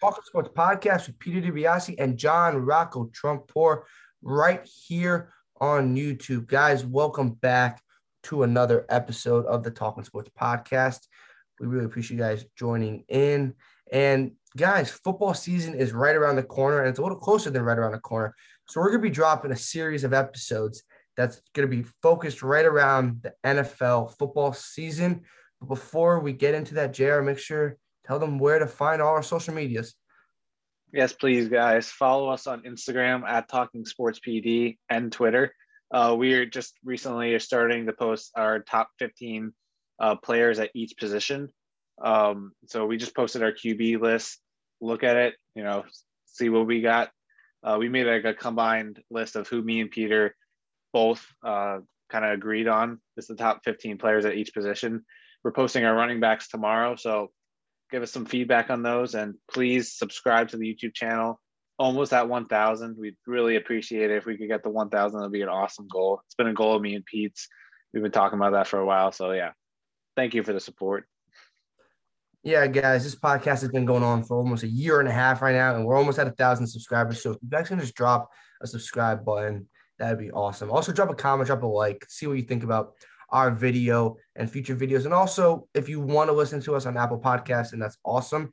Talking 0.00 0.22
Sports 0.24 0.50
podcast 0.56 1.08
with 1.08 1.18
Peter 1.18 1.40
DiBiasi 1.40 1.96
and 1.98 2.16
John 2.16 2.56
Rocco 2.56 3.06
Trumpbour 3.06 3.82
right 4.22 4.64
here 4.64 5.32
on 5.60 5.96
YouTube. 5.96 6.46
Guys, 6.46 6.86
welcome 6.86 7.30
back 7.30 7.82
to 8.24 8.44
another 8.44 8.86
episode 8.90 9.44
of 9.46 9.64
the 9.64 9.72
Talking 9.72 10.04
Sports 10.04 10.30
podcast. 10.40 11.08
We 11.58 11.66
really 11.66 11.86
appreciate 11.86 12.16
you 12.16 12.22
guys 12.22 12.44
joining 12.56 13.06
in. 13.08 13.54
And 13.90 14.32
guys, 14.56 14.88
football 14.88 15.34
season 15.34 15.74
is 15.74 15.92
right 15.92 16.14
around 16.14 16.36
the 16.36 16.44
corner, 16.44 16.78
and 16.78 16.88
it's 16.88 17.00
a 17.00 17.02
little 17.02 17.18
closer 17.18 17.50
than 17.50 17.62
right 17.62 17.78
around 17.78 17.92
the 17.92 17.98
corner. 17.98 18.36
So 18.68 18.80
we're 18.80 18.90
going 18.90 19.02
to 19.02 19.08
be 19.08 19.14
dropping 19.14 19.50
a 19.50 19.56
series 19.56 20.04
of 20.04 20.12
episodes 20.12 20.84
that's 21.16 21.42
going 21.54 21.68
to 21.68 21.76
be 21.76 21.88
focused 22.02 22.44
right 22.44 22.66
around 22.66 23.22
the 23.22 23.34
NFL 23.44 24.16
football 24.16 24.52
season. 24.52 25.22
But 25.58 25.66
before 25.66 26.20
we 26.20 26.34
get 26.34 26.54
into 26.54 26.74
that, 26.74 26.92
JR, 26.92 27.20
make 27.20 27.38
sure 27.38 27.76
tell 28.08 28.18
them 28.18 28.38
where 28.38 28.58
to 28.58 28.66
find 28.66 29.02
all 29.02 29.14
our 29.14 29.22
social 29.22 29.54
medias. 29.54 29.94
Yes, 30.92 31.12
please, 31.12 31.48
guys. 31.48 31.90
Follow 31.90 32.30
us 32.30 32.46
on 32.46 32.62
Instagram 32.62 33.22
at 33.28 33.48
Talking 33.48 33.84
Sports 33.84 34.18
PD 34.26 34.78
and 34.88 35.12
Twitter. 35.12 35.54
Uh, 35.92 36.16
we 36.18 36.32
are 36.34 36.46
just 36.46 36.74
recently 36.82 37.38
starting 37.38 37.86
to 37.86 37.92
post 37.92 38.32
our 38.34 38.60
top 38.60 38.88
15 38.98 39.52
uh, 40.00 40.16
players 40.16 40.58
at 40.58 40.70
each 40.74 40.96
position. 40.96 41.50
Um, 42.02 42.52
so 42.66 42.86
we 42.86 42.96
just 42.96 43.14
posted 43.14 43.42
our 43.42 43.52
QB 43.52 44.00
list. 44.00 44.38
Look 44.80 45.04
at 45.04 45.16
it, 45.16 45.34
you 45.54 45.62
know, 45.62 45.84
see 46.24 46.48
what 46.48 46.66
we 46.66 46.80
got. 46.80 47.10
Uh, 47.62 47.76
we 47.78 47.90
made 47.90 48.06
like 48.06 48.24
a 48.24 48.32
combined 48.32 49.02
list 49.10 49.36
of 49.36 49.48
who 49.48 49.60
me 49.60 49.80
and 49.80 49.90
Peter 49.90 50.34
both 50.92 51.26
uh, 51.44 51.80
kind 52.08 52.24
of 52.24 52.30
agreed 52.30 52.68
on 52.68 53.00
is 53.18 53.26
the 53.26 53.34
top 53.34 53.62
15 53.64 53.98
players 53.98 54.24
at 54.24 54.36
each 54.36 54.54
position. 54.54 55.04
We're 55.44 55.52
posting 55.52 55.84
our 55.84 55.94
running 55.94 56.20
backs 56.20 56.48
tomorrow, 56.48 56.96
so 56.96 57.30
give 57.90 58.02
us 58.02 58.12
some 58.12 58.26
feedback 58.26 58.70
on 58.70 58.82
those 58.82 59.14
and 59.14 59.34
please 59.50 59.96
subscribe 59.96 60.48
to 60.48 60.56
the 60.56 60.74
YouTube 60.74 60.94
channel. 60.94 61.40
Almost 61.78 62.12
at 62.12 62.28
1,000. 62.28 62.96
We'd 62.98 63.16
really 63.26 63.56
appreciate 63.56 64.10
it 64.10 64.16
if 64.16 64.26
we 64.26 64.36
could 64.36 64.48
get 64.48 64.64
the 64.64 64.68
1,000. 64.68 65.18
That'd 65.18 65.32
be 65.32 65.42
an 65.42 65.48
awesome 65.48 65.86
goal. 65.88 66.20
It's 66.26 66.34
been 66.34 66.48
a 66.48 66.54
goal 66.54 66.74
of 66.74 66.82
me 66.82 66.94
and 66.94 67.04
Pete's. 67.04 67.48
We've 67.92 68.02
been 68.02 68.12
talking 68.12 68.38
about 68.38 68.52
that 68.52 68.66
for 68.66 68.80
a 68.80 68.86
while. 68.86 69.12
So, 69.12 69.30
yeah, 69.30 69.52
thank 70.16 70.34
you 70.34 70.42
for 70.42 70.52
the 70.52 70.60
support. 70.60 71.06
Yeah, 72.42 72.66
guys, 72.66 73.04
this 73.04 73.14
podcast 73.14 73.60
has 73.60 73.68
been 73.68 73.84
going 73.84 74.02
on 74.02 74.24
for 74.24 74.36
almost 74.36 74.62
a 74.62 74.68
year 74.68 75.00
and 75.00 75.08
a 75.08 75.12
half 75.12 75.42
right 75.42 75.54
now, 75.54 75.74
and 75.74 75.84
we're 75.84 75.96
almost 75.96 76.18
at 76.18 76.26
a 76.26 76.32
thousand 76.32 76.66
subscribers. 76.66 77.22
So 77.22 77.32
if 77.32 77.38
you 77.42 77.48
guys 77.48 77.68
can 77.68 77.78
just 77.80 77.94
drop 77.94 78.30
a 78.62 78.66
subscribe 78.66 79.24
button, 79.24 79.68
that'd 79.98 80.18
be 80.18 80.30
awesome. 80.30 80.70
Also, 80.70 80.92
drop 80.92 81.10
a 81.10 81.14
comment, 81.14 81.46
drop 81.46 81.62
a 81.62 81.66
like, 81.66 82.06
see 82.08 82.26
what 82.26 82.36
you 82.38 82.44
think 82.44 82.64
about 82.64 82.94
our 83.30 83.50
video 83.50 84.16
and 84.36 84.50
future 84.50 84.76
videos. 84.76 85.04
And 85.04 85.14
also, 85.14 85.68
if 85.74 85.88
you 85.88 86.00
want 86.00 86.28
to 86.28 86.34
listen 86.34 86.60
to 86.62 86.74
us 86.74 86.86
on 86.86 86.96
Apple 86.96 87.20
Podcasts, 87.20 87.72
and 87.72 87.82
that's 87.82 87.98
awesome, 88.04 88.50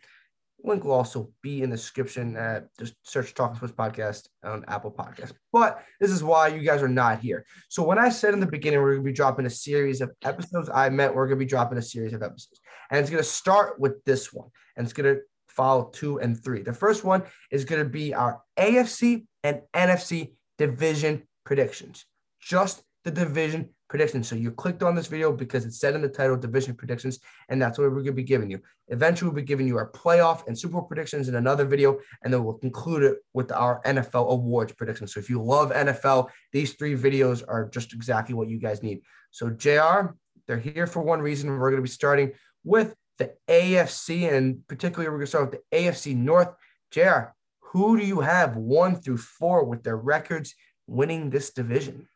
link 0.63 0.83
will 0.83 0.93
also 0.93 1.29
be 1.43 1.61
in 1.61 1.69
the 1.69 1.75
description. 1.75 2.33
Just 2.79 2.95
search 3.03 3.33
Talking 3.33 3.55
Sports 3.55 3.73
Podcast 3.73 4.27
on 4.43 4.65
Apple 4.67 4.91
Podcasts. 4.91 5.33
But 5.53 5.83
this 5.99 6.09
is 6.09 6.23
why 6.23 6.47
you 6.47 6.61
guys 6.61 6.81
are 6.81 6.89
not 6.89 7.19
here. 7.19 7.45
So 7.69 7.83
when 7.83 7.99
I 7.99 8.09
said 8.09 8.33
in 8.33 8.39
the 8.39 8.47
beginning 8.47 8.79
we're 8.79 8.93
going 8.93 9.05
to 9.05 9.11
be 9.11 9.13
dropping 9.13 9.45
a 9.45 9.49
series 9.49 10.01
of 10.01 10.11
episodes, 10.23 10.69
I 10.73 10.89
meant 10.89 11.13
we're 11.13 11.27
going 11.27 11.37
to 11.37 11.45
be 11.45 11.49
dropping 11.49 11.77
a 11.77 11.83
series 11.83 12.13
of 12.13 12.23
episodes, 12.23 12.59
and 12.89 12.99
it's 12.99 13.11
going 13.11 13.21
to 13.21 13.29
start 13.29 13.79
with 13.79 14.03
this 14.05 14.33
one, 14.33 14.49
and 14.75 14.85
it's 14.85 14.93
going 14.93 15.13
to 15.13 15.21
follow 15.47 15.91
two 15.93 16.19
and 16.19 16.43
three. 16.43 16.63
The 16.63 16.73
first 16.73 17.03
one 17.03 17.23
is 17.51 17.63
going 17.63 17.83
to 17.83 17.89
be 17.89 18.13
our 18.15 18.41
AFC 18.57 19.27
and 19.43 19.61
NFC 19.73 20.33
division 20.57 21.27
predictions. 21.45 22.05
Just 22.41 22.81
the 23.03 23.11
division 23.11 23.69
predictions. 23.88 24.28
So 24.28 24.36
you 24.36 24.52
clicked 24.52 24.83
on 24.83 24.95
this 24.95 25.08
video 25.08 25.31
because 25.31 25.66
it 25.66 25.73
said 25.73 25.95
in 25.95 26.02
the 26.02 26.09
title 26.09 26.38
division 26.38 26.75
predictions, 26.75 27.19
and 27.50 27.61
that's 27.61 27.78
what 27.78 27.86
we're 27.86 27.95
going 27.95 28.05
to 28.08 28.11
be 28.14 28.23
giving 28.23 28.50
you. 28.50 28.59
Eventually, 28.88 29.30
we'll 29.30 29.36
be 29.36 29.44
giving 29.44 29.67
you 29.67 29.77
our 29.77 29.92
playoff 29.92 30.48
and 30.48 30.58
Super 30.58 30.73
Bowl 30.73 30.83
predictions 30.83 31.30
in 31.30 31.36
another 31.36 31.65
video, 31.65 31.98
and 32.23 32.33
then 32.33 32.43
we'll 32.43 32.55
conclude 32.55 33.04
it 33.04 33.17
with 33.33 33.52
our 33.52 33.82
NFL 33.83 34.30
awards 34.30 34.73
predictions. 34.73 35.14
So 35.14 35.20
if 35.20 35.30
you 35.30 35.42
love 35.42 35.71
NFL, 35.71 36.30
these 36.52 36.73
three 36.73 36.95
videos 36.95 37.43
are 37.48 37.70
just 37.70 37.93
exactly 37.93 38.36
what 38.36 38.49
you 38.49 38.59
guys 38.59 38.83
need. 38.83 39.02
So 39.32 39.49
JR, 39.49 40.15
they're 40.48 40.58
here 40.58 40.88
for 40.88 41.02
one 41.02 41.21
reason. 41.21 41.49
We're 41.49 41.71
going 41.71 41.77
to 41.77 41.82
be 41.82 41.89
starting 41.89 42.33
with 42.64 42.95
the 43.17 43.33
AFC, 43.48 44.32
and 44.32 44.67
particularly 44.67 45.09
we're 45.09 45.17
going 45.17 45.26
to 45.26 45.27
start 45.27 45.52
with 45.52 45.61
the 45.71 45.77
AFC 45.77 46.15
North. 46.15 46.49
JR, 46.92 47.33
who 47.59 47.98
do 47.98 48.05
you 48.05 48.21
have 48.21 48.55
one 48.55 48.95
through 48.95 49.17
four 49.17 49.64
with 49.64 49.83
their 49.83 49.98
records 49.98 50.55
winning 50.88 51.30
this 51.30 51.52
division? 51.52 52.08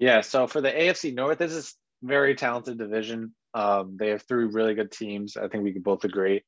Yeah, 0.00 0.22
so 0.22 0.46
for 0.46 0.62
the 0.62 0.72
AFC 0.72 1.14
North, 1.14 1.36
this 1.36 1.52
is 1.52 1.74
very 2.02 2.34
talented 2.34 2.78
division. 2.78 3.34
Um, 3.52 3.98
they 4.00 4.08
have 4.08 4.22
three 4.22 4.46
really 4.46 4.74
good 4.74 4.90
teams. 4.90 5.36
I 5.36 5.46
think 5.46 5.62
we 5.62 5.74
can 5.74 5.82
both 5.82 6.04
agree. 6.04 6.42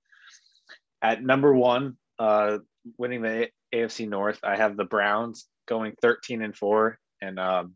At 1.03 1.23
number 1.23 1.53
one, 1.53 1.99
uh, 2.19 2.59
winning 2.97 3.21
the 3.21 3.51
AFC 3.75 4.09
North, 4.09 4.41
I 4.43 4.57
have 4.57 4.79
the 4.79 4.85
Browns 4.85 5.47
going 5.69 5.93
13 6.01 6.41
and 6.41 6.57
four 6.57 6.99
and 7.21 7.39
um, 7.39 7.75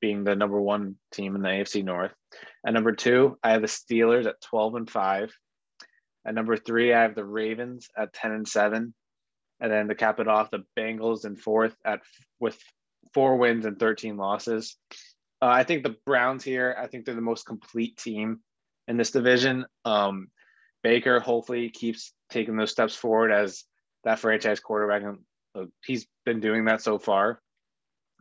being 0.00 0.24
the 0.24 0.34
number 0.34 0.58
one 0.58 0.96
team 1.12 1.36
in 1.36 1.42
the 1.42 1.48
AFC 1.48 1.84
North. 1.84 2.12
At 2.66 2.72
number 2.72 2.92
two, 2.92 3.36
I 3.42 3.50
have 3.50 3.60
the 3.60 3.68
Steelers 3.68 4.24
at 4.24 4.40
12 4.40 4.76
and 4.76 4.90
five. 4.90 5.30
At 6.26 6.34
number 6.34 6.56
three, 6.56 6.94
I 6.94 7.02
have 7.02 7.14
the 7.14 7.24
Ravens 7.24 7.86
at 7.98 8.14
10 8.14 8.32
and 8.32 8.48
seven. 8.48 8.94
And 9.60 9.70
then 9.70 9.88
to 9.88 9.94
cap 9.94 10.20
it 10.20 10.28
off, 10.28 10.50
the 10.50 10.64
Bengals 10.74 11.26
in 11.26 11.36
fourth 11.36 11.76
at 11.84 12.00
with 12.40 12.58
four 13.14 13.36
wins 13.36 13.66
and 13.66 13.78
13 13.78 14.16
losses. 14.16 14.76
Uh, 15.40 15.46
I 15.46 15.64
think 15.64 15.82
the 15.82 15.96
Browns 16.06 16.44
here, 16.44 16.76
I 16.78 16.86
think 16.86 17.04
they're 17.04 17.14
the 17.14 17.20
most 17.20 17.46
complete 17.46 17.96
team 17.96 18.40
in 18.88 18.96
this 18.96 19.10
division. 19.10 19.66
Um, 19.84 20.28
Baker 20.82 21.20
hopefully 21.20 21.70
keeps 21.70 22.12
taking 22.30 22.56
those 22.56 22.70
steps 22.70 22.94
forward 22.94 23.32
as 23.32 23.64
that 24.04 24.18
franchise 24.18 24.60
quarterback. 24.60 25.02
And 25.02 25.18
uh, 25.54 25.66
he's 25.84 26.06
been 26.24 26.40
doing 26.40 26.64
that 26.66 26.82
so 26.82 26.98
far. 26.98 27.40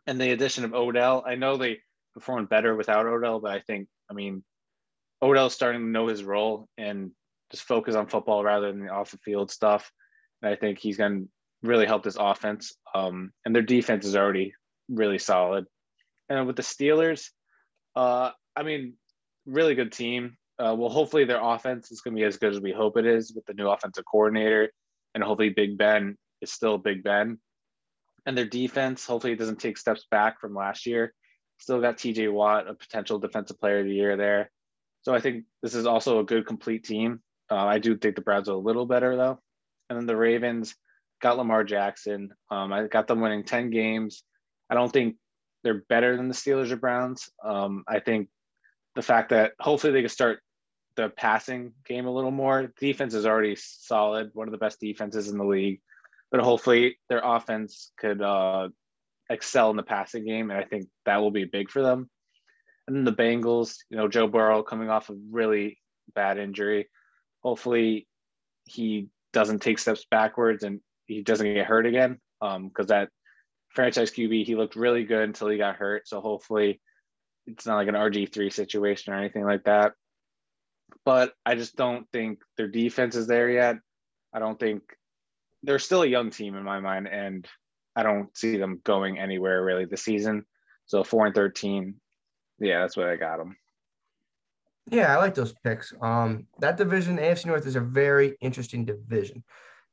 And 0.07 0.19
the 0.19 0.31
addition 0.31 0.65
of 0.65 0.73
Odell, 0.73 1.23
I 1.25 1.35
know 1.35 1.57
they 1.57 1.79
performed 2.13 2.49
better 2.49 2.75
without 2.75 3.05
Odell, 3.05 3.39
but 3.39 3.51
I 3.51 3.59
think, 3.59 3.87
I 4.09 4.13
mean, 4.13 4.43
Odell's 5.21 5.53
starting 5.53 5.81
to 5.81 5.87
know 5.87 6.07
his 6.07 6.23
role 6.23 6.67
and 6.77 7.11
just 7.51 7.63
focus 7.63 7.95
on 7.95 8.07
football 8.07 8.43
rather 8.43 8.71
than 8.71 8.85
the 8.85 8.91
off 8.91 9.11
the 9.11 9.17
field 9.17 9.51
stuff. 9.51 9.91
And 10.41 10.51
I 10.51 10.55
think 10.55 10.79
he's 10.79 10.97
going 10.97 11.21
to 11.21 11.67
really 11.67 11.85
help 11.85 12.03
this 12.03 12.17
offense. 12.19 12.73
Um, 12.95 13.31
and 13.45 13.55
their 13.55 13.61
defense 13.61 14.05
is 14.05 14.15
already 14.15 14.53
really 14.91 15.17
solid. 15.17 15.65
And 16.29 16.47
with 16.47 16.55
the 16.55 16.61
Steelers, 16.61 17.29
uh, 17.95 18.31
I 18.55 18.63
mean, 18.63 18.93
really 19.45 19.75
good 19.75 19.91
team. 19.91 20.37
Uh, 20.59 20.75
well, 20.77 20.89
hopefully 20.89 21.25
their 21.25 21.41
offense 21.41 21.91
is 21.91 22.01
going 22.01 22.15
to 22.15 22.19
be 22.19 22.25
as 22.25 22.37
good 22.37 22.53
as 22.53 22.59
we 22.59 22.71
hope 22.71 22.97
it 22.97 23.05
is 23.05 23.33
with 23.33 23.45
the 23.45 23.53
new 23.53 23.67
offensive 23.67 24.05
coordinator, 24.09 24.71
and 25.15 25.23
hopefully 25.23 25.49
Big 25.49 25.77
Ben 25.77 26.17
is 26.41 26.51
still 26.51 26.77
Big 26.77 27.03
Ben. 27.03 27.39
And 28.25 28.37
their 28.37 28.45
defense, 28.45 29.05
hopefully, 29.05 29.33
it 29.33 29.39
doesn't 29.39 29.59
take 29.59 29.77
steps 29.77 30.05
back 30.11 30.39
from 30.39 30.53
last 30.53 30.85
year. 30.85 31.13
Still 31.57 31.81
got 31.81 31.97
T.J. 31.97 32.27
Watt, 32.27 32.67
a 32.67 32.75
potential 32.75 33.17
defensive 33.17 33.59
player 33.59 33.79
of 33.79 33.85
the 33.85 33.93
year 33.93 34.15
there. 34.17 34.51
So 35.03 35.13
I 35.13 35.19
think 35.19 35.45
this 35.63 35.73
is 35.73 35.87
also 35.87 36.19
a 36.19 36.23
good 36.23 36.45
complete 36.45 36.83
team. 36.83 37.21
Uh, 37.49 37.55
I 37.55 37.79
do 37.79 37.97
think 37.97 38.15
the 38.15 38.21
Browns 38.21 38.49
are 38.49 38.53
a 38.53 38.57
little 38.57 38.85
better 38.85 39.15
though. 39.15 39.39
And 39.89 39.97
then 39.97 40.05
the 40.05 40.15
Ravens 40.15 40.75
got 41.21 41.37
Lamar 41.37 41.63
Jackson. 41.63 42.29
Um, 42.49 42.71
I 42.71 42.87
got 42.87 43.07
them 43.07 43.19
winning 43.19 43.43
ten 43.43 43.71
games. 43.71 44.23
I 44.71 44.75
don't 44.75 44.91
think 44.91 45.17
they're 45.63 45.83
better 45.89 46.15
than 46.15 46.29
the 46.29 46.33
Steelers 46.33 46.71
or 46.71 46.77
Browns. 46.77 47.29
Um, 47.43 47.83
I 47.87 47.99
think 47.99 48.29
the 48.95 49.01
fact 49.01 49.29
that 49.29 49.51
hopefully 49.59 49.93
they 49.93 50.01
can 50.01 50.09
start 50.09 50.39
the 50.95 51.09
passing 51.09 51.73
game 51.85 52.07
a 52.07 52.11
little 52.11 52.31
more. 52.31 52.71
Defense 52.79 53.13
is 53.13 53.25
already 53.25 53.55
solid, 53.57 54.31
one 54.33 54.47
of 54.47 54.51
the 54.51 54.57
best 54.57 54.79
defenses 54.79 55.27
in 55.29 55.37
the 55.37 55.43
league, 55.43 55.81
but 56.31 56.39
hopefully 56.39 56.97
their 57.09 57.21
offense 57.23 57.91
could 57.97 58.21
uh, 58.21 58.69
excel 59.29 59.69
in 59.69 59.77
the 59.77 59.83
passing 59.83 60.25
game, 60.25 60.49
and 60.49 60.59
I 60.59 60.63
think 60.63 60.87
that 61.05 61.17
will 61.17 61.31
be 61.31 61.45
big 61.45 61.69
for 61.69 61.81
them. 61.81 62.09
And 62.87 62.95
then 62.95 63.03
the 63.03 63.13
Bengals, 63.13 63.77
you 63.89 63.97
know, 63.97 64.07
Joe 64.07 64.27
Burrow 64.27 64.63
coming 64.63 64.89
off 64.89 65.09
a 65.09 65.15
really 65.29 65.77
bad 66.15 66.37
injury. 66.37 66.89
Hopefully, 67.43 68.07
he 68.65 69.07
doesn't 69.33 69.61
take 69.61 69.79
steps 69.79 70.05
backwards 70.09 70.63
and 70.63 70.81
he 71.05 71.21
doesn't 71.21 71.53
get 71.53 71.65
hurt 71.65 71.85
again. 71.85 72.19
Because 72.39 72.55
um, 72.55 72.87
that 72.87 73.09
franchise 73.73 74.11
QB. 74.11 74.45
He 74.45 74.55
looked 74.55 74.75
really 74.75 75.03
good 75.03 75.23
until 75.23 75.49
he 75.49 75.57
got 75.57 75.75
hurt. 75.75 76.07
So 76.07 76.21
hopefully 76.21 76.81
it's 77.47 77.65
not 77.65 77.75
like 77.75 77.87
an 77.87 77.95
RG3 77.95 78.51
situation 78.51 79.13
or 79.13 79.17
anything 79.17 79.45
like 79.45 79.63
that. 79.63 79.93
But 81.05 81.33
I 81.45 81.55
just 81.55 81.75
don't 81.75 82.07
think 82.11 82.39
their 82.57 82.67
defense 82.67 83.15
is 83.15 83.27
there 83.27 83.49
yet. 83.49 83.77
I 84.33 84.39
don't 84.39 84.59
think 84.59 84.83
they're 85.63 85.79
still 85.79 86.03
a 86.03 86.07
young 86.07 86.29
team 86.29 86.55
in 86.55 86.63
my 86.63 86.79
mind, 86.79 87.07
and 87.07 87.47
I 87.95 88.03
don't 88.03 88.35
see 88.35 88.57
them 88.57 88.81
going 88.83 89.19
anywhere 89.19 89.63
really 89.63 89.85
this 89.85 90.03
season. 90.03 90.45
So 90.85 91.03
four 91.03 91.25
and 91.25 91.35
thirteen, 91.35 91.95
yeah, 92.59 92.81
that's 92.81 92.97
what 92.97 93.07
I 93.07 93.15
got 93.15 93.37
them. 93.37 93.55
Yeah, 94.89 95.13
I 95.13 95.17
like 95.17 95.35
those 95.35 95.53
picks. 95.63 95.93
Um, 96.01 96.47
that 96.59 96.77
division, 96.77 97.17
AFC 97.17 97.45
North, 97.45 97.65
is 97.65 97.75
a 97.75 97.81
very 97.81 98.35
interesting 98.41 98.83
division. 98.85 99.43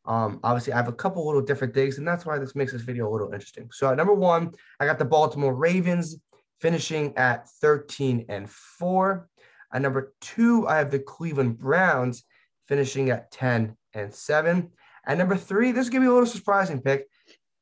Um, 0.09 0.41
obviously, 0.43 0.73
I 0.73 0.77
have 0.77 0.89
a 0.89 0.93
couple 0.93 1.27
little 1.27 1.43
different 1.43 1.75
things, 1.75 1.99
and 1.99 2.09
that's 2.09 2.25
why 2.25 2.39
this 2.39 2.57
makes 2.57 2.73
this 2.73 2.81
video 2.81 3.09
a 3.09 3.13
little 3.13 3.31
interesting. 3.33 3.69
So, 3.71 3.95
number 3.95 4.15
one, 4.15 4.53
I 4.81 4.87
got 4.87 4.99
the 4.99 5.05
Baltimore 5.05 5.55
Ravens 5.55 6.17
finishing 6.63 7.15
at 7.19 7.49
13 7.61 8.25
and 8.31 8.49
4. 8.49 9.29
At 9.73 9.83
number 9.83 10.15
two, 10.23 10.67
I 10.67 10.79
have 10.79 10.91
the 10.91 10.99
Cleveland 10.99 11.59
Browns 11.59 12.25
finishing 12.69 13.11
at 13.11 13.31
10 13.31 13.77
and 13.93 14.15
7. 14.15 14.71
And 15.07 15.19
number 15.19 15.37
three, 15.37 15.73
this 15.73 15.85
is 15.85 15.91
going 15.91 16.03
to 16.03 16.07
be 16.07 16.11
a 16.11 16.15
little 16.15 16.27
surprising 16.27 16.81
pick. 16.81 17.07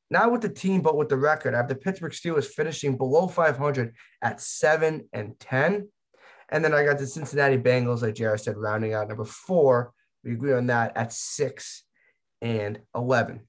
Not 0.09 0.31
with 0.31 0.41
the 0.41 0.49
team, 0.49 0.83
but 0.83 0.97
with 0.97 1.09
the 1.09 1.17
record. 1.17 1.53
I 1.53 1.57
have 1.57 1.69
the 1.69 1.75
Pittsburgh 1.75 2.13
Steelers 2.13 2.47
finishing 2.47 2.97
below 2.97 3.27
500 3.27 3.93
at 4.23 4.41
7 4.41 5.09
and 5.13 5.39
10. 5.41 5.89
And 6.49 6.65
then 6.65 6.73
I 6.73 6.85
got 6.85 6.99
the 6.99 7.09
Cincinnati 7.09 7.59
Bengals, 7.59 8.03
like 8.03 8.15
Jared 8.15 8.41
said, 8.41 8.57
rounding 8.57 8.95
out 8.95 9.09
number 9.09 9.25
four. 9.25 9.93
We 10.23 10.33
agree 10.33 10.53
on 10.53 10.67
that 10.69 10.97
at 10.97 11.13
6 11.13 11.86
and 12.43 12.81
11. 12.95 13.41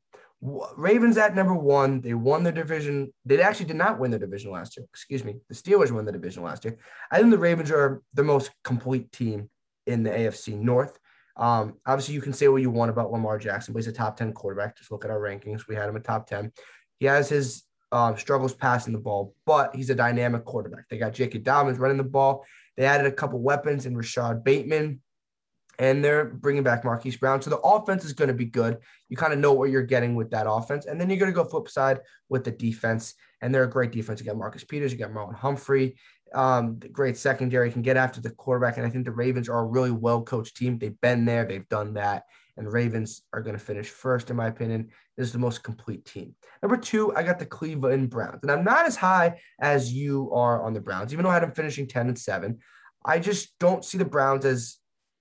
Ravens 0.41 1.17
at 1.17 1.35
number 1.35 1.55
one. 1.55 2.01
They 2.01 2.13
won 2.13 2.43
the 2.43 2.51
division. 2.51 3.11
They 3.25 3.41
actually 3.41 3.65
did 3.65 3.75
not 3.75 3.99
win 3.99 4.11
the 4.11 4.19
division 4.19 4.51
last 4.51 4.77
year. 4.77 4.85
Excuse 4.91 5.23
me. 5.23 5.37
The 5.49 5.55
Steelers 5.55 5.91
won 5.91 6.05
the 6.05 6.11
division 6.11 6.43
last 6.43 6.63
year. 6.63 6.77
I 7.11 7.17
think 7.17 7.31
the 7.31 7.39
Ravens 7.39 7.71
are 7.71 8.01
the 8.13 8.23
most 8.23 8.51
complete 8.63 9.11
team 9.11 9.49
in 9.87 10.03
the 10.03 10.11
AFC 10.11 10.59
North. 10.59 10.99
Um, 11.35 11.75
obviously, 11.85 12.15
you 12.15 12.21
can 12.21 12.33
say 12.33 12.47
what 12.47 12.61
you 12.61 12.69
want 12.69 12.91
about 12.91 13.11
Lamar 13.11 13.37
Jackson, 13.39 13.73
but 13.73 13.79
he's 13.79 13.87
a 13.87 13.93
top 13.93 14.17
10 14.17 14.33
quarterback. 14.33 14.77
Just 14.77 14.91
look 14.91 15.05
at 15.05 15.11
our 15.11 15.19
rankings. 15.19 15.67
We 15.67 15.75
had 15.75 15.89
him 15.89 15.95
a 15.95 15.99
top 15.99 16.27
10. 16.27 16.51
He 16.99 17.05
has 17.05 17.29
his 17.29 17.63
uh, 17.91 18.15
struggles 18.15 18.53
passing 18.53 18.93
the 18.93 18.99
ball, 18.99 19.35
but 19.45 19.75
he's 19.75 19.89
a 19.89 19.95
dynamic 19.95 20.45
quarterback. 20.45 20.89
They 20.89 20.97
got 20.97 21.13
J.K. 21.13 21.39
Dobbins 21.39 21.77
running 21.77 21.97
the 21.97 22.03
ball. 22.03 22.45
They 22.75 22.85
added 22.85 23.07
a 23.07 23.11
couple 23.11 23.39
weapons 23.39 23.85
in 23.85 23.95
Rashod 23.95 24.43
Bateman, 24.43 25.01
and 25.79 26.03
they're 26.03 26.25
bringing 26.25 26.63
back 26.63 26.83
Marquise 26.83 27.17
Brown. 27.17 27.41
So 27.41 27.49
the 27.49 27.59
offense 27.59 28.03
is 28.03 28.13
going 28.13 28.29
to 28.29 28.33
be 28.33 28.45
good. 28.45 28.77
You 29.09 29.17
kind 29.17 29.33
of 29.33 29.39
know 29.39 29.53
what 29.53 29.69
you're 29.69 29.83
getting 29.83 30.15
with 30.15 30.31
that 30.31 30.49
offense. 30.49 30.85
And 30.85 30.99
then 30.99 31.09
you're 31.09 31.19
going 31.19 31.31
to 31.31 31.35
go 31.35 31.43
flip 31.43 31.69
side 31.69 31.99
with 32.29 32.43
the 32.43 32.51
defense. 32.51 33.13
And 33.41 33.53
they're 33.53 33.63
a 33.63 33.69
great 33.69 33.91
defense. 33.91 34.19
You 34.19 34.25
got 34.25 34.37
Marcus 34.37 34.63
Peters, 34.63 34.91
you 34.91 34.97
got 34.97 35.11
Marlon 35.11 35.35
Humphrey, 35.35 35.97
um, 36.33 36.79
great 36.91 37.17
secondary, 37.17 37.71
can 37.71 37.83
get 37.83 37.97
after 37.97 38.19
the 38.19 38.31
quarterback. 38.31 38.77
And 38.77 38.85
I 38.85 38.89
think 38.89 39.05
the 39.05 39.11
Ravens 39.11 39.47
are 39.47 39.59
a 39.59 39.65
really 39.65 39.91
well 39.91 40.23
coached 40.23 40.57
team. 40.57 40.79
They've 40.79 40.99
been 41.01 41.25
there, 41.25 41.45
they've 41.45 41.69
done 41.69 41.93
that. 41.93 42.23
And 42.57 42.65
the 42.65 42.71
Ravens 42.71 43.21
are 43.33 43.41
going 43.41 43.55
to 43.55 43.63
finish 43.63 43.87
first, 43.87 44.31
in 44.31 44.35
my 44.35 44.47
opinion. 44.47 44.89
This 45.15 45.27
is 45.27 45.33
the 45.33 45.39
most 45.39 45.63
complete 45.63 46.05
team. 46.05 46.33
Number 46.63 46.75
two, 46.75 47.15
I 47.15 47.21
got 47.21 47.37
the 47.37 47.45
Cleveland 47.45 48.09
Browns. 48.09 48.39
And 48.41 48.51
I'm 48.51 48.63
not 48.63 48.87
as 48.87 48.95
high 48.95 49.39
as 49.59 49.93
you 49.93 50.31
are 50.33 50.63
on 50.63 50.73
the 50.73 50.81
Browns, 50.81 51.13
even 51.13 51.23
though 51.23 51.29
I 51.29 51.35
had 51.35 51.43
them 51.43 51.51
finishing 51.51 51.87
10 51.87 52.07
and 52.07 52.17
7. 52.17 52.57
I 53.05 53.19
just 53.19 53.57
don't 53.59 53.85
see 53.85 53.99
the 53.99 54.05
Browns 54.05 54.43
as 54.43 54.77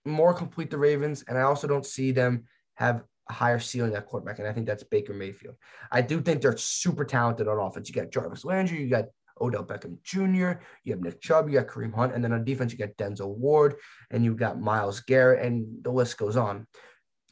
more 0.07 0.33
complete 0.33 0.71
the 0.71 0.79
Ravens. 0.79 1.25
And 1.29 1.37
I 1.37 1.43
also 1.43 1.67
don't 1.67 1.87
see 1.87 2.13
them 2.13 2.45
have 2.75 3.03
a 3.29 3.33
higher 3.33 3.59
ceiling 3.59 3.95
at 3.95 4.07
quarterback. 4.07 4.39
And 4.39 4.49
I 4.49 4.53
think 4.53 4.67
that's 4.67 4.85
Baker 4.85 5.15
Mayfield. 5.15 5.57
I 5.91 6.01
do 6.01 6.21
think 6.21 6.41
they're 6.41 6.57
super 6.57 7.05
talented 7.05 7.49
on 7.49 7.59
offense. 7.59 7.89
You 7.89 7.95
got 7.95 8.11
Jarvis 8.13 8.45
Landry, 8.45 8.83
you 8.83 8.89
got 8.89 9.07
Odell 9.41 9.65
Beckham 9.65 10.03
Jr., 10.03 10.61
you 10.85 10.93
have 10.93 11.01
Nick 11.01 11.21
Chubb, 11.21 11.49
you 11.49 11.59
got 11.59 11.67
Kareem 11.67 11.95
Hunt, 11.95 12.15
and 12.15 12.23
then 12.23 12.33
on 12.33 12.45
defense, 12.45 12.73
you 12.73 12.79
got 12.79 12.97
Denzel 12.97 13.37
Ward, 13.37 13.77
and 14.11 14.25
you've 14.25 14.37
got 14.37 14.61
Myles 14.61 15.01
Garrett, 15.01 15.45
and 15.45 15.83
the 15.83 15.91
list 15.91 16.17
goes 16.17 16.37
on. 16.37 16.67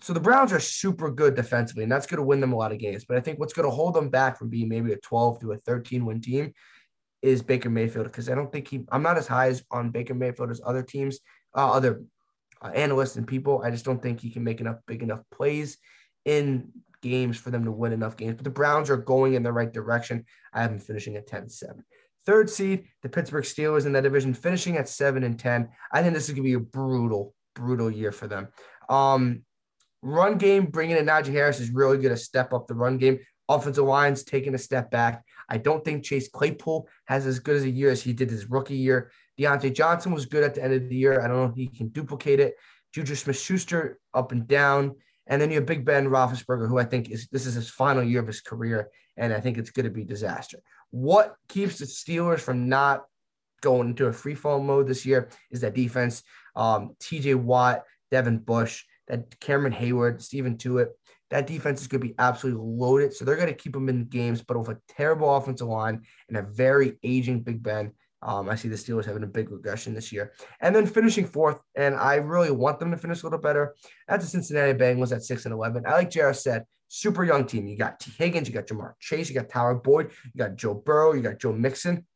So 0.00 0.12
the 0.12 0.20
Browns 0.20 0.52
are 0.52 0.60
super 0.60 1.10
good 1.10 1.34
defensively, 1.34 1.82
and 1.82 1.92
that's 1.92 2.06
going 2.06 2.18
to 2.18 2.24
win 2.24 2.40
them 2.40 2.52
a 2.52 2.56
lot 2.56 2.72
of 2.72 2.78
games. 2.78 3.04
But 3.04 3.16
I 3.16 3.20
think 3.20 3.38
what's 3.38 3.54
going 3.54 3.68
to 3.68 3.74
hold 3.74 3.94
them 3.94 4.10
back 4.10 4.38
from 4.38 4.50
being 4.50 4.68
maybe 4.68 4.92
a 4.92 4.98
12 4.98 5.40
to 5.40 5.52
a 5.52 5.56
13 5.56 6.04
win 6.04 6.20
team 6.20 6.52
is 7.22 7.42
Baker 7.42 7.70
Mayfield, 7.70 8.06
because 8.06 8.28
I 8.28 8.34
don't 8.34 8.52
think 8.52 8.68
he, 8.68 8.84
I'm 8.90 9.02
not 9.02 9.16
as 9.16 9.26
high 9.26 9.48
as 9.48 9.64
on 9.70 9.90
Baker 9.90 10.14
Mayfield 10.14 10.50
as 10.50 10.60
other 10.64 10.82
teams, 10.82 11.20
uh, 11.56 11.72
other 11.72 12.02
uh, 12.64 12.68
analysts 12.68 13.16
and 13.16 13.26
people. 13.26 13.62
I 13.62 13.70
just 13.70 13.84
don't 13.84 14.02
think 14.02 14.20
he 14.20 14.30
can 14.30 14.42
make 14.42 14.60
enough 14.60 14.78
big 14.86 15.02
enough 15.02 15.20
plays 15.30 15.76
in 16.24 16.70
games 17.02 17.36
for 17.36 17.50
them 17.50 17.64
to 17.64 17.70
win 17.70 17.92
enough 17.92 18.16
games. 18.16 18.34
But 18.36 18.44
the 18.44 18.50
Browns 18.50 18.88
are 18.88 18.96
going 18.96 19.34
in 19.34 19.42
the 19.42 19.52
right 19.52 19.72
direction. 19.72 20.24
I 20.52 20.62
have 20.62 20.70
them 20.70 20.80
finishing 20.80 21.16
at 21.16 21.26
10 21.26 21.50
7. 21.50 21.84
Third 22.26 22.48
seed, 22.48 22.86
the 23.02 23.10
Pittsburgh 23.10 23.44
Steelers 23.44 23.84
in 23.84 23.92
that 23.92 24.00
division, 24.00 24.32
finishing 24.32 24.78
at 24.78 24.88
7 24.88 25.22
and 25.22 25.38
10. 25.38 25.68
I 25.92 26.02
think 26.02 26.14
this 26.14 26.24
is 26.24 26.30
going 26.30 26.42
to 26.42 26.48
be 26.48 26.54
a 26.54 26.60
brutal, 26.60 27.34
brutal 27.54 27.90
year 27.90 28.12
for 28.12 28.26
them. 28.26 28.48
Um, 28.88 29.42
run 30.00 30.38
game, 30.38 30.66
bringing 30.66 30.96
in 30.96 31.04
Najee 31.04 31.32
Harris 31.32 31.60
is 31.60 31.70
really 31.70 31.98
going 31.98 32.14
to 32.14 32.16
step 32.16 32.54
up 32.54 32.66
the 32.66 32.74
run 32.74 32.96
game. 32.96 33.18
Offensive 33.50 33.84
line's 33.84 34.24
taking 34.24 34.54
a 34.54 34.58
step 34.58 34.90
back. 34.90 35.22
I 35.50 35.58
don't 35.58 35.84
think 35.84 36.02
Chase 36.02 36.28
Claypool 36.28 36.88
has 37.04 37.26
as 37.26 37.40
good 37.40 37.56
as 37.56 37.64
a 37.64 37.70
year 37.70 37.90
as 37.90 38.02
he 38.02 38.14
did 38.14 38.30
his 38.30 38.50
rookie 38.50 38.76
year. 38.76 39.10
Diontae 39.38 39.74
Johnson 39.74 40.12
was 40.12 40.26
good 40.26 40.44
at 40.44 40.54
the 40.54 40.62
end 40.62 40.74
of 40.74 40.88
the 40.88 40.96
year. 40.96 41.20
I 41.20 41.28
don't 41.28 41.36
know 41.36 41.44
if 41.44 41.56
he 41.56 41.68
can 41.68 41.88
duplicate 41.88 42.40
it. 42.40 42.54
Juju 42.92 43.14
Smith 43.14 43.38
Schuster 43.38 43.98
up 44.12 44.32
and 44.32 44.46
down. 44.46 44.94
And 45.26 45.40
then 45.40 45.50
you 45.50 45.56
have 45.56 45.66
Big 45.66 45.84
Ben 45.84 46.06
Roethlisberger, 46.06 46.68
who 46.68 46.78
I 46.78 46.84
think 46.84 47.10
is 47.10 47.28
this 47.28 47.46
is 47.46 47.54
his 47.54 47.70
final 47.70 48.02
year 48.02 48.20
of 48.20 48.26
his 48.26 48.40
career, 48.40 48.90
and 49.16 49.32
I 49.32 49.40
think 49.40 49.56
it's 49.56 49.70
going 49.70 49.84
to 49.84 49.90
be 49.90 50.04
disaster. 50.04 50.58
What 50.90 51.34
keeps 51.48 51.78
the 51.78 51.86
Steelers 51.86 52.40
from 52.40 52.68
not 52.68 53.04
going 53.62 53.88
into 53.88 54.06
a 54.06 54.12
free 54.12 54.34
fall 54.34 54.60
mode 54.60 54.86
this 54.86 55.06
year 55.06 55.30
is 55.50 55.62
that 55.62 55.74
defense. 55.74 56.22
Um, 56.54 56.94
T.J. 57.00 57.34
Watt, 57.34 57.82
Devin 58.10 58.38
Bush, 58.38 58.84
that 59.08 59.40
Cameron 59.40 59.72
Heyward, 59.72 60.22
Stephen 60.22 60.56
Tuitt. 60.56 60.88
That 61.30 61.46
defense 61.46 61.80
is 61.80 61.88
going 61.88 62.02
to 62.02 62.08
be 62.08 62.14
absolutely 62.18 62.62
loaded. 62.62 63.14
So 63.14 63.24
they're 63.24 63.34
going 63.34 63.48
to 63.48 63.54
keep 63.54 63.72
them 63.72 63.88
in 63.88 64.04
games, 64.04 64.42
but 64.42 64.58
with 64.58 64.68
a 64.68 64.80
terrible 64.88 65.34
offensive 65.34 65.66
line 65.66 66.02
and 66.28 66.36
a 66.36 66.42
very 66.42 66.98
aging 67.02 67.40
Big 67.40 67.62
Ben. 67.62 67.92
Um, 68.24 68.48
I 68.48 68.54
see 68.54 68.68
the 68.68 68.76
Steelers 68.76 69.04
having 69.04 69.22
a 69.22 69.28
big 69.28 69.50
regression 69.50 69.94
this 69.94 70.10
year. 70.10 70.32
And 70.60 70.74
then 70.74 70.86
finishing 70.86 71.26
fourth, 71.26 71.60
and 71.76 71.94
I 71.94 72.16
really 72.16 72.50
want 72.50 72.80
them 72.80 72.90
to 72.90 72.96
finish 72.96 73.22
a 73.22 73.26
little 73.26 73.38
better. 73.38 73.74
That's 74.08 74.24
the 74.24 74.30
Cincinnati 74.30 74.72
Bengals 74.72 75.14
at 75.14 75.22
6 75.22 75.44
and 75.44 75.52
11. 75.52 75.84
I 75.86 75.92
like 75.92 76.10
Jared 76.10 76.36
said, 76.36 76.64
super 76.88 77.24
young 77.24 77.46
team. 77.46 77.66
You 77.66 77.76
got 77.76 78.00
Tee 78.00 78.12
Higgins, 78.16 78.48
you 78.48 78.54
got 78.54 78.66
Ja'Marr 78.66 78.94
Chase, 79.00 79.28
you 79.28 79.34
got 79.34 79.48
Tyler 79.48 79.74
Boyd, 79.74 80.10
you 80.32 80.38
got 80.38 80.56
Joe 80.56 80.74
Burrow, 80.74 81.12
you 81.12 81.22
got 81.22 81.38
Joe 81.38 81.52
Mixon. 81.52 82.06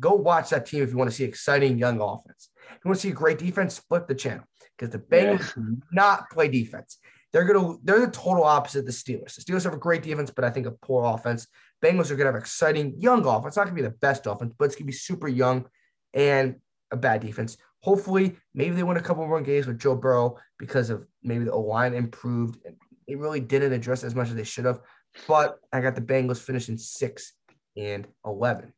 Go 0.00 0.14
watch 0.14 0.50
that 0.50 0.66
team 0.66 0.82
if 0.82 0.90
you 0.90 0.96
want 0.96 1.10
to 1.10 1.16
see 1.16 1.24
exciting 1.24 1.78
young 1.78 2.00
offense. 2.00 2.50
If 2.70 2.84
you 2.84 2.88
want 2.88 2.96
to 2.96 3.02
see 3.02 3.10
a 3.10 3.14
great 3.14 3.38
defense, 3.38 3.74
split 3.74 4.08
the 4.08 4.14
channel 4.14 4.44
because 4.76 4.92
the 4.92 4.98
Bengals 4.98 5.56
yeah. 5.56 5.62
not 5.92 6.30
play 6.30 6.48
defense. 6.48 6.98
They're 7.32 7.44
gonna 7.44 7.76
they're 7.82 8.00
the 8.00 8.12
total 8.12 8.44
opposite 8.44 8.80
of 8.80 8.86
the 8.86 8.92
Steelers. 8.92 9.36
The 9.36 9.42
Steelers 9.42 9.64
have 9.64 9.72
a 9.72 9.78
great 9.78 10.02
defense, 10.02 10.30
but 10.30 10.44
I 10.44 10.50
think 10.50 10.66
a 10.66 10.72
poor 10.72 11.04
offense. 11.04 11.46
Bengals 11.82 12.10
are 12.10 12.16
gonna 12.16 12.32
have 12.32 12.40
exciting 12.40 12.94
young 12.98 13.26
offense. 13.26 13.48
It's 13.48 13.56
not 13.56 13.64
gonna 13.64 13.76
be 13.76 13.82
the 13.82 13.90
best 13.90 14.26
offense, 14.26 14.54
but 14.56 14.66
it's 14.66 14.76
gonna 14.76 14.86
be 14.86 14.92
super 14.92 15.28
young 15.28 15.66
and 16.14 16.56
a 16.90 16.96
bad 16.96 17.20
defense. 17.20 17.56
Hopefully, 17.80 18.36
maybe 18.54 18.76
they 18.76 18.84
win 18.84 18.96
a 18.96 19.02
couple 19.02 19.26
more 19.26 19.40
games 19.40 19.66
with 19.66 19.80
Joe 19.80 19.96
Burrow 19.96 20.38
because 20.58 20.90
of 20.90 21.04
maybe 21.22 21.44
the 21.44 21.52
O 21.52 21.60
line 21.60 21.94
improved. 21.94 22.58
And 22.64 22.76
they 23.08 23.16
really 23.16 23.40
didn't 23.40 23.72
address 23.72 24.04
as 24.04 24.14
much 24.14 24.28
as 24.28 24.36
they 24.36 24.44
should 24.44 24.64
have. 24.64 24.80
But 25.26 25.58
I 25.72 25.80
got 25.80 25.96
the 25.96 26.00
Bengals 26.00 26.40
finishing 26.40 26.78
six 26.78 27.32
and 27.76 28.06
eleven. 28.24 28.72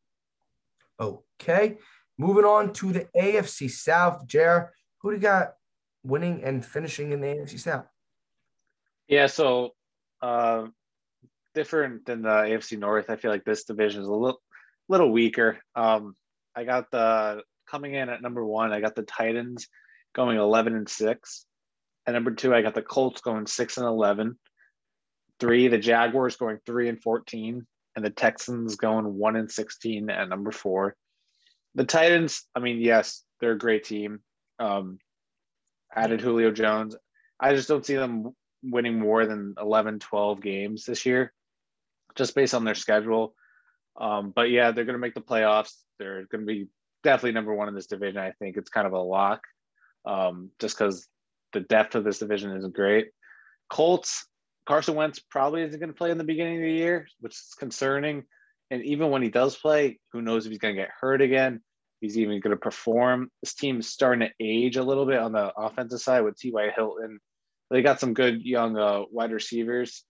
Okay, 0.99 1.77
moving 2.17 2.45
on 2.45 2.73
to 2.73 2.91
the 2.91 3.07
AFC 3.15 3.69
South. 3.69 4.25
Jer, 4.25 4.73
who 4.99 5.11
do 5.11 5.17
you 5.17 5.21
got 5.21 5.53
winning 6.03 6.43
and 6.43 6.65
finishing 6.65 7.11
in 7.11 7.21
the 7.21 7.27
AFC 7.27 7.59
South? 7.59 7.85
Yeah, 9.07 9.27
so 9.27 9.71
uh, 10.21 10.65
different 11.55 12.05
than 12.05 12.21
the 12.21 12.29
AFC 12.29 12.77
North. 12.77 13.09
I 13.09 13.15
feel 13.15 13.31
like 13.31 13.43
this 13.43 13.63
division 13.63 14.01
is 14.01 14.07
a 14.07 14.13
little 14.13 14.39
little 14.87 15.11
weaker. 15.11 15.57
Um, 15.75 16.15
I 16.55 16.63
got 16.63 16.91
the 16.91 17.41
coming 17.69 17.95
in 17.95 18.09
at 18.09 18.21
number 18.21 18.45
one. 18.45 18.71
I 18.71 18.81
got 18.81 18.93
the 18.93 19.03
Titans 19.03 19.67
going 20.13 20.37
eleven 20.37 20.75
and 20.75 20.87
six. 20.87 21.45
At 22.05 22.13
number 22.13 22.31
two, 22.31 22.53
I 22.53 22.61
got 22.61 22.75
the 22.75 22.83
Colts 22.83 23.21
going 23.21 23.47
six 23.47 23.77
and 23.77 23.87
eleven. 23.87 24.37
Three, 25.39 25.67
the 25.67 25.79
Jaguars 25.79 26.35
going 26.35 26.59
three 26.65 26.87
and 26.89 27.01
fourteen, 27.01 27.65
and 27.95 28.05
the 28.05 28.11
Texans 28.11 28.75
going 28.75 29.15
one 29.15 29.35
and 29.35 29.51
sixteen 29.51 30.11
at 30.11 30.29
number 30.29 30.51
four. 30.51 30.95
The 31.73 31.85
Titans, 31.85 32.43
I 32.55 32.59
mean, 32.59 32.79
yes, 32.79 33.23
they're 33.39 33.51
a 33.51 33.57
great 33.57 33.83
team. 33.83 34.19
Um, 34.59 34.99
added 35.93 36.21
Julio 36.21 36.51
Jones. 36.51 36.95
I 37.39 37.53
just 37.53 37.67
don't 37.67 37.85
see 37.85 37.95
them 37.95 38.33
winning 38.63 38.99
more 38.99 39.25
than 39.25 39.55
11, 39.59 39.99
12 39.99 40.41
games 40.41 40.85
this 40.85 41.05
year, 41.05 41.33
just 42.15 42.35
based 42.35 42.53
on 42.53 42.63
their 42.63 42.75
schedule. 42.75 43.35
Um, 43.99 44.33
but 44.35 44.49
yeah, 44.49 44.71
they're 44.71 44.85
going 44.85 44.95
to 44.95 44.99
make 44.99 45.13
the 45.13 45.21
playoffs. 45.21 45.73
They're 45.99 46.25
going 46.25 46.41
to 46.41 46.45
be 46.45 46.67
definitely 47.03 47.33
number 47.33 47.53
one 47.53 47.67
in 47.67 47.75
this 47.75 47.87
division. 47.87 48.17
I 48.17 48.31
think 48.31 48.57
it's 48.57 48.69
kind 48.69 48.87
of 48.87 48.93
a 48.93 48.99
lock, 48.99 49.41
um, 50.05 50.51
just 50.59 50.77
because 50.77 51.07
the 51.53 51.61
depth 51.61 51.95
of 51.95 52.03
this 52.03 52.19
division 52.19 52.55
isn't 52.57 52.75
great. 52.75 53.07
Colts, 53.69 54.27
Carson 54.67 54.95
Wentz 54.95 55.19
probably 55.19 55.61
isn't 55.63 55.79
going 55.79 55.91
to 55.91 55.97
play 55.97 56.11
in 56.11 56.17
the 56.17 56.23
beginning 56.23 56.57
of 56.57 56.63
the 56.63 56.71
year, 56.71 57.07
which 57.21 57.33
is 57.33 57.55
concerning. 57.57 58.23
And 58.71 58.83
even 58.83 59.11
when 59.11 59.21
he 59.21 59.29
does 59.29 59.55
play, 59.55 59.99
who 60.11 60.21
knows 60.21 60.45
if 60.45 60.49
he's 60.51 60.59
going 60.59 60.75
to 60.75 60.81
get 60.81 60.91
hurt 60.99 61.21
again? 61.21 61.61
He's 62.01 62.17
even 62.17 62.39
going 62.41 62.51
to 62.51 62.57
perform. 62.57 63.31
This 63.41 63.53
team 63.53 63.79
is 63.79 63.89
starting 63.89 64.27
to 64.27 64.33
age 64.39 64.75
a 64.75 64.83
little 64.83 65.05
bit 65.05 65.19
on 65.19 65.31
the 65.31 65.53
offensive 65.55 66.01
side 66.01 66.21
with 66.21 66.37
T.Y. 66.37 66.71
Hilton 66.75 67.19
they 67.69 67.81
got 67.81 67.99
some 67.99 68.13
good 68.13 68.43
young 68.43 68.77
uh, 68.77 69.01
wide 69.11 69.31
receivers, 69.31 70.03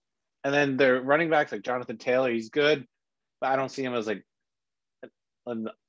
and 0.46 0.54
then 0.54 0.76
their 0.76 1.02
running 1.02 1.28
backs 1.28 1.50
like 1.50 1.62
Jonathan 1.62 1.98
Taylor. 1.98 2.30
He's 2.30 2.50
good, 2.50 2.86
but 3.40 3.50
I 3.50 3.56
don't 3.56 3.68
see 3.68 3.82
him 3.82 3.94
as 3.94 4.06
like 4.06 4.24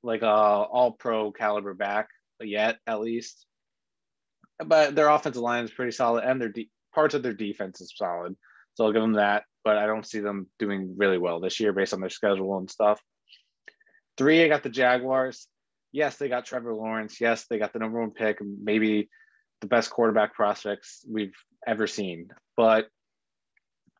like 0.02 0.22
a 0.22 0.26
all 0.26 0.90
pro 0.98 1.30
caliber 1.30 1.74
back 1.74 2.08
yet, 2.42 2.78
at 2.84 3.00
least. 3.00 3.46
But 4.58 4.96
their 4.96 5.10
offensive 5.10 5.42
line 5.42 5.62
is 5.62 5.70
pretty 5.70 5.92
solid, 5.92 6.24
and 6.24 6.40
their 6.40 6.48
de- 6.48 6.68
parts 6.92 7.14
of 7.14 7.22
their 7.22 7.34
defense 7.34 7.80
is 7.80 7.92
solid. 7.94 8.34
So 8.74 8.84
I'll 8.84 8.92
give 8.92 9.00
them 9.00 9.12
that. 9.12 9.44
But 9.62 9.76
I 9.76 9.86
don't 9.86 10.04
see 10.04 10.18
them 10.18 10.48
doing 10.58 10.96
really 10.96 11.18
well 11.18 11.38
this 11.38 11.60
year 11.60 11.72
based 11.72 11.94
on 11.94 12.00
their 12.00 12.10
schedule 12.10 12.58
and 12.58 12.68
stuff. 12.68 13.00
Three, 14.16 14.42
I 14.42 14.48
got 14.48 14.64
the 14.64 14.70
Jaguars. 14.70 15.46
Yes, 15.92 16.16
they 16.16 16.28
got 16.28 16.46
Trevor 16.46 16.74
Lawrence. 16.74 17.20
Yes, 17.20 17.46
they 17.48 17.60
got 17.60 17.72
the 17.72 17.78
number 17.78 18.00
one 18.00 18.10
pick. 18.10 18.38
Maybe 18.42 19.08
the 19.60 19.68
best 19.68 19.88
quarterback 19.90 20.34
prospects 20.34 21.04
we've 21.08 21.36
ever 21.64 21.86
seen. 21.86 22.30
But 22.56 22.88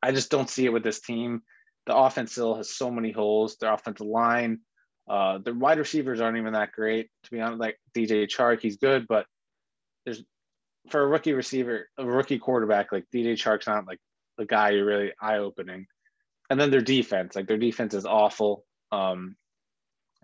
I 0.03 0.13
just 0.13 0.31
don't 0.31 0.51
see 0.51 0.65
it 0.65 0.73
with 0.73 0.85
this 0.85 1.01
team. 1.01 1.43
The 1.87 1.97
offense 1.97 2.33
still 2.33 2.55
has 2.55 2.71
so 2.71 2.91
many 2.91 3.13
holes. 3.13 3.57
Their 3.57 3.73
offensive 3.73 4.07
line, 4.07 4.61
uh, 5.09 5.39
the 5.39 5.55
wide 5.55 5.79
receivers 5.79 6.21
aren't 6.21 6.37
even 6.37 6.53
that 6.53 6.73
great, 6.73 7.11
to 7.25 7.31
be 7.31 7.41
honest. 7.41 7.61
Like 7.61 7.79
DJ 7.97 8.27
Chark, 8.27 8.61
he's 8.61 8.77
good, 8.77 9.07
but 9.09 9.27
there's 10.05 10.23
for 10.91 11.03
a 11.03 11.07
rookie 11.07 11.33
receiver, 11.33 11.89
a 11.99 12.05
rookie 12.05 12.39
quarterback, 12.39 12.93
like 12.93 13.05
DJ 13.15 13.33
Chark's 13.33 13.67
not 13.67 13.87
like 13.87 13.99
the 14.37 14.47
guy 14.47 14.71
you're 14.71 14.85
really 14.85 15.13
eye 15.21 15.39
opening. 15.39 15.87
And 16.51 16.61
then 16.61 16.71
their 16.71 16.81
defense, 16.81 17.37
like 17.37 17.47
their 17.47 17.59
defense 17.59 17.95
is 17.95 18.07
awful. 18.07 18.65
Um, 18.91 19.37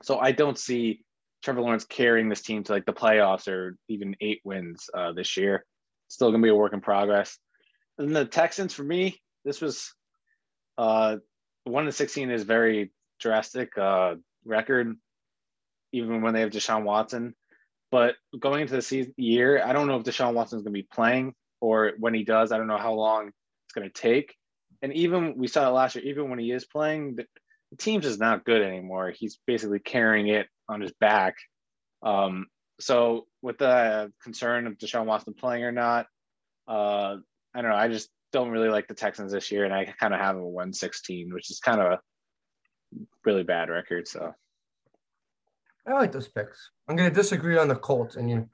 so 0.03 0.19
I 0.19 0.33
don't 0.33 0.59
see 0.59 1.03
Trevor 1.43 1.61
Lawrence 1.61 1.85
carrying 1.85 2.29
this 2.29 2.43
team 2.43 2.65
to 2.65 2.73
like 2.73 2.87
the 2.87 2.93
playoffs 2.93 3.49
or 3.49 3.77
even 3.89 4.17
eight 4.21 4.41
wins 4.45 4.89
uh, 4.95 5.13
this 5.13 5.37
year. 5.37 5.65
Still 6.09 6.31
gonna 6.31 6.43
be 6.43 6.49
a 6.49 6.55
work 6.55 6.73
in 6.73 6.81
progress. 6.81 7.39
And 7.99 8.15
the 8.15 8.25
Texans, 8.25 8.73
for 8.75 8.83
me, 8.83 9.21
this 9.45 9.61
was 9.61 9.95
uh, 10.79 11.17
one 11.65 11.85
to 11.87 11.93
sixteen 11.93 12.31
is 12.31 12.43
very 12.43 12.93
drastic 13.21 13.77
uh, 13.79 14.15
record, 14.45 14.97
even 15.93 16.23
when 16.23 16.35
they 16.35 16.41
have 16.41 16.51
Deshaun 16.51 16.85
Watson. 16.85 17.35
But 17.91 18.17
going 18.39 18.63
into 18.63 18.75
the 18.75 18.83
season 18.83 19.15
year, 19.17 19.63
I 19.65 19.73
don't 19.73 19.87
know 19.87 19.97
if 19.97 20.05
Deshaun 20.05 20.35
Watson 20.35 20.59
is 20.59 20.65
going 20.65 20.75
to 20.75 20.83
be 20.83 20.89
playing 20.93 21.35
or 21.61 21.93
when 21.99 22.13
he 22.13 22.25
does, 22.25 22.53
I 22.53 22.59
don't 22.59 22.67
know 22.67 22.77
how 22.77 22.93
long 22.93 23.29
it's 23.29 23.73
going 23.75 23.89
to 23.89 24.01
take. 24.01 24.35
And 24.83 24.93
even 24.93 25.37
we 25.37 25.47
saw 25.47 25.69
it 25.69 25.73
last 25.73 25.95
year, 25.95 26.05
even 26.05 26.29
when 26.29 26.39
he 26.39 26.51
is 26.51 26.67
playing, 26.67 27.17
the, 27.17 27.25
the 27.71 27.77
team's 27.77 28.05
is 28.05 28.19
not 28.19 28.45
good 28.45 28.63
anymore. 28.63 29.13
He's 29.17 29.39
basically 29.47 29.79
carrying 29.79 30.29
it 30.29 30.47
on 30.69 30.81
his 30.81 30.93
back. 31.01 31.37
Um, 32.03 32.47
so 32.81 33.27
with 33.41 33.59
the 33.59 34.13
concern 34.23 34.67
of 34.67 34.77
Deshaun 34.77 35.07
Watson 35.07 35.33
playing 35.33 35.65
or 35.65 35.73
not, 35.73 36.07
uh, 36.69 37.17
I 37.55 37.63
don't 37.63 37.71
know. 37.71 37.77
I 37.77 37.89
just 37.89 38.11
don't 38.35 38.51
really 38.51 38.69
like 38.69 38.89
the 38.89 38.95
Texans 38.95 39.31
this 39.31 39.53
year, 39.53 39.65
and 39.65 39.73
I 39.73 39.85
kind 40.01 40.13
of 40.13 40.19
have 40.19 40.37
a 40.37 40.45
116, 40.45 41.33
which 41.33 41.53
is 41.53 41.61
kind 41.61 41.81
of 41.81 41.93
a 41.93 42.01
really 43.25 43.45
bad 43.45 43.71
record. 43.71 44.09
So 44.09 44.35
I 45.87 45.93
like 45.93 46.11
those 46.11 46.27
picks. 46.27 46.71
I'm 46.89 46.97
going 46.97 47.09
to 47.09 47.15
disagree 47.15 47.57
on 47.57 47.69
the 47.69 47.77
Colts, 47.77 48.17
and 48.17 48.29
you. 48.29 48.49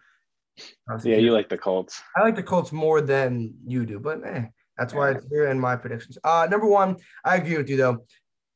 Yeah, 1.04 1.16
you 1.16 1.32
like 1.32 1.48
the 1.48 1.56
Colts. 1.56 2.02
I 2.14 2.20
like 2.22 2.36
the 2.36 2.42
Colts 2.42 2.72
more 2.72 3.00
than 3.00 3.54
you 3.66 3.86
do, 3.86 3.98
but 3.98 4.20
eh, 4.26 4.46
that's 4.76 4.92
why 4.92 5.12
it's 5.12 5.24
here 5.30 5.46
in 5.46 5.58
my 5.58 5.74
predictions. 5.76 6.18
Uh, 6.22 6.46
number 6.50 6.66
one, 6.66 6.96
I 7.24 7.36
agree 7.36 7.56
with 7.56 7.70
you 7.70 7.78
though. 7.78 8.04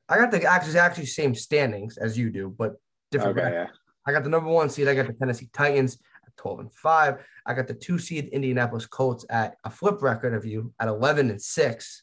I 0.08 0.18
got 0.18 0.30
the 0.30 0.44
actually 0.44 0.78
actually 0.78 1.06
same 1.06 1.34
standings 1.34 1.96
as 1.96 2.18
you 2.18 2.30
do, 2.30 2.54
but 2.58 2.72
different. 3.10 3.38
Okay, 3.38 3.52
yeah. 3.52 3.68
I 4.06 4.12
got 4.12 4.24
the 4.24 4.28
number 4.28 4.50
one 4.50 4.68
seed. 4.68 4.88
I 4.88 4.94
got 4.94 5.06
the 5.06 5.14
Tennessee 5.14 5.48
Titans 5.54 5.96
12 6.36 6.60
and 6.60 6.72
5. 6.72 7.24
I 7.46 7.54
got 7.54 7.66
the 7.66 7.74
two 7.74 7.98
seed 7.98 8.28
Indianapolis 8.28 8.86
Colts 8.86 9.24
at 9.30 9.56
a 9.64 9.70
flip 9.70 10.02
record 10.02 10.34
of 10.34 10.44
you 10.44 10.72
at 10.80 10.88
11 10.88 11.30
and 11.30 11.40
6. 11.40 12.02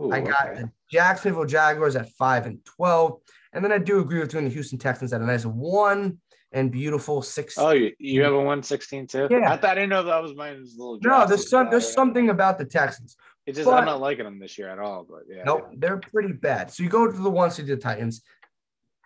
Ooh, 0.00 0.10
I 0.10 0.20
got 0.20 0.48
okay. 0.48 0.60
the 0.62 0.70
Jacksonville 0.90 1.44
Jaguars 1.44 1.96
at 1.96 2.10
5 2.10 2.46
and 2.46 2.64
12. 2.64 3.20
And 3.52 3.64
then 3.64 3.72
I 3.72 3.78
do 3.78 4.00
agree 4.00 4.20
with 4.20 4.30
doing 4.30 4.44
the 4.44 4.50
Houston 4.50 4.78
Texans 4.78 5.12
at 5.12 5.20
a 5.20 5.26
nice 5.26 5.44
one 5.44 6.18
and 6.52 6.70
beautiful 6.70 7.22
six. 7.22 7.56
Oh, 7.58 7.70
you, 7.70 7.92
you 7.98 8.22
have 8.22 8.32
a 8.32 8.36
116 8.36 9.06
too? 9.06 9.28
Yeah. 9.30 9.52
I, 9.52 9.56
thought, 9.56 9.70
I 9.70 9.74
didn't 9.74 9.90
know 9.90 10.02
that 10.04 10.22
was 10.22 10.34
mine. 10.34 10.64
little 10.76 10.98
no, 11.02 11.26
there's 11.26 11.48
some 11.48 11.70
there's 11.70 11.86
uh, 11.86 11.92
something 11.92 12.30
about 12.30 12.58
the 12.58 12.64
Texans. 12.64 13.16
It's 13.46 13.56
just 13.56 13.66
but, 13.68 13.78
I'm 13.78 13.84
not 13.86 14.00
liking 14.00 14.24
them 14.24 14.38
this 14.38 14.56
year 14.58 14.68
at 14.68 14.78
all. 14.78 15.06
But 15.08 15.22
yeah. 15.28 15.42
Nope, 15.44 15.70
they're 15.76 15.98
pretty 15.98 16.32
bad. 16.32 16.70
So 16.70 16.82
you 16.82 16.88
go 16.88 17.10
to 17.10 17.18
the 17.18 17.30
one 17.30 17.50
seed 17.50 17.66
the 17.66 17.76
Titans. 17.76 18.22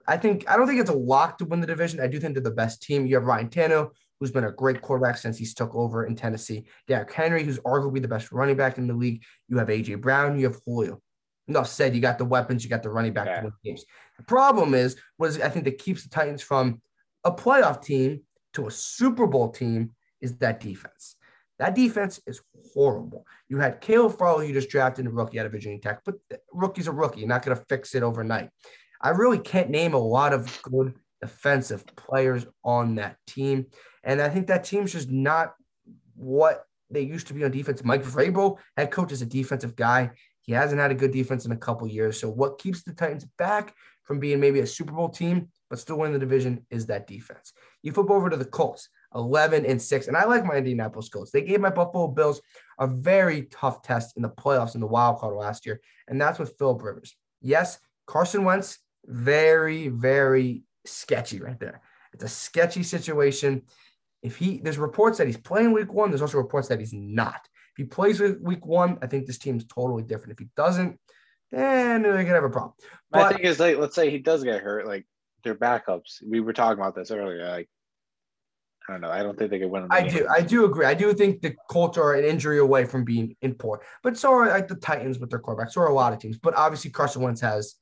I 0.07 0.17
think 0.17 0.49
I 0.49 0.57
don't 0.57 0.67
think 0.67 0.81
it's 0.81 0.91
a 0.91 0.95
lock 0.95 1.39
to 1.39 1.45
win 1.45 1.61
the 1.61 1.67
division. 1.67 2.01
I 2.01 2.07
do 2.07 2.21
think 2.21 2.35
they're 2.35 2.43
the 2.43 2.51
best 2.51 2.83
team. 2.83 3.07
You 3.07 3.17
have 3.17 3.25
Ryan 3.25 3.49
Tannehill, 3.49 3.91
who's 4.19 4.31
been 4.31 4.45
a 4.45 4.53
great 4.53 4.81
quarterback 4.81 5.19
since 5.19 5.37
he's 5.37 5.55
took 5.55 5.75
over 5.75 6.07
in 6.07 6.17
Tennessee. 6.17 6.65
Derrick 6.87 7.13
Henry, 7.13 7.45
who's 7.45 7.59
arguably 7.61 8.01
the 8.01 8.09
best 8.09 8.33
running 8.33 8.57
back 8.57 8.79
in 8.79 8.87
the 8.87 8.95
league. 8.95 9.23
You 9.49 9.59
have 9.59 9.69
AJ 9.69 10.01
Brown. 10.01 10.39
You 10.39 10.47
have 10.47 10.61
Julio. 10.67 11.01
Enough 11.49 11.69
said. 11.69 11.95
You 11.95 12.01
got 12.01 12.19
the 12.19 12.25
weapons. 12.25 12.65
You 12.65 12.71
got 12.71 12.83
the 12.83 12.91
running 12.91 13.13
back 13.13 13.27
yeah. 13.27 13.41
to 13.41 13.45
win 13.45 13.53
games. 13.65 13.85
The 14.17 14.25
problem 14.25 14.75
is, 14.75 14.97
was 15.19 15.41
I 15.41 15.49
think 15.49 15.65
that 15.65 15.79
keeps 15.79 16.03
the 16.03 16.09
Titans 16.09 16.43
from 16.43 16.81
a 17.25 17.33
playoff 17.33 17.83
team 17.83 18.23
to 18.55 18.67
a 18.67 18.71
Super 18.71 19.27
Bowl 19.27 19.51
team 19.51 19.93
is 20.21 20.39
that 20.39 20.61
defense. 20.61 21.17
That 21.59 21.75
defense 21.75 22.21
is 22.27 22.41
horrible. 22.75 23.27
You 23.49 23.59
had 23.59 23.81
Caleb 23.81 24.19
Farley, 24.19 24.49
you 24.49 24.53
just 24.53 24.69
drafted 24.69 25.07
a 25.07 25.11
rookie 25.11 25.41
out 25.41 25.47
of 25.47 25.53
Virginia 25.53 25.79
Tech, 25.79 26.01
but 26.05 26.17
rookie's 26.53 26.87
a 26.87 26.93
rookie. 26.93 27.21
You're 27.21 27.29
not 27.29 27.45
going 27.45 27.57
to 27.57 27.65
fix 27.69 27.95
it 27.95 28.03
overnight. 28.03 28.51
I 29.01 29.11
really 29.11 29.39
can't 29.39 29.71
name 29.71 29.95
a 29.95 29.99
lot 29.99 30.33
of 30.33 30.61
good 30.63 30.95
defensive 31.21 31.85
players 31.97 32.47
on 32.65 32.97
that 32.97 33.17
team. 33.27 33.67
And 34.07 34.23
I 34.23 34.31
think 34.31 34.47
that 34.47 34.65
team's 34.65 34.93
just 34.93 35.11
not 35.11 35.55
what 36.15 36.65
they 36.89 37.03
used 37.03 37.27
to 37.27 37.35
be 37.35 37.45
on 37.45 37.51
defense. 37.51 37.85
Mike 37.85 38.05
Vrabel, 38.05 38.59
head 38.77 38.91
coach, 38.91 39.13
is 39.13 39.21
a 39.21 39.27
defensive 39.27 39.77
guy. 39.77 40.13
He 40.41 40.53
hasn't 40.53 40.81
had 40.81 40.93
a 40.93 40.95
good 40.95 41.11
defense 41.11 41.45
in 41.45 41.53
a 41.53 41.57
couple 41.57 41.89
years. 41.89 42.19
So 42.19 42.31
what 42.31 42.59
keeps 42.59 42.85
the 42.85 42.95
Titans 42.95 43.27
back 43.37 43.75
from 44.05 44.21
being 44.21 44.39
maybe 44.39 44.61
a 44.61 44.67
Super 44.67 44.93
Bowl 44.93 45.09
team, 45.09 45.49
but 45.69 45.81
still 45.81 45.99
winning 45.99 46.13
the 46.13 46.21
division 46.21 46.65
is 46.71 46.87
that 46.87 47.09
defense. 47.09 47.53
You 47.83 47.91
flip 47.91 48.09
over 48.09 48.31
to 48.31 48.37
the 48.37 48.45
Colts, 48.45 48.89
11 49.17 49.67
and 49.67 49.83
6. 49.83 50.07
And 50.07 50.17
I 50.17 50.25
like 50.25 50.45
my 50.45 50.55
Indianapolis 50.55 51.09
Colts. 51.09 51.33
They 51.33 51.43
gave 51.43 51.61
my 51.61 51.71
Buffalo 51.71 52.07
Bills 52.07 52.41
a 52.79 52.87
very 52.87 53.43
tough 53.51 53.83
test 53.83 54.17
in 54.17 54.23
the 54.23 54.29
playoffs 54.29 54.77
in 54.77 54.81
the 54.81 54.87
wild 54.87 55.19
card 55.19 55.35
last 55.35 55.67
year. 55.67 55.81
And 56.07 56.21
that's 56.21 56.39
with 56.39 56.57
Philip 56.57 56.81
Rivers. 56.81 57.17
Yes, 57.43 57.81
Carson 58.07 58.45
Wentz 58.45 58.79
very, 59.05 59.89
very 59.89 60.63
sketchy 60.85 61.41
right 61.41 61.59
there. 61.59 61.81
It's 62.13 62.25
a 62.25 62.29
sketchy 62.29 62.85
situation. 62.85 63.63
If 64.23 64.37
he 64.37 64.59
there's 64.59 64.79
reports 64.79 65.19
that 65.19 65.27
he's 65.27 65.37
playing 65.37 65.73
week 65.73 65.93
one, 65.93 66.11
there's 66.11 66.23
also 66.23 66.39
reports 66.39 66.69
that 66.69 66.81
he's 66.81 66.93
not. 66.93 67.41
If 67.73 67.77
he 67.77 67.85
plays 67.85 68.21
week 68.21 68.65
one, 68.65 68.99
I 69.03 69.07
think 69.07 69.27
this 69.27 69.39
team's 69.39 69.65
totally 69.67 70.03
different. 70.03 70.33
If 70.33 70.39
he 70.39 70.49
doesn't, 70.57 70.99
then 71.51 72.03
they're 72.03 72.23
gonna 72.25 72.35
have 72.35 72.45
a 72.45 72.51
problem. 72.51 72.73
But 73.11 73.19
My 73.21 73.33
thing 73.33 73.45
is 73.45 73.61
like 73.61 73.77
let's 73.77 73.95
say 73.95 74.11
he 74.11 74.19
does 74.19 74.43
get 74.43 74.63
hurt, 74.63 74.87
like 74.87 75.07
their 75.45 75.55
backups. 75.55 76.23
We 76.27 76.41
were 76.41 76.53
talking 76.53 76.81
about 76.81 76.95
this 76.95 77.11
earlier. 77.11 77.47
Like 77.47 77.69
I 78.89 78.93
don't 78.93 79.01
know. 79.01 79.11
I 79.11 79.23
don't 79.23 79.37
think 79.37 79.51
they 79.51 79.59
could 79.59 79.71
win. 79.71 79.89
I 79.91 80.07
do. 80.07 80.27
I 80.29 80.41
do 80.41 80.65
agree. 80.65 80.87
I 80.87 80.95
do 80.95 81.13
think 81.13 81.43
the 81.43 81.55
Colts 81.69 81.99
are 81.99 82.15
an 82.15 82.25
injury 82.25 82.59
away 82.59 82.85
from 82.85 83.05
being 83.05 83.37
in 83.43 83.55
poor, 83.55 83.83
but 84.03 84.17
so 84.17 84.33
are 84.33 84.49
like 84.49 84.69
the 84.69 84.77
Titans 84.77 85.19
with 85.19 85.31
their 85.31 85.41
quarterback. 85.41 85.73
So 85.73 85.81
are 85.81 85.89
a 85.89 85.95
lot 85.95 86.13
of 86.13 86.21
teams. 86.21 86.39
But 86.39 86.57
obviously, 86.57 86.91
Carson 86.91 87.23
Wentz 87.23 87.41
has 87.41 87.75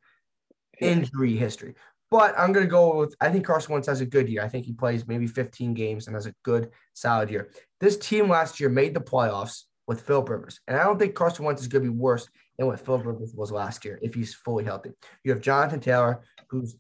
injury 0.81 1.37
history. 1.37 1.75
But 2.11 2.38
I'm 2.38 2.52
going 2.52 2.66
to 2.66 2.70
go 2.70 2.96
with, 2.96 3.14
I 3.20 3.30
think 3.30 3.44
Carson 3.44 3.73
Wentz 3.73 3.88
has 3.88 4.00
a 4.00 4.06
good 4.06 4.28
year. 4.28 4.42
I 4.42 4.49
think 4.49 4.66
he 4.66 4.73
plays 4.73 5.06
maybe 5.08 5.26
15 5.26 5.75
games 5.75 6.06
and 6.06 6.14
has 6.14 6.26
a 6.26 6.34
good, 6.44 6.70
solid 6.92 7.30
year. 7.30 7.50
This 7.80 7.96
team 7.96 8.28
last 8.28 8.61
year 8.61 8.68
made 8.68 8.94
the 8.94 9.00
playoffs 9.00 9.62
with 9.87 10.02
Philip 10.02 10.28
Rivers. 10.28 10.61
And 10.68 10.76
I 10.76 10.84
don't 10.84 10.99
think 10.99 11.14
Carson 11.14 11.44
Wentz 11.44 11.62
is 11.62 11.68
going 11.68 11.84
to 11.84 11.90
be 11.90 11.96
worse 11.96 12.28
than 12.56 12.66
what 12.66 12.80
Philip 12.80 13.04
Rivers 13.04 13.32
was 13.34 13.50
last 13.50 13.84
year 13.84 13.99
if 14.02 14.14
he's 14.14 14.34
fully 14.34 14.64
healthy. 14.64 14.90
You 15.25 15.32
have 15.32 15.40
Jonathan 15.40 15.80
Taylor, 15.80 16.23
who's 16.49 16.76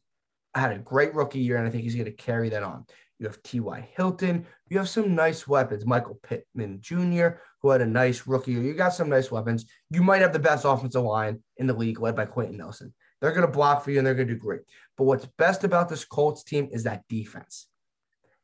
had 0.54 0.72
a 0.72 0.78
great 0.78 1.14
rookie 1.14 1.40
year, 1.40 1.56
and 1.56 1.66
I 1.66 1.70
think 1.70 1.82
he's 1.82 1.94
going 1.94 2.04
to 2.06 2.12
carry 2.12 2.48
that 2.50 2.62
on. 2.62 2.86
You 3.18 3.26
have 3.26 3.42
T.Y. 3.42 3.88
Hilton. 3.96 4.46
You 4.68 4.78
have 4.78 4.88
some 4.88 5.14
nice 5.14 5.46
weapons. 5.46 5.86
Michael 5.86 6.18
Pittman 6.22 6.78
Jr., 6.80 7.28
who 7.60 7.70
had 7.70 7.80
a 7.80 7.86
nice 7.86 8.26
rookie 8.26 8.52
year. 8.52 8.62
You 8.62 8.74
got 8.74 8.94
some 8.94 9.08
nice 9.08 9.30
weapons. 9.30 9.66
You 9.90 10.02
might 10.02 10.20
have 10.20 10.32
the 10.32 10.38
best 10.38 10.64
offensive 10.64 11.02
line 11.02 11.42
in 11.56 11.66
the 11.66 11.74
league, 11.74 12.00
led 12.00 12.16
by 12.16 12.26
Quenton 12.26 12.56
Nelson. 12.56 12.92
They're 13.20 13.32
going 13.32 13.46
to 13.46 13.52
block 13.52 13.84
for 13.84 13.90
you 13.90 13.98
and 13.98 14.06
they're 14.06 14.14
going 14.14 14.28
to 14.28 14.34
do 14.34 14.40
great. 14.40 14.62
But 14.96 15.04
what's 15.04 15.26
best 15.38 15.64
about 15.64 15.88
this 15.88 16.04
Colts 16.04 16.44
team 16.44 16.68
is 16.72 16.84
that 16.84 17.04
defense. 17.08 17.68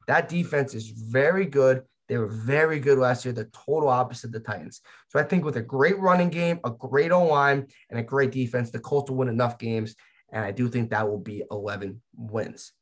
That 0.06 0.28
defense 0.28 0.74
is 0.74 0.88
very 0.88 1.46
good. 1.46 1.82
They 2.08 2.18
were 2.18 2.26
very 2.26 2.80
good 2.80 2.98
last 2.98 3.24
year, 3.24 3.32
the 3.32 3.44
total 3.44 3.88
opposite 3.88 4.28
of 4.28 4.32
the 4.32 4.40
Titans. 4.40 4.80
So 5.08 5.20
I 5.20 5.22
think 5.22 5.44
with 5.44 5.56
a 5.56 5.62
great 5.62 5.98
running 5.98 6.28
game, 6.28 6.58
a 6.64 6.70
great 6.70 7.12
O 7.12 7.24
line, 7.24 7.68
and 7.88 8.00
a 8.00 8.02
great 8.02 8.32
defense, 8.32 8.70
the 8.70 8.80
Colts 8.80 9.10
will 9.10 9.18
win 9.18 9.28
enough 9.28 9.58
games. 9.58 9.94
And 10.32 10.44
I 10.44 10.50
do 10.50 10.68
think 10.68 10.90
that 10.90 11.08
will 11.08 11.20
be 11.20 11.44
11 11.50 12.02
wins. 12.16 12.72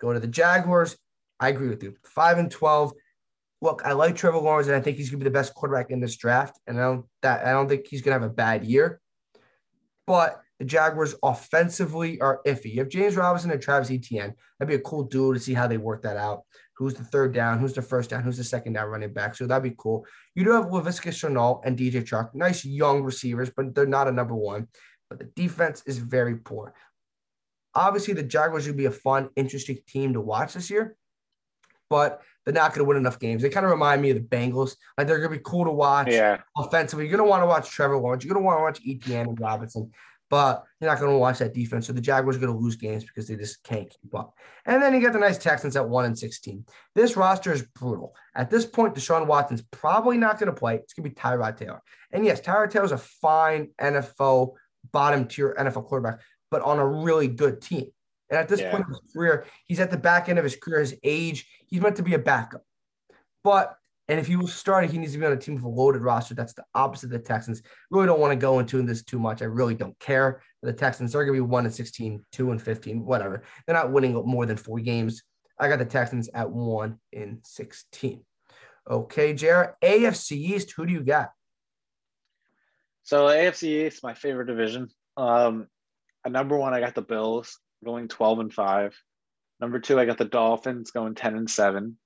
Go 0.00 0.12
to 0.12 0.20
the 0.20 0.28
Jaguars. 0.28 0.96
I 1.40 1.48
agree 1.48 1.68
with 1.68 1.82
you. 1.82 1.96
5 2.04 2.38
and 2.38 2.50
12. 2.50 2.92
Look, 3.62 3.82
I 3.84 3.92
like 3.92 4.14
Trevor 4.14 4.38
Lawrence, 4.38 4.68
and 4.68 4.76
I 4.76 4.80
think 4.80 4.96
he's 4.96 5.10
going 5.10 5.18
to 5.20 5.24
be 5.24 5.28
the 5.28 5.38
best 5.38 5.52
quarterback 5.54 5.90
in 5.90 6.00
this 6.00 6.16
draft. 6.16 6.58
And 6.66 6.78
I 6.78 6.82
don't 6.82 7.06
that 7.22 7.46
I 7.46 7.50
don't 7.50 7.68
think 7.68 7.86
he's 7.88 8.02
going 8.02 8.16
to 8.16 8.22
have 8.22 8.30
a 8.30 8.34
bad 8.34 8.64
year. 8.64 9.00
But 10.06 10.40
the 10.60 10.66
Jaguars 10.66 11.14
offensively 11.22 12.20
are 12.20 12.42
iffy. 12.46 12.74
You 12.74 12.80
have 12.80 12.90
James 12.90 13.16
Robinson 13.16 13.50
and 13.50 13.62
Travis 13.62 13.90
Etienne. 13.90 14.34
That'd 14.58 14.68
be 14.68 14.74
a 14.74 14.86
cool 14.86 15.04
duo 15.04 15.32
to 15.32 15.40
see 15.40 15.54
how 15.54 15.66
they 15.66 15.78
work 15.78 16.02
that 16.02 16.18
out. 16.18 16.42
Who's 16.76 16.92
the 16.92 17.02
third 17.02 17.32
down? 17.32 17.58
Who's 17.58 17.72
the 17.72 17.80
first 17.80 18.10
down? 18.10 18.22
Who's 18.22 18.36
the 18.36 18.44
second 18.44 18.74
down 18.74 18.88
running 18.88 19.14
back? 19.14 19.34
So 19.34 19.46
that'd 19.46 19.62
be 19.62 19.74
cool. 19.78 20.04
You 20.34 20.44
do 20.44 20.52
have 20.52 20.66
Laviska 20.66 21.12
Shenault 21.12 21.62
and 21.64 21.78
DJ 21.78 22.06
Chark, 22.06 22.34
nice 22.34 22.62
young 22.62 23.02
receivers, 23.02 23.50
but 23.56 23.74
they're 23.74 23.86
not 23.86 24.06
a 24.06 24.12
number 24.12 24.34
one. 24.34 24.68
But 25.08 25.18
the 25.18 25.24
defense 25.34 25.82
is 25.86 25.96
very 25.96 26.36
poor. 26.36 26.74
Obviously, 27.74 28.12
the 28.12 28.22
Jaguars 28.22 28.66
would 28.66 28.76
be 28.76 28.84
a 28.84 28.90
fun, 28.90 29.30
interesting 29.36 29.78
team 29.86 30.12
to 30.12 30.20
watch 30.20 30.52
this 30.52 30.68
year, 30.68 30.94
but 31.88 32.20
they're 32.44 32.52
not 32.52 32.74
going 32.74 32.84
to 32.84 32.88
win 32.88 32.98
enough 32.98 33.18
games. 33.18 33.40
They 33.40 33.48
kind 33.48 33.64
of 33.64 33.72
remind 33.72 34.02
me 34.02 34.10
of 34.10 34.16
the 34.16 34.22
Bengals. 34.22 34.76
Like 34.98 35.06
they're 35.06 35.18
going 35.20 35.32
to 35.32 35.38
be 35.38 35.42
cool 35.42 35.64
to 35.64 35.70
watch. 35.70 36.08
Yeah. 36.08 36.38
Offensively, 36.56 37.06
you're 37.06 37.16
going 37.16 37.26
to 37.26 37.30
want 37.30 37.42
to 37.42 37.46
watch 37.46 37.70
Trevor 37.70 37.96
Lawrence. 37.96 38.24
You're 38.24 38.34
going 38.34 38.42
to 38.42 38.46
want 38.46 38.58
to 38.58 38.62
watch 38.62 38.80
Etienne 38.86 39.28
and 39.28 39.40
Robinson 39.40 39.90
but 40.30 40.64
you're 40.80 40.88
not 40.88 41.00
going 41.00 41.10
to 41.10 41.18
watch 41.18 41.40
that 41.40 41.52
defense. 41.52 41.88
So 41.88 41.92
the 41.92 42.00
Jaguars 42.00 42.36
are 42.36 42.40
going 42.40 42.52
to 42.52 42.58
lose 42.58 42.76
games 42.76 43.04
because 43.04 43.26
they 43.26 43.34
just 43.34 43.62
can't 43.64 43.90
keep 43.90 44.14
up. 44.14 44.34
And 44.64 44.80
then 44.80 44.94
you 44.94 45.00
get 45.00 45.12
the 45.12 45.18
nice 45.18 45.36
Texans 45.36 45.76
at 45.76 45.88
1 45.88 46.04
and 46.04 46.18
16. 46.18 46.64
This 46.94 47.16
roster 47.16 47.52
is 47.52 47.62
brutal. 47.74 48.14
At 48.36 48.48
this 48.48 48.64
point, 48.64 48.94
Deshaun 48.94 49.26
Watson's 49.26 49.62
probably 49.72 50.16
not 50.16 50.38
going 50.38 50.46
to 50.46 50.58
play. 50.58 50.76
It's 50.76 50.94
going 50.94 51.02
to 51.02 51.10
be 51.10 51.14
Tyrod 51.14 51.56
Taylor. 51.56 51.82
And 52.12 52.24
yes, 52.24 52.40
Tyrod 52.40 52.70
Taylor's 52.70 52.92
a 52.92 52.98
fine 52.98 53.70
NFL 53.80 54.52
bottom 54.92 55.26
tier 55.26 55.54
NFL 55.58 55.86
quarterback, 55.86 56.20
but 56.50 56.62
on 56.62 56.78
a 56.78 56.86
really 56.86 57.26
good 57.26 57.60
team. 57.60 57.86
And 58.30 58.38
at 58.38 58.48
this 58.48 58.60
yeah. 58.60 58.70
point 58.70 58.84
in 58.86 58.94
his 58.94 59.12
career, 59.12 59.46
he's 59.66 59.80
at 59.80 59.90
the 59.90 59.98
back 59.98 60.28
end 60.28 60.38
of 60.38 60.44
his 60.44 60.54
career, 60.54 60.80
his 60.80 60.94
age, 61.02 61.50
he's 61.66 61.80
meant 61.80 61.96
to 61.96 62.04
be 62.04 62.14
a 62.14 62.18
backup. 62.18 62.62
But 63.42 63.74
and 64.10 64.18
if 64.18 64.26
he 64.26 64.34
was 64.34 64.52
starting, 64.52 64.90
he 64.90 64.98
needs 64.98 65.12
to 65.12 65.20
be 65.20 65.24
on 65.24 65.32
a 65.32 65.36
team 65.36 65.54
with 65.54 65.62
a 65.62 65.68
loaded 65.68 66.02
roster. 66.02 66.34
That's 66.34 66.52
the 66.52 66.64
opposite 66.74 67.06
of 67.06 67.12
the 67.12 67.20
Texans. 67.20 67.62
Really 67.92 68.06
don't 68.06 68.18
want 68.18 68.32
to 68.32 68.36
go 68.36 68.58
into 68.58 68.82
this 68.82 69.04
too 69.04 69.20
much. 69.20 69.40
I 69.40 69.44
really 69.44 69.76
don't 69.76 69.96
care. 70.00 70.42
for 70.58 70.66
The 70.66 70.72
Texans 70.72 71.14
are 71.14 71.24
going 71.24 71.38
to 71.38 71.44
be 71.44 71.48
1 71.48 71.64
and 71.64 71.72
16, 71.72 72.24
2 72.32 72.50
and 72.50 72.60
15, 72.60 73.04
whatever. 73.04 73.44
They're 73.64 73.76
not 73.76 73.92
winning 73.92 74.14
more 74.14 74.46
than 74.46 74.56
four 74.56 74.80
games. 74.80 75.22
I 75.60 75.68
got 75.68 75.78
the 75.78 75.84
Texans 75.84 76.28
at 76.34 76.50
1 76.50 76.98
in 77.12 77.38
16. 77.44 78.24
Okay, 78.90 79.32
Jared. 79.32 79.74
AFC 79.80 80.32
East, 80.32 80.72
who 80.72 80.86
do 80.86 80.92
you 80.92 81.04
got? 81.04 81.30
So 83.04 83.26
AFC 83.26 83.86
East, 83.86 84.02
my 84.02 84.14
favorite 84.14 84.46
division. 84.46 84.88
Um, 85.16 85.68
at 86.26 86.32
number 86.32 86.56
one, 86.56 86.74
I 86.74 86.80
got 86.80 86.96
the 86.96 87.02
Bills 87.02 87.60
going 87.84 88.08
12 88.08 88.40
and 88.40 88.52
5. 88.52 89.00
Number 89.60 89.78
two, 89.78 90.00
I 90.00 90.04
got 90.04 90.18
the 90.18 90.24
Dolphins 90.24 90.90
going 90.90 91.14
10 91.14 91.36
and 91.36 91.48
7. 91.48 91.96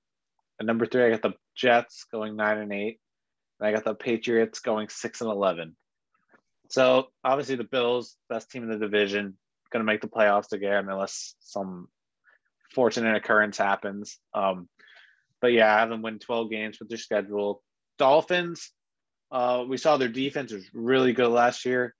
And 0.59 0.67
number 0.67 0.85
three, 0.85 1.03
I 1.03 1.09
got 1.09 1.23
the 1.23 1.33
Jets 1.55 2.05
going 2.11 2.35
nine 2.35 2.57
and 2.57 2.73
eight. 2.73 2.99
And 3.59 3.67
I 3.67 3.71
got 3.71 3.85
the 3.85 3.95
Patriots 3.95 4.59
going 4.59 4.89
six 4.89 5.21
and 5.21 5.29
eleven. 5.29 5.75
So 6.69 7.07
obviously 7.23 7.55
the 7.55 7.63
Bills, 7.63 8.17
best 8.29 8.49
team 8.51 8.63
in 8.63 8.69
the 8.69 8.77
division, 8.77 9.37
going 9.71 9.85
to 9.85 9.91
make 9.91 10.01
the 10.01 10.07
playoffs 10.07 10.51
again 10.51 10.89
unless 10.89 11.35
some 11.39 11.87
fortunate 12.73 13.15
occurrence 13.15 13.57
happens. 13.57 14.17
Um, 14.33 14.67
but 15.41 15.53
yeah, 15.53 15.73
I 15.73 15.79
have 15.79 15.89
them 15.89 16.01
win 16.01 16.19
12 16.19 16.49
games 16.49 16.79
with 16.79 16.89
their 16.89 16.97
schedule. 16.97 17.61
Dolphins, 17.97 18.71
uh, 19.31 19.63
we 19.67 19.77
saw 19.77 19.97
their 19.97 20.07
defense 20.07 20.51
was 20.51 20.65
really 20.73 21.13
good 21.13 21.29
last 21.29 21.65
year. 21.65 21.93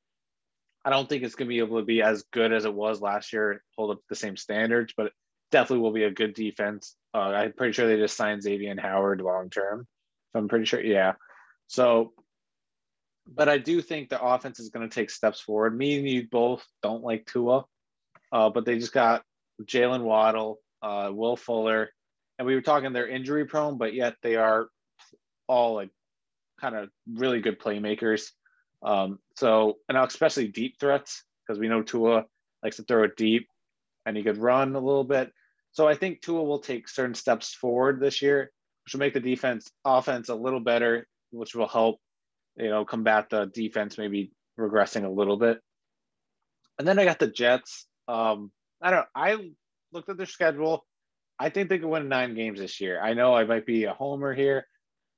I 0.83 0.89
don't 0.89 1.09
think 1.09 1.23
it's 1.23 1.35
going 1.35 1.47
to 1.47 1.53
be 1.53 1.59
able 1.59 1.79
to 1.79 1.85
be 1.85 2.01
as 2.01 2.23
good 2.31 2.53
as 2.53 2.65
it 2.65 2.73
was 2.73 3.01
last 3.01 3.33
year, 3.33 3.63
hold 3.75 3.91
up 3.91 3.99
the 4.09 4.15
same 4.15 4.37
standards, 4.37 4.93
but 4.95 5.11
definitely 5.55 5.83
will 5.83 5.93
be 5.93 6.03
a 6.03 6.11
good 6.11 6.33
defense. 6.33 6.97
Uh, 7.13 7.29
I'm 7.29 7.53
pretty 7.53 7.71
sure 7.71 7.87
they 7.87 7.95
just 7.95 8.17
signed 8.17 8.43
Xavier 8.43 8.75
Howard 8.77 9.21
long 9.21 9.49
term. 9.49 9.87
So 10.33 10.39
I'm 10.39 10.49
pretty 10.49 10.65
sure, 10.65 10.83
yeah. 10.83 11.13
So, 11.67 12.11
but 13.25 13.47
I 13.47 13.57
do 13.57 13.81
think 13.81 14.09
the 14.09 14.21
offense 14.21 14.59
is 14.59 14.67
going 14.67 14.89
to 14.89 14.93
take 14.93 15.09
steps 15.09 15.39
forward. 15.39 15.77
Me 15.77 15.97
and 15.97 16.09
you 16.09 16.27
both 16.29 16.67
don't 16.83 17.05
like 17.05 17.25
Tua, 17.25 17.63
uh, 18.33 18.49
but 18.49 18.65
they 18.65 18.77
just 18.77 18.91
got 18.91 19.23
Jaylen 19.63 20.01
Waddle, 20.01 20.59
uh, 20.81 21.09
Will 21.13 21.37
Fuller, 21.37 21.89
and 22.37 22.45
we 22.45 22.53
were 22.53 22.61
talking 22.61 22.91
they're 22.91 23.07
injury 23.07 23.45
prone, 23.45 23.77
but 23.77 23.93
yet 23.93 24.15
they 24.21 24.35
are 24.35 24.67
all 25.47 25.75
like 25.75 25.89
kind 26.59 26.75
of 26.75 26.89
really 27.09 27.39
good 27.39 27.61
playmakers. 27.61 28.31
Um, 28.83 29.19
so, 29.37 29.77
and 29.87 29.97
especially 29.97 30.49
deep 30.49 30.81
threats 30.81 31.23
because 31.47 31.61
we 31.61 31.69
know 31.69 31.81
Tua 31.81 32.25
likes 32.61 32.75
to 32.75 32.83
throw 32.83 33.03
it 33.03 33.15
deep 33.15 33.47
and 34.05 34.17
he 34.17 34.23
could 34.23 34.37
run 34.37 34.75
a 34.75 34.79
little 34.79 35.05
bit. 35.05 35.31
So 35.75 35.89
I 35.89 35.95
think 35.95 36.21
Tua 36.21 36.41
will 36.41 36.59
take 36.59 36.87
certain 36.87 37.15
steps 37.15 37.53
forward 37.53 37.99
this 37.99 38.21
year, 38.21 38.49
which 38.85 38.93
will 38.93 39.01
make 39.01 39.13
the 39.13 39.19
defense 39.19 39.69
offense 39.83 40.29
a 40.29 40.35
little 40.35 40.61
better, 40.61 41.05
which 41.31 41.53
will 41.53 41.67
help, 41.67 41.99
you 42.55 42.69
know, 42.69 42.85
combat 42.85 43.29
the 43.29 43.51
defense 43.53 43.97
maybe 43.97 44.31
regressing 44.57 45.03
a 45.03 45.09
little 45.09 45.35
bit. 45.35 45.59
And 46.79 46.87
then 46.87 46.97
I 46.97 47.03
got 47.03 47.19
the 47.19 47.27
Jets. 47.27 47.87
Um, 48.07 48.53
I 48.81 48.89
don't 48.89 49.05
I 49.13 49.49
looked 49.91 50.07
at 50.07 50.15
their 50.15 50.25
schedule. 50.25 50.85
I 51.37 51.49
think 51.49 51.67
they 51.67 51.77
could 51.77 51.89
win 51.89 52.07
nine 52.07 52.35
games 52.35 52.59
this 52.59 52.79
year. 52.79 53.01
I 53.01 53.13
know 53.13 53.35
I 53.35 53.43
might 53.43 53.65
be 53.65 53.83
a 53.83 53.93
homer 53.93 54.33
here, 54.33 54.67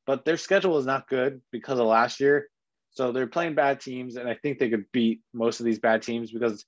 but 0.07 0.25
their 0.25 0.37
schedule 0.37 0.79
is 0.79 0.87
not 0.87 1.07
good 1.07 1.39
because 1.51 1.77
of 1.77 1.85
last 1.85 2.19
year. 2.19 2.47
So 2.89 3.11
they're 3.11 3.27
playing 3.27 3.53
bad 3.53 3.79
teams, 3.79 4.15
and 4.15 4.27
I 4.27 4.33
think 4.33 4.57
they 4.57 4.71
could 4.71 4.85
beat 4.91 5.21
most 5.35 5.59
of 5.59 5.67
these 5.67 5.77
bad 5.77 6.01
teams 6.01 6.31
because 6.31 6.65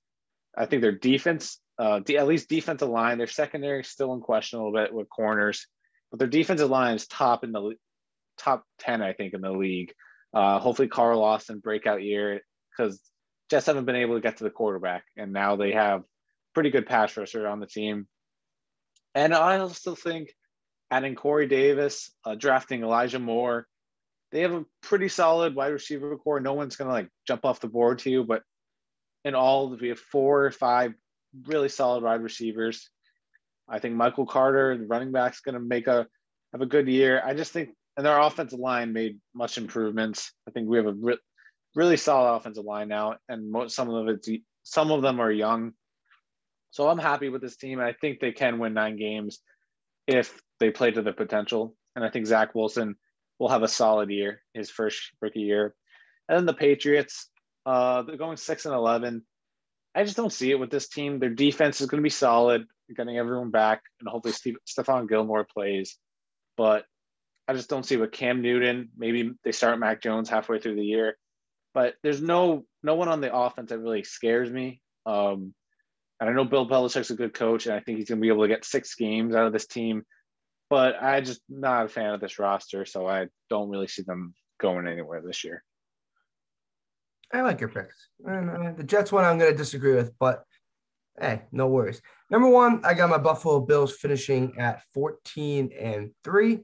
I 0.55 0.67
think 0.67 0.83
their 0.83 0.91
defense 0.91 1.59
uh, 1.79 2.01
at 2.15 2.27
least 2.27 2.49
defensive 2.49 2.89
line. 2.89 3.17
Their 3.17 3.27
secondary 3.27 3.81
is 3.81 3.87
still 3.87 4.13
in 4.13 4.19
question 4.19 4.59
a 4.59 4.63
little 4.63 4.77
bit 4.77 4.93
with 4.93 5.09
corners, 5.09 5.65
but 6.11 6.19
their 6.19 6.27
defensive 6.27 6.69
line 6.69 6.95
is 6.95 7.07
top 7.07 7.43
in 7.43 7.53
the 7.53 7.75
top 8.37 8.65
10, 8.79 9.01
I 9.01 9.13
think, 9.13 9.33
in 9.33 9.41
the 9.41 9.51
league. 9.51 9.93
Uh, 10.33 10.59
hopefully, 10.59 10.89
Carl 10.89 11.19
Lawson 11.19 11.59
breakout 11.59 12.03
year 12.03 12.41
because 12.69 12.99
Jets 13.49 13.65
haven't 13.65 13.85
been 13.85 13.95
able 13.95 14.15
to 14.15 14.21
get 14.21 14.37
to 14.37 14.43
the 14.43 14.49
quarterback, 14.49 15.05
and 15.17 15.31
now 15.31 15.55
they 15.55 15.71
have 15.71 16.03
pretty 16.53 16.69
good 16.69 16.85
pass 16.85 17.15
rusher 17.15 17.47
on 17.47 17.59
the 17.59 17.65
team. 17.65 18.07
And 19.15 19.33
I 19.33 19.57
also 19.57 19.95
think 19.95 20.33
adding 20.91 21.15
Corey 21.15 21.47
Davis, 21.47 22.11
uh, 22.25 22.35
drafting 22.35 22.83
Elijah 22.83 23.19
Moore, 23.19 23.67
they 24.31 24.41
have 24.41 24.53
a 24.53 24.65
pretty 24.81 25.07
solid 25.07 25.55
wide 25.55 25.69
receiver 25.71 26.15
core. 26.17 26.39
No 26.39 26.53
one's 26.53 26.75
gonna 26.75 26.91
like 26.91 27.09
jump 27.25 27.45
off 27.45 27.61
the 27.61 27.67
board 27.67 27.99
to 27.99 28.11
you, 28.11 28.23
but 28.23 28.43
in 29.25 29.33
all, 29.33 29.75
we 29.75 29.89
have 29.89 29.99
four 29.99 30.45
or 30.45 30.51
five 30.51 30.93
really 31.45 31.69
solid 31.69 32.03
wide 32.03 32.21
receivers. 32.21 32.89
I 33.67 33.79
think 33.79 33.95
Michael 33.95 34.25
Carter, 34.25 34.77
the 34.77 34.87
running 34.87 35.11
back's 35.11 35.41
going 35.41 35.53
to 35.53 35.59
make 35.61 35.87
a 35.87 36.07
have 36.53 36.61
a 36.61 36.65
good 36.65 36.87
year. 36.87 37.21
I 37.23 37.33
just 37.33 37.51
think, 37.51 37.69
and 37.95 38.05
their 38.05 38.19
offensive 38.19 38.59
line 38.59 38.93
made 38.93 39.19
much 39.35 39.57
improvements. 39.57 40.31
I 40.47 40.51
think 40.51 40.67
we 40.67 40.77
have 40.77 40.87
a 40.87 40.93
re- 40.93 41.19
really 41.75 41.97
solid 41.97 42.35
offensive 42.35 42.65
line 42.65 42.87
now, 42.87 43.17
and 43.27 43.51
most, 43.51 43.75
some 43.75 43.89
of 43.89 44.07
it's 44.07 44.29
some 44.63 44.91
of 44.91 45.01
them 45.01 45.19
are 45.19 45.31
young. 45.31 45.73
So 46.71 46.87
I'm 46.87 46.99
happy 46.99 47.29
with 47.29 47.41
this 47.41 47.57
team. 47.57 47.79
I 47.79 47.93
think 47.93 48.19
they 48.19 48.31
can 48.31 48.59
win 48.59 48.73
nine 48.73 48.97
games 48.97 49.39
if 50.07 50.39
they 50.59 50.71
play 50.71 50.91
to 50.91 51.01
their 51.01 51.13
potential. 51.13 51.75
And 51.95 52.05
I 52.05 52.09
think 52.09 52.27
Zach 52.27 52.53
Wilson 52.53 52.95
will 53.39 53.49
have 53.49 53.63
a 53.63 53.67
solid 53.67 54.09
year, 54.09 54.41
his 54.53 54.69
first 54.69 55.11
rookie 55.21 55.41
year. 55.41 55.73
And 56.27 56.37
then 56.37 56.45
the 56.45 56.53
Patriots, 56.53 57.29
uh, 57.65 58.03
they're 58.03 58.17
going 58.17 58.37
six 58.37 58.65
and 58.65 58.75
eleven. 58.75 59.23
I 59.95 60.03
just 60.03 60.17
don't 60.17 60.33
see 60.33 60.51
it 60.51 60.59
with 60.59 60.69
this 60.69 60.87
team. 60.87 61.19
Their 61.19 61.29
defense 61.29 61.81
is 61.81 61.87
going 61.87 62.01
to 62.01 62.05
be 62.05 62.09
solid, 62.09 62.65
getting 62.95 63.17
everyone 63.17 63.49
back, 63.49 63.81
and 63.99 64.07
hopefully 64.09 64.33
Steve, 64.33 64.57
Stephon 64.67 65.09
Gilmore 65.09 65.45
plays. 65.45 65.97
But 66.57 66.85
I 67.47 67.53
just 67.53 67.69
don't 67.69 67.85
see 67.85 67.97
with 67.97 68.11
Cam 68.11 68.41
Newton. 68.41 68.89
Maybe 68.97 69.31
they 69.43 69.51
start 69.51 69.79
Mac 69.79 70.01
Jones 70.01 70.29
halfway 70.29 70.59
through 70.59 70.75
the 70.75 70.85
year, 70.85 71.17
but 71.73 71.95
there's 72.03 72.21
no 72.21 72.65
no 72.83 72.95
one 72.95 73.07
on 73.07 73.21
the 73.21 73.35
offense 73.35 73.69
that 73.69 73.79
really 73.79 74.03
scares 74.03 74.51
me. 74.51 74.81
Um, 75.05 75.53
and 76.19 76.29
I 76.29 76.33
know 76.33 76.45
Bill 76.45 76.67
Belichick's 76.67 77.11
a 77.11 77.15
good 77.15 77.33
coach, 77.33 77.65
and 77.65 77.73
I 77.73 77.79
think 77.79 77.97
he's 77.97 78.09
going 78.09 78.19
to 78.19 78.21
be 78.21 78.27
able 78.27 78.43
to 78.43 78.49
get 78.49 78.65
six 78.65 78.93
games 78.95 79.33
out 79.33 79.47
of 79.47 79.53
this 79.53 79.67
team. 79.67 80.03
But 80.69 81.01
I 81.01 81.21
just 81.21 81.41
not 81.49 81.85
a 81.85 81.89
fan 81.89 82.13
of 82.13 82.21
this 82.21 82.37
roster, 82.37 82.85
so 82.85 83.07
I 83.07 83.27
don't 83.49 83.69
really 83.69 83.87
see 83.87 84.03
them 84.03 84.35
going 84.59 84.87
anywhere 84.87 85.21
this 85.25 85.43
year. 85.43 85.63
I 87.33 87.41
like 87.41 87.59
your 87.59 87.69
picks. 87.69 88.09
The 88.19 88.83
Jets 88.85 89.11
one 89.11 89.25
I'm 89.25 89.37
going 89.37 89.51
to 89.51 89.57
disagree 89.57 89.95
with, 89.95 90.11
but 90.19 90.43
hey, 91.19 91.43
no 91.51 91.67
worries. 91.67 92.01
Number 92.29 92.49
one, 92.49 92.81
I 92.83 92.93
got 92.93 93.09
my 93.09 93.17
Buffalo 93.17 93.59
Bills 93.59 93.95
finishing 93.95 94.57
at 94.57 94.81
14 94.93 95.71
and 95.79 96.11
three. 96.23 96.61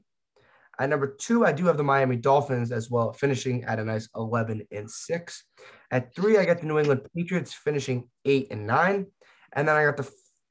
At 0.78 0.90
number 0.90 1.16
two, 1.18 1.44
I 1.44 1.52
do 1.52 1.66
have 1.66 1.76
the 1.76 1.82
Miami 1.82 2.16
Dolphins 2.16 2.70
as 2.70 2.90
well, 2.90 3.12
finishing 3.12 3.64
at 3.64 3.78
a 3.78 3.84
nice 3.84 4.08
11 4.14 4.66
and 4.70 4.90
six. 4.90 5.44
At 5.90 6.14
three, 6.14 6.36
I 6.36 6.44
got 6.44 6.60
the 6.60 6.66
New 6.66 6.78
England 6.78 7.06
Patriots 7.14 7.54
finishing 7.54 8.10
eight 8.24 8.48
and 8.50 8.66
nine. 8.66 9.06
And 9.52 9.66
then 9.66 9.76
I 9.76 9.84
got 9.84 9.96
the 9.96 10.10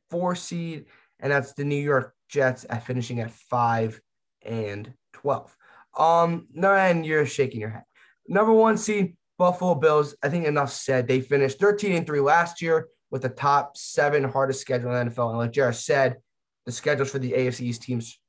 four 0.10 0.36
seed, 0.36 0.86
and 1.20 1.32
that's 1.32 1.54
the 1.54 1.64
New 1.64 1.76
York 1.76 2.16
Jets 2.28 2.66
at 2.70 2.86
finishing 2.86 3.20
at 3.20 3.32
five 3.32 4.02
and 4.42 4.94
12. 5.14 5.56
Um, 5.98 6.48
no, 6.52 6.74
and 6.74 7.06
you're 7.06 7.26
shaking 7.26 7.62
your 7.62 7.70
head. 7.70 7.84
Number 8.28 8.52
one 8.52 8.78
seed, 8.78 9.16
Buffalo 9.38 9.76
Bills, 9.76 10.16
I 10.24 10.30
think 10.30 10.46
enough 10.46 10.72
said. 10.72 11.08
They 11.08 11.22
finished 11.22 11.60
13 11.60 11.92
and 11.94 12.08
3 12.08 12.20
last 12.20 12.62
year 12.62 12.88
with 13.12 13.22
the 13.22 13.30
top 13.30 13.78
seven 13.78 14.24
hardest 14.24 14.62
schedule 14.62 14.94
in 14.94 15.08
the 15.08 15.12
NFL. 15.12 15.30
And 15.30 15.38
like 15.38 15.52
Jared 15.52 15.76
said, 15.76 16.18
the 16.66 16.72
schedules 16.72 17.12
for 17.12 17.20
the 17.20 17.34
AFC 17.34 17.62
East 17.62 17.84
teams 17.84 18.20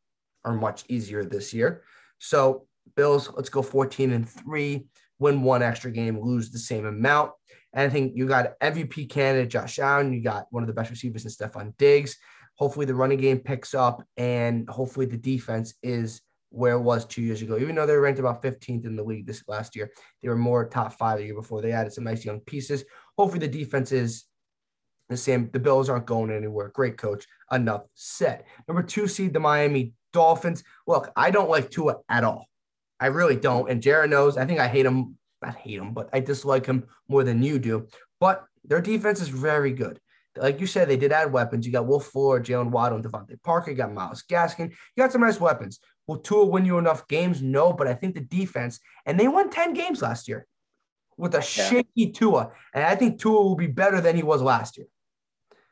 are 0.45 0.55
much 0.55 0.85
easier 0.89 1.25
this 1.25 1.55
year. 1.55 1.83
So, 2.19 2.67
Bills, 2.95 3.31
let's 3.35 3.49
go 3.49 3.63
14 3.63 4.13
and 4.13 4.29
3, 4.29 4.87
win 5.19 5.43
one 5.43 5.63
extra 5.63 5.91
game, 5.91 6.21
lose 6.21 6.51
the 6.51 6.59
same 6.59 6.87
amount. 6.87 7.33
And 7.73 7.91
I 7.91 7.93
think 7.93 8.13
you 8.17 8.27
got 8.27 8.59
MVP 8.61 9.11
candidate 9.11 9.51
Josh 9.51 9.79
Allen. 9.79 10.13
You 10.13 10.23
got 10.23 10.47
one 10.51 10.63
of 10.63 10.67
the 10.67 10.73
best 10.73 10.91
receivers 10.91 11.25
in 11.25 11.31
Stefon 11.31 11.77
Diggs. 11.77 12.17
Hopefully, 12.55 12.87
the 12.87 12.95
running 12.95 13.19
game 13.19 13.39
picks 13.39 13.75
up, 13.75 14.03
and 14.17 14.69
hopefully, 14.69 15.05
the 15.05 15.19
defense 15.19 15.75
is 15.83 16.23
where 16.57 16.75
it 16.75 16.81
was 16.81 17.05
two 17.05 17.23
years 17.23 17.43
ago. 17.43 17.59
Even 17.59 17.75
though 17.75 17.87
they 17.87 17.95
were 17.95 18.01
ranked 18.01 18.19
about 18.19 18.43
15th 18.43 18.87
in 18.87 18.97
the 18.97 19.03
league 19.03 19.27
this 19.27 19.43
last 19.47 19.77
year, 19.77 19.91
they 20.23 20.29
were 20.29 20.37
more 20.37 20.69
top 20.69 20.95
five 20.95 21.19
the 21.19 21.25
year 21.25 21.35
before. 21.35 21.61
They 21.61 21.73
added 21.73 21.93
some 21.93 22.05
nice 22.05 22.25
young 22.25 22.41
pieces. 22.41 22.85
Hopefully, 23.19 23.41
the 23.41 23.49
defense 23.49 23.93
is 23.93 24.25
the 25.09 25.17
same. 25.17 25.51
The 25.53 25.61
Bills 25.61 25.89
aren't 25.89 26.07
going 26.07 26.31
anywhere. 26.31 26.71
Great 26.75 26.97
coach. 26.97 27.27
Enough 27.53 27.83
said. 27.95 28.45
Number 28.67 28.83
two 28.83 29.07
seed, 29.07 29.33
the 29.33 29.41
Miami 29.41 29.93
Dolphins. 30.13 30.65
Look, 30.87 31.13
I 31.15 31.31
don't 31.31 31.51
like 31.51 31.71
Tua 31.71 31.97
at 32.09 32.25
all. 32.25 32.47
I 32.99 33.07
really 33.07 33.37
don't. 33.37 33.71
And 33.71 33.83
Jared 33.83 34.11
knows. 34.11 34.37
I 34.37 34.47
think 34.47 34.59
I 34.59 34.69
hate 34.69 34.87
him. 34.87 35.17
Not 35.43 35.57
hate 35.57 35.79
him, 35.79 35.93
but 35.93 36.09
I 36.13 36.21
dislike 36.21 36.65
him 36.65 36.87
more 37.09 37.23
than 37.23 37.43
you 37.43 37.59
do. 37.59 37.89
But 38.19 38.45
Their 38.65 38.81
defense 38.81 39.21
is 39.21 39.29
very 39.29 39.73
good. 39.73 40.01
Like 40.37 40.61
you 40.61 40.67
said, 40.67 40.89
they 40.89 40.97
did 40.97 41.13
add 41.13 41.33
weapons. 41.33 41.67
You 41.67 41.73
got 41.73 41.87
Will 41.87 42.01
Fuller, 42.01 42.41
Jaylen 42.41 42.71
Waddle, 42.71 42.99
and 42.99 43.07
DeVante 43.07 43.43
Parker. 43.43 43.71
You 43.71 43.77
got 43.77 43.93
Myles 43.93 44.25
Gaskin. 44.29 44.71
You 44.71 45.03
got 45.03 45.13
some 45.13 45.23
nice 45.23 45.41
weapons. 45.41 45.81
Will 46.07 46.19
Tua 46.19 46.45
win 46.45 46.65
you 46.65 46.79
enough 46.79 47.09
games? 47.09 47.43
No, 47.43 47.73
but 47.73 47.89
I 47.89 47.95
think 47.95 48.15
the 48.15 48.21
defense, 48.21 48.81
and 49.05 49.19
they 49.19 49.29
won 49.29 49.51
10 49.51 49.75
games 49.75 50.03
last 50.03 50.29
year 50.29 50.47
with 51.17 51.35
a 51.35 51.39
yeah. 51.39 51.43
shaky 51.43 52.13
Tua. 52.13 52.53
And 52.75 52.85
I 52.85 52.95
think 52.95 53.21
Tua 53.21 53.43
will 53.43 53.57
be 53.57 53.67
better 53.67 54.01
than 54.01 54.17
he 54.17 54.23
was 54.23 54.43
last 54.43 54.77
year. 54.77 54.87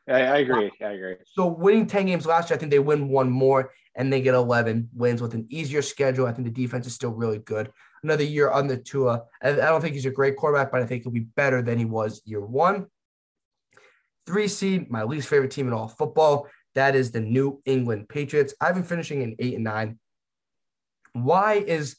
I, 0.07 0.21
I 0.21 0.37
agree. 0.37 0.71
I 0.81 0.91
agree. 0.91 1.15
So 1.25 1.47
winning 1.47 1.87
10 1.87 2.05
games 2.05 2.25
last 2.25 2.49
year, 2.49 2.57
I 2.57 2.59
think 2.59 2.71
they 2.71 2.79
win 2.79 3.09
one 3.09 3.29
more 3.29 3.71
and 3.95 4.11
they 4.11 4.21
get 4.21 4.35
11 4.35 4.89
wins 4.93 5.21
with 5.21 5.33
an 5.33 5.47
easier 5.49 5.81
schedule. 5.81 6.27
I 6.27 6.33
think 6.33 6.45
the 6.45 6.53
defense 6.53 6.85
is 6.85 6.93
still 6.93 7.11
really 7.11 7.39
good. 7.39 7.71
Another 8.03 8.23
year 8.23 8.51
under 8.51 8.77
Tua. 8.77 9.23
I, 9.41 9.51
I 9.51 9.55
don't 9.55 9.81
think 9.81 9.95
he's 9.95 10.05
a 10.05 10.11
great 10.11 10.35
quarterback, 10.35 10.71
but 10.71 10.81
I 10.81 10.85
think 10.85 11.03
he'll 11.03 11.11
be 11.11 11.21
better 11.21 11.61
than 11.61 11.79
he 11.79 11.85
was 11.85 12.21
year 12.25 12.41
one. 12.41 12.87
Three 14.27 14.47
seed, 14.47 14.91
my 14.91 15.03
least 15.03 15.27
favorite 15.27 15.51
team 15.51 15.67
in 15.67 15.73
all 15.73 15.87
football. 15.87 16.47
That 16.75 16.95
is 16.95 17.11
the 17.11 17.21
New 17.21 17.61
England 17.65 18.09
Patriots. 18.09 18.53
I've 18.59 18.75
been 18.75 18.83
finishing 18.83 19.21
in 19.21 19.35
eight 19.39 19.55
and 19.55 19.63
nine. 19.63 19.97
Why 21.15 21.53
is 21.55 21.95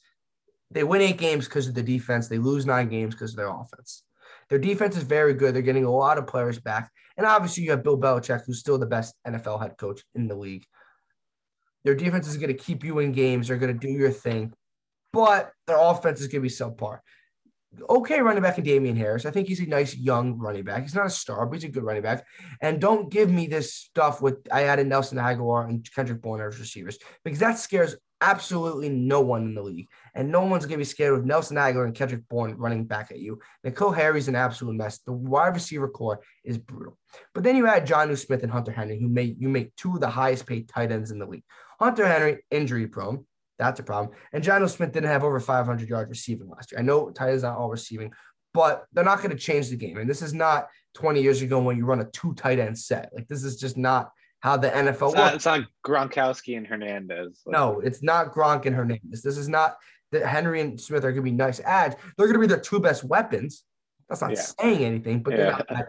they 0.71 0.85
win 0.85 1.01
eight 1.01 1.17
games 1.17 1.47
because 1.47 1.69
of 1.69 1.75
the 1.75 1.83
defense? 1.83 2.29
They 2.29 2.39
lose 2.39 2.67
nine 2.67 2.89
games 2.89 3.15
because 3.15 3.31
of 3.31 3.37
their 3.37 3.49
offense. 3.49 4.03
Their 4.51 4.59
defense 4.59 4.97
is 4.97 5.05
very 5.05 5.33
good. 5.33 5.55
They're 5.55 5.63
getting 5.63 5.87
a 5.87 5.91
lot 5.91 6.19
of 6.19 6.27
players 6.27 6.59
back. 6.59 6.91
And 7.17 7.27
obviously, 7.27 7.65
you 7.65 7.71
have 7.71 7.83
Bill 7.83 7.99
Belichick, 7.99 8.43
who's 8.47 8.61
still 8.61 8.79
the 8.79 8.87
best 8.87 9.15
NFL 9.27 9.63
head 9.63 9.79
coach 9.79 10.03
in 10.15 10.29
the 10.29 10.37
league. 10.37 10.65
Their 11.85 11.95
defense 11.95 12.29
is 12.29 12.37
going 12.37 12.49
to 12.49 12.63
keep 12.63 12.85
you 12.85 12.99
in 12.99 13.13
games. 13.13 13.49
They're 13.49 13.57
going 13.57 13.79
to 13.79 13.87
do 13.87 13.93
your 13.93 14.11
thing, 14.11 14.53
but 15.13 15.53
their 15.67 15.79
offense 15.79 16.21
is 16.21 16.27
going 16.27 16.43
to 16.43 16.49
be 16.49 16.49
subpar. 16.49 16.99
Okay, 17.89 18.21
running 18.21 18.43
back 18.43 18.57
and 18.57 18.67
Damien 18.67 18.97
Harris. 18.97 19.27
I 19.27 19.31
think 19.31 19.49
he's 19.49 19.61
a 19.61 19.67
nice 19.67 19.97
young 19.97 20.39
running 20.39 20.65
back. 20.65 20.83
He's 20.83 20.95
not 20.95 21.07
a 21.07 21.11
star, 21.11 21.47
but 21.47 21.55
he's 21.55 21.65
a 21.65 21.73
good 21.73 21.85
running 21.85 22.03
back. 22.03 22.25
And 22.61 22.81
don't 22.81 23.11
give 23.11 23.31
me 23.31 23.47
this 23.47 23.75
stuff 23.75 24.21
with 24.21 24.47
I 24.53 24.65
added 24.65 24.87
Nelson 24.87 25.19
Agholor 25.19 25.69
and 25.69 25.89
Kendrick 25.95 26.23
Bourne 26.23 26.41
as 26.41 26.59
receivers 26.59 26.99
because 27.25 27.39
that 27.41 27.59
scares 27.59 27.97
absolutely 28.21 28.89
no 28.89 29.21
one 29.21 29.43
in 29.43 29.55
the 29.55 29.63
league. 29.63 29.89
And 30.15 30.31
no 30.31 30.45
one's 30.45 30.65
going 30.65 30.79
to 30.79 30.79
be 30.79 30.85
scared 30.85 31.19
of 31.19 31.25
Nelson 31.25 31.57
Agholor 31.57 31.85
and 31.85 31.95
Kendrick 31.95 32.29
Bourne 32.29 32.57
running 32.57 32.85
back 32.85 33.11
at 33.11 33.19
you. 33.19 33.41
N'Keal 33.65 33.95
Harry's 33.95 34.29
an 34.29 34.35
absolute 34.35 34.75
mess. 34.75 34.99
The 34.99 35.13
wide 35.13 35.55
receiver 35.55 35.89
core 35.89 36.21
is 36.45 36.59
brutal. 36.59 36.97
But 37.35 37.45
then 37.45 37.57
you 37.57 37.67
add 37.67 37.87
Jonnu 37.87 38.17
Smith 38.17 38.43
and 38.43 38.53
Hunter 38.53 38.73
Henry, 38.73 38.99
who 38.99 39.09
make 39.09 39.37
you 39.39 39.49
make 39.49 39.75
two 39.77 39.95
of 39.95 40.01
the 40.01 40.09
highest 40.09 40.47
paid 40.47 40.69
tight 40.69 40.93
ends 40.93 41.11
in 41.11 41.19
the 41.19 41.27
league. 41.27 41.45
Hunter 41.79 42.07
Henry, 42.07 42.43
injury 42.51 42.87
prone. 42.87 43.27
That's 43.59 43.81
a 43.81 43.83
problem. 43.83 44.17
And 44.33 44.45
Jonnu 44.45 44.69
Smith 44.69 44.93
didn't 44.93 45.09
have 45.09 45.25
over 45.25 45.41
500 45.41 45.89
yards 45.89 46.11
receiving 46.11 46.49
last 46.49 46.73
year. 46.73 46.81
I 46.81 46.83
know 46.83 47.11
tight 47.11 47.31
ends 47.31 47.43
not 47.43 47.57
all 47.57 47.71
receiving, 47.71 48.13
but 48.53 48.85
they're 48.93 49.05
not 49.05 49.19
going 49.19 49.31
to 49.31 49.37
change 49.37 49.69
the 49.69 49.77
game. 49.77 49.99
And 49.99 50.09
this 50.09 50.23
is 50.23 50.33
not 50.33 50.69
20 50.95 51.23
years 51.23 51.43
ago 51.43 51.61
when 51.61 51.77
you 51.77 51.85
run 51.85 52.01
a 52.01 52.05
two 52.07 52.35
tight 52.35 52.59
end 52.59 52.79
set. 52.79 53.11
Like 53.15 53.29
this 53.29 53.45
is 53.45 53.57
just 53.57 53.77
not 53.77 54.11
how 54.41 54.57
the 54.57 54.69
NFL 54.69 54.91
it's 54.91 55.01
works. 55.01 55.15
Not, 55.15 55.35
it's 55.35 55.45
not 55.47 55.61
Gronkowski 55.85 56.57
and 56.57 56.67
Hernandez. 56.67 57.43
No, 57.47 57.81
it's 57.81 58.03
not 58.03 58.33
Gronk 58.33 58.67
and 58.67 58.77
Hernandez. 58.77 59.23
This 59.23 59.37
is 59.37 59.49
not 59.49 59.77
that 60.13 60.27
Henry 60.27 60.61
and 60.61 60.81
Smith 60.81 61.05
are 61.05 61.13
going 61.13 61.17
to 61.25 61.31
be 61.31 61.33
nice 61.33 61.61
ads. 61.61 61.97
They're 62.17 62.27
going 62.27 62.41
to 62.41 62.41
be 62.41 62.47
their 62.47 62.61
two 62.61 62.81
best 62.81 63.05
weapons. 63.05 63.65
That's 64.09 64.21
not 64.21 64.33
yeah. 64.33 64.43
saying 64.61 64.85
anything, 64.85 65.23
but 65.23 65.37
they're 65.37 65.51
not 65.51 65.69
bad. 65.69 65.87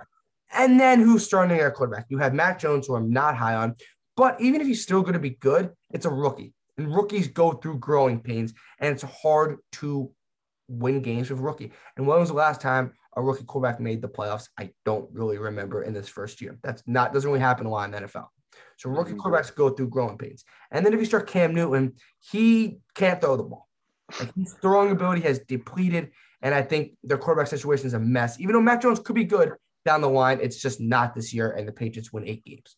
And 0.54 0.80
then 0.80 1.02
who's 1.02 1.26
starting 1.26 1.60
at 1.60 1.74
quarterback? 1.74 2.06
You 2.10 2.18
have 2.20 2.34
Mac 2.34 2.60
Jones, 2.60 2.88
who 2.88 2.96
I'm 2.96 3.12
not 3.12 3.36
high 3.36 3.56
on, 3.56 3.76
but 4.16 4.40
even 4.42 4.62
if 4.62 4.68
he's 4.68 4.82
still 4.82 5.02
going 5.02 5.14
to 5.14 5.20
be 5.20 5.32
good, 5.32 5.72
it's 5.92 6.06
a 6.06 6.10
rookie. 6.10 6.54
And 6.78 6.94
rookies 6.94 7.28
go 7.28 7.54
through 7.54 7.80
growing 7.80 8.20
pains, 8.20 8.54
and 8.80 8.94
it's 8.94 9.04
hard 9.04 9.58
to 9.74 10.12
win 10.68 11.02
games 11.02 11.30
with 11.30 11.40
rookie. 11.40 11.72
And 11.96 12.08
when 12.08 12.20
was 12.20 12.30
the 12.30 12.36
last 12.36 12.62
time 12.62 12.94
a 13.16 13.22
rookie 13.22 13.46
quarterback 13.46 13.80
made 13.80 14.02
the 14.02 14.08
playoffs? 14.08 14.48
I 14.60 14.72
don't 14.86 15.10
really 15.12 15.38
remember 15.38 15.84
in 15.84 15.94
this 15.94 16.08
first 16.08 16.42
year. 16.42 16.58
That's 16.64 16.84
not 16.88 17.14
doesn't 17.14 17.30
really 17.30 17.42
happen 17.42 17.66
a 17.66 17.70
lot 17.70 17.86
in 17.86 17.92
the 17.92 18.08
NFL. 18.08 18.28
So 18.78 18.90
rookie 18.90 19.12
mm-hmm. 19.12 19.20
quarterbacks 19.20 19.54
go 19.54 19.70
through 19.70 19.90
growing 19.90 20.18
pains. 20.18 20.46
And 20.72 20.86
then 20.86 20.94
if 20.94 21.00
you 21.00 21.06
start 21.06 21.28
Cam 21.28 21.54
Newton, 21.54 21.94
he 22.20 22.78
can't 22.96 23.20
throw 23.20 23.36
the 23.36 23.44
ball. 23.44 23.68
Like 24.20 24.34
his 24.36 24.54
throwing 24.62 24.92
ability 24.92 25.22
has 25.22 25.40
depleted. 25.40 26.12
And 26.42 26.54
I 26.54 26.62
think 26.62 26.94
their 27.04 27.18
quarterback 27.18 27.48
situation 27.48 27.88
is 27.88 27.94
a 27.94 28.00
mess. 28.00 28.40
Even 28.40 28.54
though 28.54 28.62
Mac 28.62 28.82
Jones 28.82 29.00
could 29.00 29.16
be 29.16 29.24
good 29.24 29.54
down 29.86 30.02
the 30.02 30.10
line, 30.10 30.40
it's 30.42 30.62
just 30.62 30.80
not 30.80 31.16
this 31.16 31.34
year. 31.34 31.52
And 31.52 31.68
the 31.68 31.72
Patriots 31.72 32.14
win 32.14 32.28
eight 32.28 32.46
games 32.46 32.76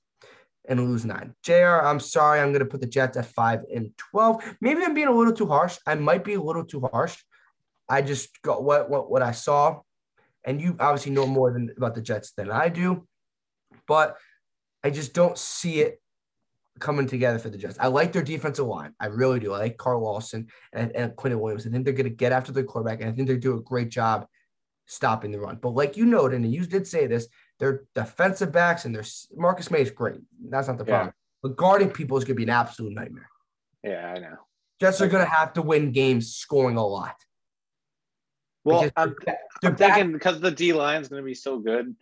and 0.67 0.79
lose 0.89 1.03
nine. 1.03 1.35
JR, 1.43 1.81
I'm 1.83 1.99
sorry. 1.99 2.39
I'm 2.39 2.49
going 2.49 2.59
to 2.59 2.65
put 2.65 2.81
the 2.81 2.87
Jets 2.87 3.17
at 3.17 3.25
five 3.25 3.61
and 3.73 3.91
12. 3.97 4.55
Maybe 4.61 4.83
I'm 4.83 4.93
being 4.93 5.07
a 5.07 5.15
little 5.15 5.33
too 5.33 5.47
harsh. 5.47 5.77
I 5.85 5.95
might 5.95 6.23
be 6.23 6.35
a 6.35 6.41
little 6.41 6.63
too 6.63 6.87
harsh. 6.91 7.17
I 7.89 8.01
just 8.01 8.41
got 8.41 8.63
what, 8.63 8.89
what, 8.89 9.09
what 9.11 9.21
I 9.21 9.31
saw. 9.31 9.81
And 10.45 10.61
you 10.61 10.77
obviously 10.79 11.11
know 11.11 11.27
more 11.27 11.51
than 11.51 11.73
about 11.75 11.95
the 11.95 12.01
Jets 12.01 12.31
than 12.31 12.49
I 12.49 12.69
do. 12.69 13.07
But 13.87 14.15
I 14.83 14.89
just 14.89 15.13
don't 15.13 15.37
see 15.37 15.81
it 15.81 16.01
coming 16.79 17.07
together 17.07 17.39
for 17.39 17.49
the 17.49 17.57
Jets. 17.57 17.77
I 17.79 17.87
like 17.87 18.13
their 18.13 18.23
defensive 18.23 18.65
line. 18.65 18.93
I 18.99 19.07
really 19.07 19.39
do. 19.39 19.53
I 19.53 19.59
like 19.59 19.77
Carl 19.77 20.01
Lawson 20.01 20.47
and, 20.73 20.95
and 20.95 21.11
Quinnen 21.13 21.39
Williams. 21.39 21.67
I 21.67 21.69
think 21.69 21.83
they're 21.83 21.93
going 21.93 22.05
to 22.05 22.15
get 22.15 22.31
after 22.31 22.51
the 22.51 22.63
quarterback, 22.63 23.01
and 23.01 23.09
I 23.09 23.13
think 23.13 23.27
they 23.27 23.37
do 23.37 23.57
a 23.57 23.61
great 23.61 23.89
job 23.89 24.25
stopping 24.85 25.31
the 25.31 25.39
run. 25.39 25.59
But 25.61 25.71
like 25.71 25.97
you 25.97 26.05
noted, 26.05 26.41
and 26.41 26.53
you 26.53 26.65
did 26.65 26.87
say 26.87 27.07
this, 27.07 27.27
their 27.59 27.83
defensive 27.93 28.51
backs 28.51 28.85
and 28.85 28.95
their 28.95 29.03
Marcus 29.35 29.69
Maye 29.69 29.81
is 29.81 29.91
great. 29.91 30.21
That's 30.49 30.67
not 30.67 30.77
the 30.77 30.85
yeah. 30.85 30.89
problem. 30.89 31.13
But 31.43 31.57
guarding 31.57 31.91
people 31.91 32.17
is 32.17 32.23
going 32.23 32.35
to 32.35 32.37
be 32.37 32.43
an 32.43 32.49
absolute 32.49 32.93
nightmare. 32.93 33.29
Yeah, 33.83 34.13
I 34.15 34.19
know. 34.19 34.35
Jets 34.81 35.01
are 35.01 35.07
going 35.07 35.25
to 35.25 35.29
have 35.29 35.53
to 35.53 35.61
win 35.61 35.91
games 35.91 36.33
scoring 36.35 36.77
a 36.77 36.85
lot. 36.85 37.15
Well, 38.63 38.89
I'm, 38.95 39.15
I'm 39.63 39.75
thinking 39.75 40.11
because 40.11 40.39
the 40.39 40.51
D 40.51 40.73
line 40.73 41.01
is 41.01 41.07
going 41.07 41.21
to 41.21 41.25
be 41.25 41.33
so 41.33 41.59
good, 41.59 41.95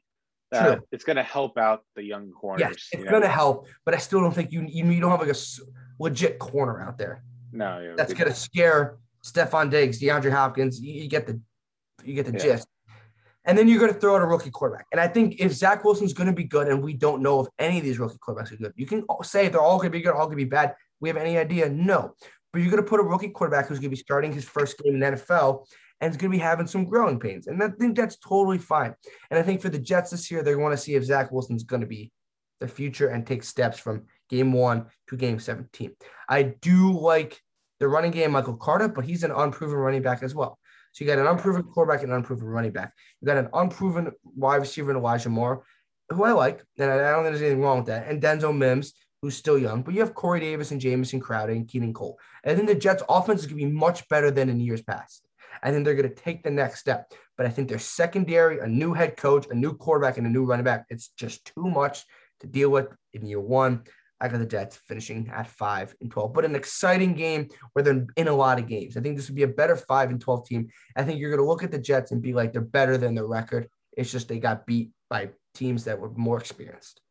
True. 0.53 0.79
it's 0.91 1.03
going 1.03 1.17
to 1.17 1.23
help 1.23 1.57
out 1.57 1.83
the 1.95 2.03
young 2.03 2.31
corners. 2.31 2.61
Yes, 2.61 2.87
it's 2.93 3.09
going 3.09 3.21
to 3.21 3.27
help, 3.27 3.67
but 3.85 3.93
I 3.93 3.97
still 3.97 4.21
don't 4.21 4.33
think 4.33 4.51
you 4.51 4.65
you, 4.67 4.85
you 4.85 5.01
don't 5.01 5.11
have 5.11 5.19
like 5.19 5.35
a 5.35 5.39
legit 5.99 6.39
corner 6.39 6.81
out 6.81 6.97
there. 6.97 7.23
No, 7.51 7.79
yeah, 7.79 7.93
that's 7.97 8.13
going 8.13 8.29
to 8.29 8.35
scare 8.35 8.97
Stefon 9.25 9.69
Diggs, 9.69 9.99
DeAndre 9.99 10.31
Hopkins. 10.31 10.79
You, 10.79 11.03
you 11.03 11.09
get 11.09 11.27
the 11.27 11.41
you 12.03 12.13
get 12.13 12.25
the 12.25 12.33
yeah. 12.33 12.55
gist. 12.55 12.67
And 13.43 13.57
then 13.57 13.69
you're 13.69 13.79
going 13.79 13.93
to 13.93 13.99
throw 13.99 14.15
out 14.15 14.21
a 14.21 14.25
rookie 14.25 14.51
quarterback. 14.51 14.87
And 14.91 14.99
I 14.99 15.07
think 15.07 15.39
if 15.39 15.53
Zach 15.53 15.85
Wilson's 15.85 16.11
going 16.11 16.27
to 16.27 16.33
be 16.33 16.43
good, 16.43 16.67
and 16.67 16.83
we 16.83 16.93
don't 16.93 17.21
know 17.21 17.39
if 17.39 17.47
any 17.57 17.77
of 17.77 17.83
these 17.83 17.97
rookie 17.97 18.17
quarterbacks 18.17 18.51
are 18.51 18.57
good, 18.57 18.73
you 18.75 18.85
can 18.85 19.05
say 19.23 19.47
they're 19.47 19.61
all 19.61 19.77
going 19.77 19.87
to 19.87 19.97
be 19.97 20.01
good, 20.01 20.13
all 20.13 20.25
going 20.25 20.37
to 20.37 20.43
be 20.43 20.49
bad. 20.49 20.75
We 20.99 21.07
have 21.07 21.17
any 21.17 21.37
idea? 21.37 21.69
No. 21.69 22.13
But 22.51 22.61
you're 22.61 22.71
going 22.71 22.83
to 22.83 22.89
put 22.89 22.99
a 22.99 23.03
rookie 23.03 23.29
quarterback 23.29 23.67
who's 23.67 23.79
going 23.79 23.89
to 23.89 23.95
be 23.95 24.01
starting 24.01 24.33
his 24.33 24.43
first 24.43 24.77
game 24.77 24.95
in 24.95 24.99
the 24.99 25.05
NFL 25.05 25.65
and 26.01 26.11
is 26.11 26.17
going 26.17 26.31
to 26.31 26.37
be 26.37 26.43
having 26.43 26.67
some 26.67 26.85
growing 26.85 27.19
pains. 27.19 27.47
And 27.47 27.61
I 27.61 27.69
think 27.69 27.97
that's 27.97 28.17
totally 28.17 28.57
fine. 28.57 28.93
And 29.29 29.39
I 29.39 29.43
think 29.43 29.61
for 29.61 29.69
the 29.69 29.79
Jets 29.79 30.11
this 30.11 30.29
year, 30.29 30.43
they 30.43 30.55
want 30.55 30.73
to 30.73 30.77
see 30.77 30.95
if 30.95 31.03
Zach 31.03 31.31
Wilson's 31.31 31.63
going 31.63 31.81
to 31.81 31.87
be 31.87 32.11
the 32.59 32.67
future 32.67 33.07
and 33.07 33.25
take 33.25 33.43
steps 33.43 33.79
from 33.79 34.05
game 34.29 34.51
one 34.53 34.87
to 35.09 35.17
game 35.17 35.39
17. 35.39 35.95
I 36.29 36.43
do 36.43 36.91
like 36.91 37.39
the 37.79 37.87
running 37.87 38.11
game, 38.11 38.31
Michael 38.31 38.57
Carter, 38.57 38.87
but 38.87 39.05
he's 39.05 39.23
an 39.23 39.31
unproven 39.31 39.77
running 39.77 40.01
back 40.01 40.23
as 40.23 40.33
well. 40.33 40.57
So 40.91 41.03
you 41.03 41.11
got 41.11 41.19
an 41.19 41.27
unproven 41.27 41.63
quarterback 41.63 42.01
and 42.01 42.11
an 42.11 42.17
unproven 42.17 42.47
running 42.47 42.71
back. 42.71 42.93
You 43.21 43.27
got 43.27 43.37
an 43.37 43.49
unproven 43.53 44.11
wide 44.35 44.57
receiver 44.57 44.91
in 44.91 44.97
Elijah 44.97 45.29
Moore, 45.29 45.63
who 46.09 46.23
I 46.23 46.31
like, 46.31 46.63
and 46.79 46.89
I 46.89 47.11
don't 47.11 47.23
think 47.23 47.33
there's 47.33 47.41
anything 47.41 47.61
wrong 47.61 47.77
with 47.77 47.87
that. 47.87 48.07
And 48.07 48.21
Denzel 48.21 48.55
Mims, 48.55 48.93
who's 49.21 49.35
still 49.35 49.59
young, 49.59 49.83
but 49.83 49.93
you 49.93 49.99
have 49.99 50.15
Corey 50.15 50.39
Davis 50.39 50.71
and 50.71 50.81
Jamison 50.81 51.19
Crowder 51.19 51.51
and 51.51 51.67
Keelan 51.67 51.93
Cole. 51.93 52.17
And 52.43 52.51
I 52.51 52.55
think 52.55 52.67
the 52.67 52.75
Jets' 52.75 53.03
offense 53.09 53.41
is 53.41 53.45
going 53.47 53.59
to 53.59 53.65
be 53.65 53.71
much 53.71 54.07
better 54.07 54.31
than 54.31 54.49
in 54.49 54.59
years 54.59 54.81
past. 54.81 55.26
I 55.63 55.71
think 55.71 55.85
they're 55.85 55.95
going 55.95 56.09
to 56.09 56.15
take 56.15 56.43
the 56.43 56.51
next 56.51 56.79
step. 56.79 57.11
But 57.37 57.45
I 57.45 57.49
think 57.49 57.69
their 57.69 57.79
secondary, 57.79 58.59
a 58.59 58.67
new 58.67 58.93
head 58.93 59.17
coach, 59.17 59.47
a 59.49 59.53
new 59.53 59.73
quarterback, 59.73 60.17
and 60.17 60.25
a 60.25 60.29
new 60.29 60.45
running 60.45 60.63
back, 60.63 60.85
it's 60.89 61.09
just 61.09 61.45
too 61.45 61.63
much 61.63 62.03
to 62.39 62.47
deal 62.47 62.69
with 62.69 62.87
in 63.13 63.25
year 63.25 63.39
one. 63.39 63.83
I 64.19 64.27
got 64.27 64.39
the 64.39 64.45
Jets 64.47 64.77
finishing 64.87 65.29
at 65.29 65.47
five 65.47 65.93
and 66.01 66.09
12, 66.09 66.33
but 66.33 66.45
an 66.45 66.55
exciting 66.55 67.13
game 67.13 67.49
where 67.73 67.83
they're 67.83 68.07
in 68.15 68.27
a 68.27 68.35
lot 68.35 68.57
of 68.57 68.67
games. 68.67 68.97
I 68.97 69.01
think 69.01 69.15
this 69.15 69.29
would 69.29 69.35
be 69.35 69.43
a 69.43 69.47
better 69.47 69.75
five 69.75 70.09
and 70.09 70.19
12 70.19 70.47
team. 70.47 70.69
I 70.95 71.03
think 71.03 71.19
you're 71.19 71.29
going 71.29 71.43
to 71.43 71.47
look 71.47 71.63
at 71.63 71.71
the 71.71 71.77
Jets 71.77 72.11
and 72.11 72.21
be 72.21 72.33
like, 72.33 72.51
they're 72.51 72.61
better 72.61 72.97
than 72.97 73.13
their 73.13 73.27
record. 73.27 73.67
It's 73.95 74.11
just 74.11 74.27
they 74.27 74.39
got 74.39 74.65
beat 74.65 74.91
by 75.09 75.29
teams 75.53 75.83
that 75.83 75.99
were 75.99 76.09
more 76.15 76.39
experienced. 76.39 77.01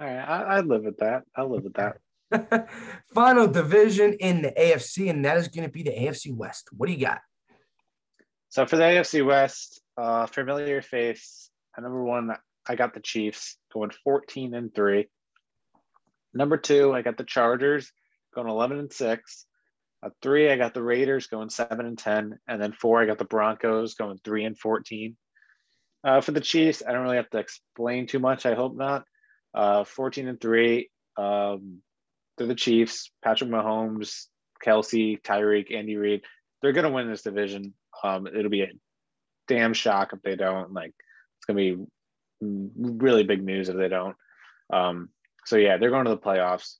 All 0.00 0.06
right. 0.06 0.16
I, 0.16 0.42
I 0.42 0.60
live 0.60 0.84
with 0.84 0.98
that. 0.98 1.24
I 1.36 1.42
live 1.42 1.64
with 1.64 1.74
that. 1.74 1.98
Final 3.14 3.46
division 3.46 4.14
in 4.14 4.42
the 4.42 4.52
AFC, 4.52 5.10
and 5.10 5.24
that 5.24 5.36
is 5.36 5.48
going 5.48 5.66
to 5.66 5.72
be 5.72 5.82
the 5.82 5.90
AFC 5.90 6.34
West. 6.34 6.68
What 6.72 6.86
do 6.86 6.92
you 6.92 7.06
got? 7.06 7.20
So 8.54 8.64
for 8.66 8.76
the 8.76 8.84
AFC 8.84 9.26
West, 9.26 9.82
uh, 9.96 10.26
familiar 10.26 10.80
face, 10.80 11.50
number 11.76 12.04
one, 12.04 12.30
I 12.68 12.76
got 12.76 12.94
the 12.94 13.00
Chiefs 13.00 13.56
going 13.72 13.90
14 14.04 14.54
and 14.54 14.72
three. 14.72 15.08
Number 16.32 16.56
two, 16.56 16.92
I 16.92 17.02
got 17.02 17.16
the 17.16 17.24
Chargers 17.24 17.90
going 18.32 18.48
11 18.48 18.78
and 18.78 18.92
six. 18.92 19.46
At 20.04 20.12
three, 20.22 20.52
I 20.52 20.56
got 20.56 20.72
the 20.72 20.84
Raiders 20.84 21.26
going 21.26 21.50
seven 21.50 21.84
and 21.84 21.98
10. 21.98 22.38
And 22.46 22.62
then 22.62 22.70
four, 22.70 23.02
I 23.02 23.06
got 23.06 23.18
the 23.18 23.24
Broncos 23.24 23.94
going 23.94 24.20
three 24.22 24.44
and 24.44 24.56
14. 24.56 25.16
Uh, 26.04 26.20
for 26.20 26.30
the 26.30 26.40
Chiefs, 26.40 26.80
I 26.86 26.92
don't 26.92 27.02
really 27.02 27.16
have 27.16 27.30
to 27.30 27.38
explain 27.38 28.06
too 28.06 28.20
much. 28.20 28.46
I 28.46 28.54
hope 28.54 28.76
not. 28.76 29.04
Uh, 29.52 29.82
14 29.82 30.28
and 30.28 30.40
three. 30.40 30.90
Um, 31.16 31.82
they're 32.38 32.46
the 32.46 32.54
Chiefs, 32.54 33.10
Patrick 33.20 33.50
Mahomes, 33.50 34.26
Kelce, 34.64 35.20
Tyreek, 35.20 35.74
Andy 35.74 35.96
Reid. 35.96 36.22
They're 36.62 36.72
going 36.72 36.86
to 36.86 36.92
win 36.92 37.10
this 37.10 37.22
division. 37.22 37.74
Um, 38.04 38.26
it'll 38.26 38.50
be 38.50 38.62
a 38.62 38.72
damn 39.48 39.74
shock 39.74 40.12
if 40.12 40.22
they 40.22 40.36
don't. 40.36 40.72
Like, 40.72 40.92
it's 41.38 41.46
going 41.46 41.56
to 41.56 41.76
be 41.76 43.00
really 43.00 43.24
big 43.24 43.42
news 43.42 43.68
if 43.68 43.76
they 43.76 43.88
don't. 43.88 44.16
Um, 44.72 45.08
so 45.46 45.56
yeah, 45.56 45.76
they're 45.76 45.90
going 45.90 46.04
to 46.04 46.10
the 46.10 46.18
playoffs. 46.18 46.76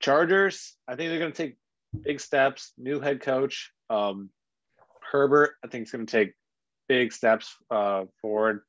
Chargers, 0.00 0.76
I 0.86 0.94
think 0.94 1.10
they're 1.10 1.18
going 1.18 1.32
to 1.32 1.42
take 1.42 1.56
big 2.02 2.20
steps. 2.20 2.72
New 2.78 3.00
head 3.00 3.20
coach 3.20 3.72
um, 3.90 4.30
Herbert, 5.10 5.56
I 5.64 5.68
think 5.68 5.86
is 5.86 5.92
going 5.92 6.06
to 6.06 6.10
take 6.10 6.34
big 6.88 7.12
steps 7.12 7.54
uh, 7.70 8.04
forward 8.22 8.60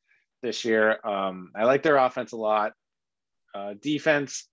this 0.41 0.65
year. 0.65 0.99
Um, 1.05 1.51
I 1.55 1.65
like 1.65 1.83
their 1.83 1.97
offense 1.97 2.31
a 2.31 2.37
lot. 2.37 2.73
Uh, 3.53 3.75
defense, 3.79 4.47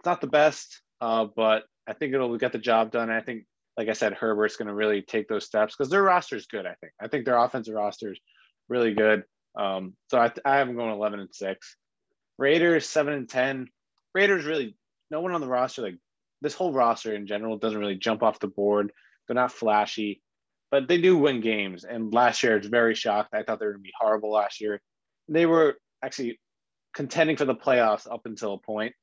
it's 0.00 0.06
not 0.06 0.20
the 0.20 0.26
best, 0.26 0.80
uh, 1.00 1.26
but 1.36 1.64
I 1.86 1.92
think 1.92 2.14
it'll 2.14 2.36
get 2.38 2.52
the 2.52 2.58
job 2.58 2.90
done. 2.90 3.10
I 3.10 3.20
think, 3.20 3.44
like 3.78 3.88
I 3.88 3.92
said, 3.92 4.12
Herbert's 4.12 4.56
going 4.56 4.66
to 4.66 4.74
really 4.74 5.02
take 5.02 5.28
those 5.28 5.46
steps 5.46 5.74
because 5.74 5.88
their 5.88 6.02
roster 6.02 6.34
is 6.34 6.46
good. 6.46 6.66
I 6.66 6.74
think. 6.80 6.92
I 7.00 7.06
think 7.06 7.24
their 7.24 7.38
offensive 7.38 7.74
roster 7.74 8.10
is 8.10 8.20
really 8.68 8.92
good. 8.92 9.22
Um, 9.56 9.94
so 10.10 10.18
I, 10.18 10.32
I 10.44 10.56
have 10.56 10.66
them 10.66 10.76
going 10.76 10.92
11 10.92 11.20
and 11.20 11.32
six. 11.32 11.76
Raiders 12.38 12.86
seven 12.86 13.14
and 13.14 13.28
ten. 13.28 13.68
Raiders 14.14 14.44
really 14.44 14.76
no 15.10 15.20
one 15.20 15.32
on 15.32 15.40
the 15.40 15.48
roster 15.48 15.82
like 15.82 15.96
this 16.40 16.54
whole 16.54 16.72
roster 16.72 17.14
in 17.14 17.26
general 17.26 17.56
doesn't 17.56 17.78
really 17.78 17.94
jump 17.94 18.22
off 18.22 18.40
the 18.40 18.48
board. 18.48 18.92
They're 19.26 19.34
not 19.34 19.52
flashy, 19.52 20.22
but 20.70 20.88
they 20.88 21.00
do 21.00 21.16
win 21.16 21.40
games. 21.40 21.84
And 21.84 22.12
last 22.12 22.42
year, 22.42 22.56
it's 22.56 22.66
very 22.66 22.94
shocked. 22.94 23.30
I 23.32 23.42
thought 23.42 23.60
they 23.60 23.66
were 23.66 23.72
going 23.72 23.82
to 23.82 23.88
be 23.88 23.92
horrible 23.98 24.32
last 24.32 24.60
year. 24.60 24.80
They 25.28 25.46
were 25.46 25.78
actually 26.02 26.40
contending 26.94 27.36
for 27.36 27.44
the 27.44 27.54
playoffs 27.54 28.10
up 28.10 28.22
until 28.24 28.54
a 28.54 28.58
point. 28.58 28.94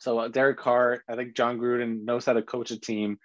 So 0.00 0.18
uh, 0.18 0.28
Derek 0.28 0.58
Carr, 0.58 1.02
I 1.08 1.16
think 1.16 1.34
Jon 1.34 1.58
Gruden 1.58 2.04
knows 2.04 2.24
how 2.24 2.34
to 2.34 2.42
coach 2.42 2.70
a 2.70 2.80
team. 2.80 3.18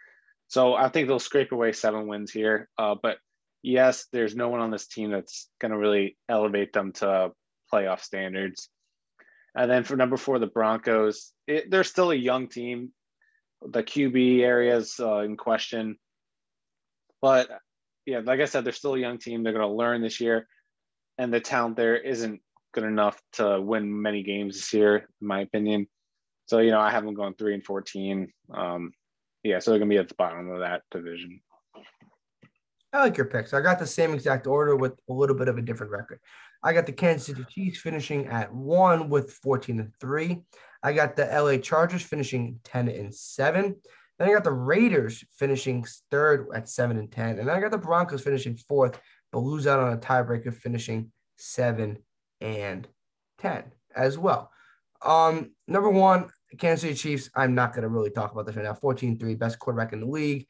So 0.49 0.73
I 0.73 0.89
think 0.89 1.07
they'll 1.07 1.19
scrape 1.19 1.51
away 1.51 1.71
seven 1.71 2.07
wins 2.07 2.31
here. 2.31 2.67
Uh, 2.77 2.95
but 3.01 3.17
yes, 3.61 4.07
there's 4.11 4.35
no 4.35 4.49
one 4.49 4.59
on 4.59 4.71
this 4.71 4.87
team 4.87 5.11
that's 5.11 5.47
going 5.61 5.71
to 5.71 5.77
really 5.77 6.17
elevate 6.27 6.73
them 6.73 6.91
to 6.93 7.31
playoff 7.71 8.01
standards. 8.01 8.67
And 9.55 9.69
then 9.69 9.83
for 9.83 9.95
number 9.95 10.17
four, 10.17 10.39
the 10.39 10.47
Broncos, 10.47 11.31
it, 11.47 11.69
they're 11.69 11.83
still 11.83 12.11
a 12.11 12.15
young 12.15 12.47
team. 12.47 12.91
The 13.61 13.83
QB 13.83 14.39
areas 14.39 14.95
uh, 14.99 15.19
in 15.19 15.37
question. 15.37 15.97
But 17.21 17.49
yeah, 18.07 18.21
like 18.23 18.39
I 18.39 18.45
said, 18.45 18.65
they're 18.65 18.73
still 18.73 18.95
a 18.95 18.99
young 18.99 19.19
team. 19.19 19.43
They're 19.43 19.53
going 19.53 19.67
to 19.67 19.75
learn 19.75 20.01
this 20.01 20.19
year. 20.19 20.47
And 21.19 21.31
the 21.31 21.41
talent 21.41 21.75
there 21.75 21.97
isn't 21.97 22.41
good 22.73 22.85
enough 22.85 23.21
to 23.33 23.61
win 23.61 24.01
many 24.01 24.23
games 24.23 24.55
this 24.55 24.73
year, 24.73 25.09
in 25.21 25.27
my 25.27 25.41
opinion. 25.41 25.87
So, 26.47 26.59
you 26.59 26.71
know, 26.71 26.79
I 26.79 26.89
have 26.89 27.03
them 27.03 27.13
going 27.13 27.35
three 27.35 27.53
and 27.53 27.63
14. 27.63 28.31
Um, 28.51 28.93
yeah, 29.43 29.59
so 29.59 29.71
they're 29.71 29.79
to 29.79 29.85
be 29.85 29.97
at 29.97 30.09
the 30.09 30.15
bottom 30.15 30.49
of 30.49 30.59
that 30.59 30.83
division. 30.91 31.41
I 32.91 33.01
like 33.01 33.17
your 33.17 33.27
picks. 33.27 33.53
I 33.53 33.61
got 33.61 33.79
the 33.79 33.85
same 33.85 34.13
exact 34.13 34.47
order 34.47 34.75
with 34.75 34.99
a 35.09 35.13
little 35.13 35.35
bit 35.35 35.47
of 35.47 35.57
a 35.57 35.61
different 35.61 35.91
record. 35.91 36.19
I 36.63 36.73
got 36.73 36.85
the 36.85 36.91
Kansas 36.91 37.27
City 37.27 37.45
Chiefs 37.49 37.79
finishing 37.79 38.27
at 38.27 38.53
one 38.53 39.09
with 39.09 39.31
14 39.43 39.79
and 39.79 39.93
three. 40.01 40.41
I 40.81 40.93
got 40.93 41.15
the 41.15 41.25
LA 41.25 41.57
Chargers 41.57 42.01
finishing 42.01 42.59
10 42.63 42.89
and 42.89 43.13
seven. 43.13 43.75
Then 44.17 44.29
I 44.29 44.33
got 44.33 44.43
the 44.43 44.51
Raiders 44.51 45.23
finishing 45.37 45.85
third 46.11 46.47
at 46.53 46.67
seven 46.67 46.97
and 46.97 47.11
10. 47.11 47.39
And 47.39 47.47
then 47.47 47.55
I 47.55 47.61
got 47.61 47.71
the 47.71 47.77
Broncos 47.77 48.21
finishing 48.21 48.57
fourth, 48.57 48.99
but 49.31 49.39
lose 49.39 49.67
out 49.67 49.79
on 49.79 49.93
a 49.93 49.97
tiebreaker 49.97 50.53
finishing 50.53 51.11
seven 51.37 51.99
and 52.41 52.87
10 53.37 53.63
as 53.95 54.17
well. 54.17 54.51
Um, 55.01 55.51
number 55.67 55.89
one, 55.89 56.29
Kansas 56.57 56.81
City 56.81 56.95
Chiefs. 56.95 57.29
I'm 57.35 57.55
not 57.55 57.73
going 57.73 57.83
to 57.83 57.89
really 57.89 58.09
talk 58.09 58.31
about 58.31 58.45
this 58.45 58.55
right 58.55 58.65
now. 58.65 58.73
14 58.73 59.19
3, 59.19 59.35
best 59.35 59.59
quarterback 59.59 59.93
in 59.93 60.01
the 60.01 60.07
league 60.07 60.47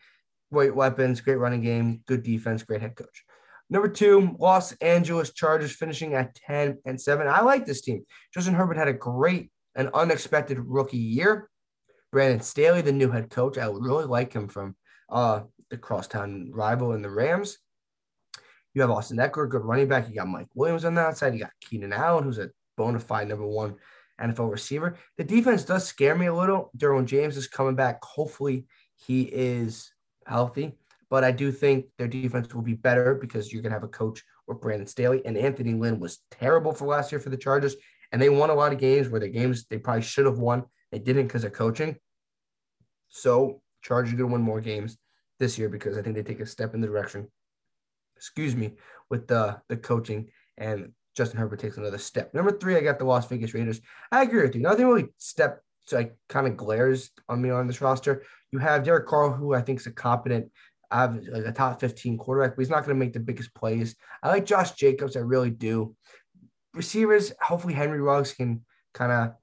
great 0.52 0.76
weapons, 0.76 1.22
great 1.22 1.38
running 1.38 1.62
game, 1.62 2.02
good 2.08 2.24
defense, 2.24 2.64
great 2.64 2.82
head 2.82 2.96
coach. 2.96 3.24
Number 3.70 3.88
two, 3.88 4.36
Los 4.40 4.72
Angeles 4.74 5.32
Chargers 5.32 5.76
finishing 5.76 6.16
at 6.16 6.34
10 6.36 6.80
and 6.86 7.00
7. 7.00 7.28
I 7.28 7.42
like 7.42 7.66
this 7.66 7.82
team. 7.82 8.04
Justin 8.34 8.56
Herbert 8.56 8.78
had 8.78 8.88
a 8.88 8.94
great 8.94 9.52
and 9.76 9.90
unexpected 9.94 10.58
rookie 10.60 10.98
year. 10.98 11.50
Brandon 12.12 12.42
Staley, 12.42 12.82
the 12.82 12.92
new 12.92 13.12
head 13.12 13.30
coach, 13.30 13.60
I 13.60 13.66
really 13.66 14.06
like 14.06 14.34
him 14.34 14.48
from 14.48 14.76
uh, 15.12 15.42
the 15.70 15.78
crosstown 15.78 16.50
rival 16.52 16.94
in 16.94 17.04
the 17.04 17.12
Rams. 17.12 17.60
You 18.74 18.82
have 18.82 18.90
Austin 18.90 19.18
Ekeler, 19.18 19.50
good 19.50 19.64
running 19.64 19.88
back. 19.88 20.10
You 20.10 20.16
got 20.16 20.28
Mike 20.28 20.48
Williams 20.56 20.86
on 20.86 20.96
the 20.96 21.02
outside. 21.02 21.34
You 21.34 21.42
got 21.42 21.52
Keenan 21.62 21.94
Allen, 21.94 22.24
who's 22.24 22.40
a 22.40 22.50
bona 22.76 23.00
fide 23.00 23.28
number 23.28 23.46
one 23.46 23.76
NFL 24.22 24.52
receiver. 24.52 24.98
The 25.18 25.24
defense 25.24 25.64
does 25.64 25.86
scare 25.86 26.16
me 26.16 26.28
a 26.28 26.34
little. 26.34 26.72
Derwin 26.78 27.06
James 27.06 27.38
is 27.38 27.48
coming 27.48 27.76
back. 27.76 28.04
Hopefully, 28.04 28.66
he 28.96 29.24
is 29.24 29.92
healthy. 30.26 30.74
But 31.10 31.24
I 31.24 31.32
do 31.32 31.52
think 31.52 31.86
their 31.98 32.08
defense 32.08 32.54
will 32.54 32.62
be 32.62 32.74
better 32.74 33.16
because 33.16 33.52
you're 33.52 33.64
going 33.64 33.72
to 33.72 33.76
have 33.76 33.84
a 33.84 33.88
coach 33.88 34.24
with 34.48 34.62
Brandon 34.62 34.88
Staley. 34.88 35.26
And 35.26 35.38
Anthony 35.38 35.74
Lynn 35.74 36.00
was 36.00 36.20
terrible 36.30 36.74
for 36.74 36.86
last 36.86 37.12
year 37.12 37.20
for 37.20 37.30
the 37.30 37.38
Chargers. 37.38 37.76
And 38.12 38.22
they 38.22 38.30
won 38.30 38.50
a 38.50 38.56
lot 38.56 38.74
of 38.74 38.80
games 38.80 39.10
where 39.10 39.20
the 39.20 39.28
games 39.28 39.66
they 39.70 39.78
probably 39.78 40.04
should 40.04 40.26
have 40.26 40.40
won. 40.40 40.66
They 40.92 41.00
didn't 41.00 41.28
because 41.28 41.44
of 41.44 41.54
coaching. 41.54 41.96
So 43.10 43.62
Chargers 43.82 44.14
going 44.14 44.30
to 44.30 44.34
win 44.34 44.42
more 44.42 44.62
games 44.62 44.98
this 45.40 45.58
year 45.58 45.70
because 45.70 45.98
I 45.98 46.02
think 46.02 46.16
they 46.16 46.24
take 46.24 46.40
a 46.40 46.46
step 46.46 46.74
in 46.74 46.82
the 46.82 46.88
direction, 46.88 47.28
excuse 48.16 48.56
me, 48.56 48.74
with 49.10 49.28
the, 49.28 49.62
the 49.70 49.78
coaching 49.78 50.30
and 50.58 50.92
Justin 51.16 51.40
Herbert 51.40 51.60
takes 51.60 51.78
another 51.78 51.98
step. 51.98 52.34
Number 52.34 52.58
three, 52.58 52.76
I 52.76 52.82
got 52.82 53.00
the 53.00 53.06
Las 53.06 53.28
Vegas 53.28 53.54
Raiders. 53.54 53.82
I 54.12 54.24
agree 54.24 54.42
with 54.42 54.56
you. 54.56 54.62
Nothing 54.62 54.88
really 54.88 55.08
step 55.18 55.62
like 55.92 56.16
kind 56.28 56.48
of 56.48 56.58
glares 56.58 57.12
on 57.28 57.42
me 57.42 57.50
on 57.50 57.68
this 57.68 57.82
roster. 57.82 58.24
You 58.52 58.60
have 58.60 58.84
Derek 58.84 59.08
Carr, 59.08 59.32
who 59.32 59.54
I 59.54 59.62
think 59.62 59.80
is 59.80 59.88
a 59.88 59.92
competent, 59.92 60.52
have 60.92 61.24
like 61.28 61.46
a 61.46 61.52
top 61.52 61.80
15 61.80 62.18
quarterback, 62.18 62.56
but 62.56 62.62
he's 62.62 62.70
not 62.70 62.86
going 62.86 62.98
to 62.98 63.06
make 63.06 63.14
the 63.14 63.20
biggest 63.20 63.54
plays. 63.54 63.96
I 64.24 64.30
like 64.30 64.46
Josh 64.46 64.72
Jacobs, 64.74 65.16
I 65.16 65.22
really 65.22 65.52
do. 65.52 65.96
Receivers, 66.74 67.34
hopefully 67.42 67.74
Henry 67.74 68.02
Ruggs 68.02 68.34
can 68.34 68.64
kind 68.94 69.12
of 69.12 69.34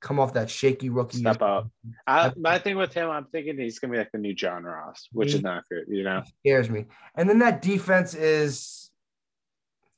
come 0.00 0.20
off 0.20 0.34
that 0.34 0.50
shaky 0.50 0.90
rookie. 0.90 1.18
Step 1.18 1.42
up. 1.42 1.70
I, 2.06 2.32
my 2.36 2.58
thing 2.58 2.76
with 2.76 2.92
him, 2.92 3.10
I'm 3.10 3.26
thinking 3.26 3.58
he's 3.58 3.78
gonna 3.78 3.92
be 3.92 3.98
like 3.98 4.12
the 4.12 4.18
new 4.18 4.34
John 4.34 4.64
Ross, 4.64 5.08
which 5.12 5.32
he, 5.32 5.38
is 5.38 5.42
not 5.42 5.64
good, 5.70 5.84
you 5.88 6.04
know. 6.04 6.22
Scares 6.40 6.70
me. 6.70 6.86
And 7.14 7.28
then 7.28 7.40
that 7.40 7.62
defense 7.62 8.14
is 8.14 8.85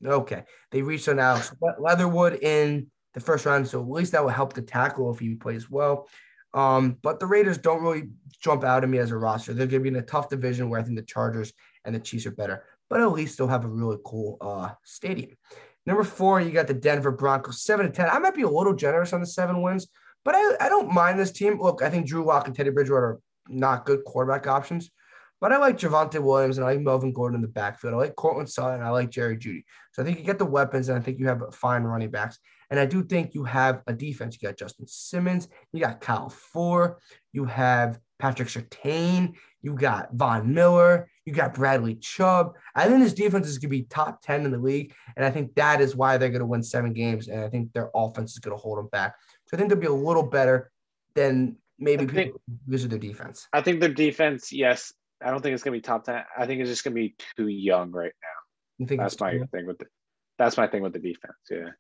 okay. 0.05 0.45
They 0.71 0.83
reached 0.83 1.09
on 1.09 1.19
Alex 1.19 1.53
Leatherwood 1.79 2.39
in 2.43 2.89
the 3.15 3.21
first 3.21 3.47
round. 3.47 3.67
So 3.69 3.81
at 3.81 3.89
least 3.89 4.13
that 4.13 4.23
will 4.23 4.31
help 4.31 4.53
the 4.53 4.63
tackle 4.63 5.13
if 5.13 5.19
he 5.19 5.35
plays 5.35 5.71
well. 5.71 6.09
Um, 6.55 6.97
but 7.03 7.21
the 7.21 7.27
Raiders 7.27 7.59
don't 7.59 7.83
really 7.83 8.09
jump 8.41 8.65
out 8.65 8.83
at 8.83 8.89
me 8.89 8.99
as 8.99 9.11
a 9.11 9.17
roster. 9.17 9.53
They're 9.53 9.67
going 9.67 9.83
to 9.83 9.91
be 9.91 9.97
in 9.97 10.03
a 10.03 10.07
tough 10.07 10.29
division 10.29 10.71
where 10.71 10.81
I 10.81 10.83
think 10.83 10.97
the 10.97 11.03
Chargers 11.03 11.53
and 11.85 11.95
the 11.95 12.01
Chiefs 12.01 12.27
are 12.27 12.31
better, 12.31 12.65
but 12.89 13.01
at 13.01 13.13
least 13.13 13.37
they'll 13.37 13.49
have 13.49 13.65
a 13.65 13.69
really 13.69 13.99
cool 14.05 14.39
uh, 14.41 14.71
stadium. 14.83 15.37
Number 15.85 16.05
four, 16.05 16.41
you 16.41 16.51
got 16.51 16.67
the 16.67 16.75
Denver 16.75 17.11
Broncos, 17.11 17.63
seven 17.63 17.87
to 17.87 17.93
10. 17.93 18.09
I 18.11 18.19
might 18.19 18.35
be 18.35 18.43
a 18.43 18.49
little 18.49 18.75
generous 18.75 19.13
on 19.13 19.21
the 19.21 19.27
seven 19.27 19.63
wins, 19.63 19.89
but 20.25 20.35
I, 20.35 20.67
I 20.67 20.69
don't 20.69 20.93
mind 20.93 21.19
this 21.19 21.33
team. 21.33 21.61
Look, 21.61 21.83
I 21.83 21.91
think 21.91 22.07
Drew 22.07 22.25
Lock 22.25 22.47
and 22.47 22.55
Teddy 22.55 22.71
Bridgewater 22.71 23.07
are 23.07 23.21
not 23.49 23.87
good 23.87 24.05
quarterback 24.05 24.47
options, 24.47 24.91
but 25.41 25.53
I 25.53 25.59
like 25.59 25.79
Javonte 25.79 26.21
Williams 26.21 26.59
and 26.59 26.67
I 26.67 26.73
like 26.73 26.81
Melvin 26.81 27.13
Gordon 27.13 27.37
in 27.37 27.43
the 27.43 27.49
backfield. 27.49 27.95
I 27.95 27.99
like 27.99 28.17
Courtland 28.17 28.51
Sutton. 28.51 28.83
I 28.83 28.91
like 28.91 29.11
Jerry 29.11 29.37
Jeudy. 29.37 29.65
So 29.93 30.03
I 30.03 30.05
think 30.05 30.19
you 30.19 30.25
get 30.25 30.39
the 30.39 30.45
weapons 30.45 30.89
and 30.89 30.99
I 30.99 31.01
think 31.01 31.19
you 31.19 31.27
have 31.27 31.43
fine 31.55 31.83
running 31.83 32.11
backs. 32.11 32.39
And 32.71 32.79
I 32.79 32.87
do 32.87 33.03
think 33.03 33.35
you 33.35 33.45
have 33.45 33.83
a 33.87 33.93
defense. 33.93 34.37
You 34.41 34.49
got 34.49 34.59
Justin 34.59 34.87
Simmons, 34.87 35.49
you 35.73 35.81
got 35.81 36.01
Kyle 36.01 36.29
Fuller, 36.29 36.99
you 37.33 37.45
have 37.47 37.99
Patrick 38.19 38.49
Surtain, 38.49 39.35
you 39.63 39.75
got 39.75 40.13
Von 40.13 40.53
Miller, 40.53 41.09
you 41.25 41.33
got 41.33 41.55
Bradley 41.55 41.95
Chubb. 41.95 42.55
I 42.75 42.87
think 42.87 43.03
this 43.03 43.15
defense 43.15 43.47
is 43.47 43.59
going 43.59 43.71
to 43.71 43.77
be 43.77 43.83
top 43.83 44.23
10 44.23 44.45
in 44.45 44.51
the 44.51 44.59
league. 44.59 44.93
And 45.17 45.25
I 45.25 45.31
think 45.31 45.55
that 45.55 45.81
is 45.81 45.97
why 45.97 46.17
they're 46.17 46.31
going 46.31 46.41
to 46.41 46.47
win 46.47 46.63
seven 46.63 46.93
games. 46.93 47.29
And 47.29 47.41
I 47.41 47.49
think 47.49 47.73
their 47.73 47.91
offense 47.95 48.33
is 48.33 48.39
going 48.39 48.57
to 48.57 48.61
hold 48.61 48.79
them 48.79 48.89
back. 48.89 49.15
So 49.47 49.57
I 49.57 49.59
think 49.59 49.71
they'll 49.71 49.79
be 49.79 49.87
a 49.87 49.93
little 49.93 50.23
better 50.23 50.71
than 51.15 51.57
maybe 51.79 52.07
think, 52.07 52.29
people 52.29 52.41
because 52.67 52.85
of 52.85 52.91
their 52.91 52.99
defense. 52.99 53.47
I 53.53 53.61
think 53.63 53.81
their 53.81 53.93
defense, 53.93 54.53
yes. 54.53 54.93
I 55.23 55.31
don't 55.31 55.43
think 55.43 55.55
it's 55.55 55.63
going 55.63 55.73
to 55.73 55.79
be 55.79 55.83
top 55.83 56.05
10. 56.05 56.23
I 56.37 56.47
think 56.47 56.61
it's 56.61 56.71
just 56.71 56.85
going 56.85 56.95
to 56.95 57.01
be 57.01 57.17
too 57.37 57.49
young 57.49 57.91
right 57.91 58.13
now. 58.23 58.29
You 58.79 58.87
think 58.87 59.01
that's 59.01 59.19
my 59.19 59.39
thing 59.53 59.67
with 59.67 59.79
the, 59.79 59.87
that's 60.39 60.57
my 60.57 60.67
thing 60.67 60.83
with 60.83 60.93
the 60.93 61.01
defense. 61.01 61.35
Yeah. 61.51 61.71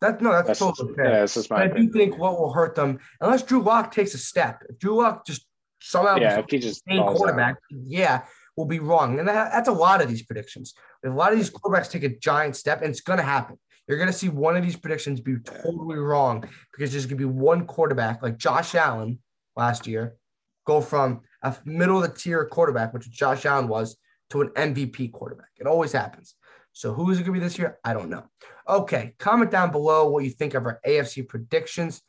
That 0.00 0.22
no, 0.22 0.32
that's, 0.32 0.46
that's 0.46 0.58
totally 0.60 0.94
fair. 0.94 1.12
Yeah, 1.12 1.20
this 1.20 1.36
is 1.36 1.50
my. 1.50 1.64
I 1.64 1.68
do 1.68 1.90
think 1.90 2.16
what 2.16 2.38
will 2.38 2.52
hurt 2.52 2.74
them, 2.74 3.00
unless 3.20 3.42
Drew 3.42 3.62
Lock 3.62 3.92
takes 3.92 4.14
a 4.14 4.18
step. 4.18 4.62
If 4.68 4.78
Drew 4.78 4.96
Lock 4.96 5.26
just 5.26 5.44
somehow 5.82 6.16
yeah, 6.16 6.38
if 6.38 6.46
he 6.48 6.58
just 6.58 6.82
quarterback, 6.86 7.56
out. 7.56 7.78
yeah, 7.84 8.22
will 8.56 8.64
be 8.64 8.78
wrong. 8.78 9.18
And 9.18 9.28
that, 9.28 9.52
that's 9.52 9.68
a 9.68 9.72
lot 9.72 10.00
of 10.00 10.08
these 10.08 10.22
predictions. 10.22 10.72
If 11.02 11.12
a 11.12 11.14
lot 11.14 11.32
of 11.32 11.38
these 11.38 11.50
quarterbacks 11.50 11.90
take 11.90 12.04
a 12.04 12.16
giant 12.16 12.56
step, 12.56 12.80
and 12.80 12.90
it's 12.90 13.02
going 13.02 13.18
to 13.18 13.24
happen. 13.24 13.58
You're 13.86 13.98
going 13.98 14.10
to 14.10 14.16
see 14.16 14.28
one 14.28 14.56
of 14.56 14.62
these 14.62 14.76
predictions 14.76 15.20
be 15.20 15.36
totally 15.38 15.98
wrong 15.98 16.48
because 16.72 16.92
there's 16.92 17.06
going 17.06 17.18
to 17.18 17.26
be 17.26 17.38
one 17.38 17.66
quarterback 17.66 18.22
like 18.22 18.38
Josh 18.38 18.74
Allen 18.74 19.18
last 19.56 19.86
year 19.86 20.16
go 20.64 20.80
from 20.80 21.22
a 21.42 21.56
middle 21.64 22.02
of 22.02 22.10
the 22.10 22.16
tier 22.16 22.44
quarterback, 22.46 22.92
which 22.92 23.10
Josh 23.10 23.46
Allen 23.46 23.68
was, 23.68 23.96
to 24.30 24.42
an 24.42 24.48
MVP 24.50 25.12
quarterback. 25.12 25.50
It 25.58 25.66
always 25.66 25.92
happens. 25.92 26.34
So 26.72 26.92
who 26.92 27.10
is 27.10 27.18
it 27.18 27.24
going 27.24 27.34
to 27.34 27.40
be 27.40 27.44
this 27.44 27.58
year? 27.58 27.78
I 27.84 27.92
don't 27.92 28.10
know. 28.10 28.24
Okay, 28.68 29.14
comment 29.18 29.50
down 29.50 29.72
below 29.72 30.08
what 30.08 30.24
you 30.24 30.30
think 30.30 30.54
of 30.54 30.64
our 30.66 30.80
AFC 30.86 31.26
predictions. 31.26 32.02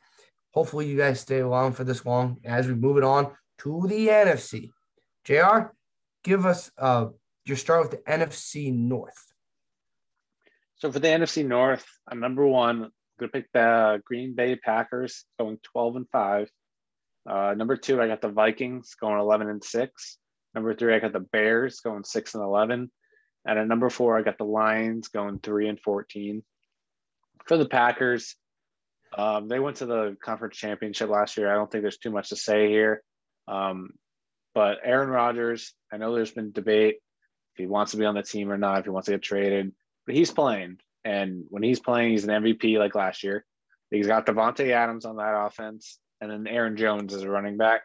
Hopefully, 0.52 0.86
you 0.86 0.96
guys 0.96 1.20
stay 1.20 1.40
along 1.40 1.72
for 1.72 1.84
this 1.84 2.06
long 2.06 2.38
as 2.44 2.68
we 2.68 2.74
move 2.74 2.96
it 2.96 3.04
on 3.04 3.32
to 3.58 3.86
the 3.88 4.08
NFC. 4.08 4.70
JR, 5.24 5.72
give 6.22 6.46
us 6.46 6.70
uh, 6.78 7.06
your 7.44 7.56
start 7.56 7.82
with 7.82 7.90
the 7.90 8.10
NFC 8.10 8.72
North. 8.72 9.32
So 10.76 10.90
for 10.92 10.98
the 10.98 11.08
NFC 11.08 11.46
North, 11.46 11.86
I'm 12.08 12.20
number 12.20 12.46
one. 12.46 12.84
I'm 12.84 12.92
gonna 13.18 13.32
pick 13.32 13.46
the 13.52 14.02
Green 14.04 14.34
Bay 14.34 14.56
Packers 14.56 15.24
going 15.38 15.58
12 15.62 15.96
and 15.96 16.08
five. 16.10 16.50
Uh, 17.28 17.54
number 17.56 17.76
two, 17.76 18.00
I 18.00 18.08
got 18.08 18.20
the 18.20 18.28
Vikings 18.28 18.94
going 19.00 19.18
11 19.18 19.48
and 19.48 19.62
six. 19.62 20.18
Number 20.54 20.74
three, 20.74 20.94
I 20.94 20.98
got 20.98 21.12
the 21.12 21.20
Bears 21.20 21.80
going 21.80 22.04
six 22.04 22.34
and 22.34 22.42
11. 22.42 22.90
And 23.44 23.58
at 23.58 23.66
number 23.66 23.90
four, 23.90 24.18
I 24.18 24.22
got 24.22 24.38
the 24.38 24.44
Lions 24.44 25.08
going 25.08 25.38
three 25.38 25.68
and 25.68 25.80
14. 25.80 26.42
For 27.46 27.56
the 27.56 27.66
Packers, 27.66 28.36
um, 29.16 29.48
they 29.48 29.58
went 29.58 29.78
to 29.78 29.86
the 29.86 30.16
conference 30.22 30.56
championship 30.56 31.10
last 31.10 31.36
year. 31.36 31.50
I 31.50 31.54
don't 31.54 31.70
think 31.70 31.82
there's 31.82 31.98
too 31.98 32.10
much 32.10 32.30
to 32.30 32.36
say 32.36 32.68
here. 32.68 33.02
Um, 33.48 33.90
but 34.54 34.78
Aaron 34.84 35.08
Rodgers, 35.08 35.74
I 35.92 35.96
know 35.96 36.14
there's 36.14 36.30
been 36.30 36.52
debate 36.52 36.96
if 37.54 37.58
he 37.58 37.66
wants 37.66 37.92
to 37.92 37.98
be 37.98 38.04
on 38.04 38.14
the 38.14 38.22
team 38.22 38.50
or 38.50 38.58
not, 38.58 38.80
if 38.80 38.84
he 38.84 38.90
wants 38.90 39.06
to 39.06 39.12
get 39.12 39.22
traded, 39.22 39.72
but 40.06 40.14
he's 40.14 40.30
playing. 40.30 40.78
And 41.04 41.44
when 41.48 41.62
he's 41.62 41.80
playing, 41.80 42.12
he's 42.12 42.24
an 42.24 42.42
MVP 42.42 42.78
like 42.78 42.94
last 42.94 43.22
year. 43.22 43.44
He's 43.90 44.06
got 44.06 44.24
Davante 44.24 44.70
Adams 44.70 45.04
on 45.04 45.16
that 45.16 45.36
offense, 45.36 45.98
and 46.22 46.30
then 46.30 46.46
Aaron 46.46 46.76
Jones 46.76 47.12
as 47.12 47.22
a 47.22 47.28
running 47.28 47.56
back. 47.56 47.82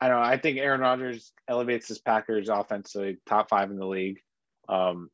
I 0.00 0.06
don't 0.06 0.20
know. 0.20 0.26
I 0.26 0.38
think 0.38 0.58
Aaron 0.58 0.80
Rodgers 0.80 1.32
elevates 1.48 1.88
his 1.88 1.98
Packers 1.98 2.48
offense 2.48 2.92
to 2.92 3.16
top 3.26 3.50
five 3.50 3.70
in 3.70 3.76
the 3.76 3.86
league. 3.86 4.20
Um, 4.68 5.10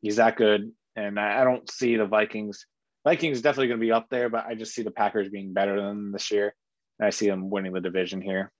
he's 0.00 0.16
that 0.16 0.36
good, 0.36 0.72
and 0.96 1.20
I, 1.20 1.42
I 1.42 1.44
don't 1.44 1.70
see 1.70 1.96
the 1.96 2.06
Vikings. 2.06 2.66
Vikings 3.04 3.42
definitely 3.42 3.68
going 3.68 3.80
to 3.80 3.86
be 3.86 3.92
up 3.92 4.08
there, 4.08 4.30
but 4.30 4.46
I 4.46 4.54
just 4.54 4.74
see 4.74 4.82
the 4.82 4.90
Packers 4.90 5.28
being 5.28 5.52
better 5.52 5.80
than 5.80 6.12
this 6.12 6.30
year, 6.30 6.54
and 6.98 7.06
I 7.06 7.10
see 7.10 7.28
them 7.28 7.50
winning 7.50 7.74
the 7.74 7.80
division 7.82 8.22
here. 8.22 8.50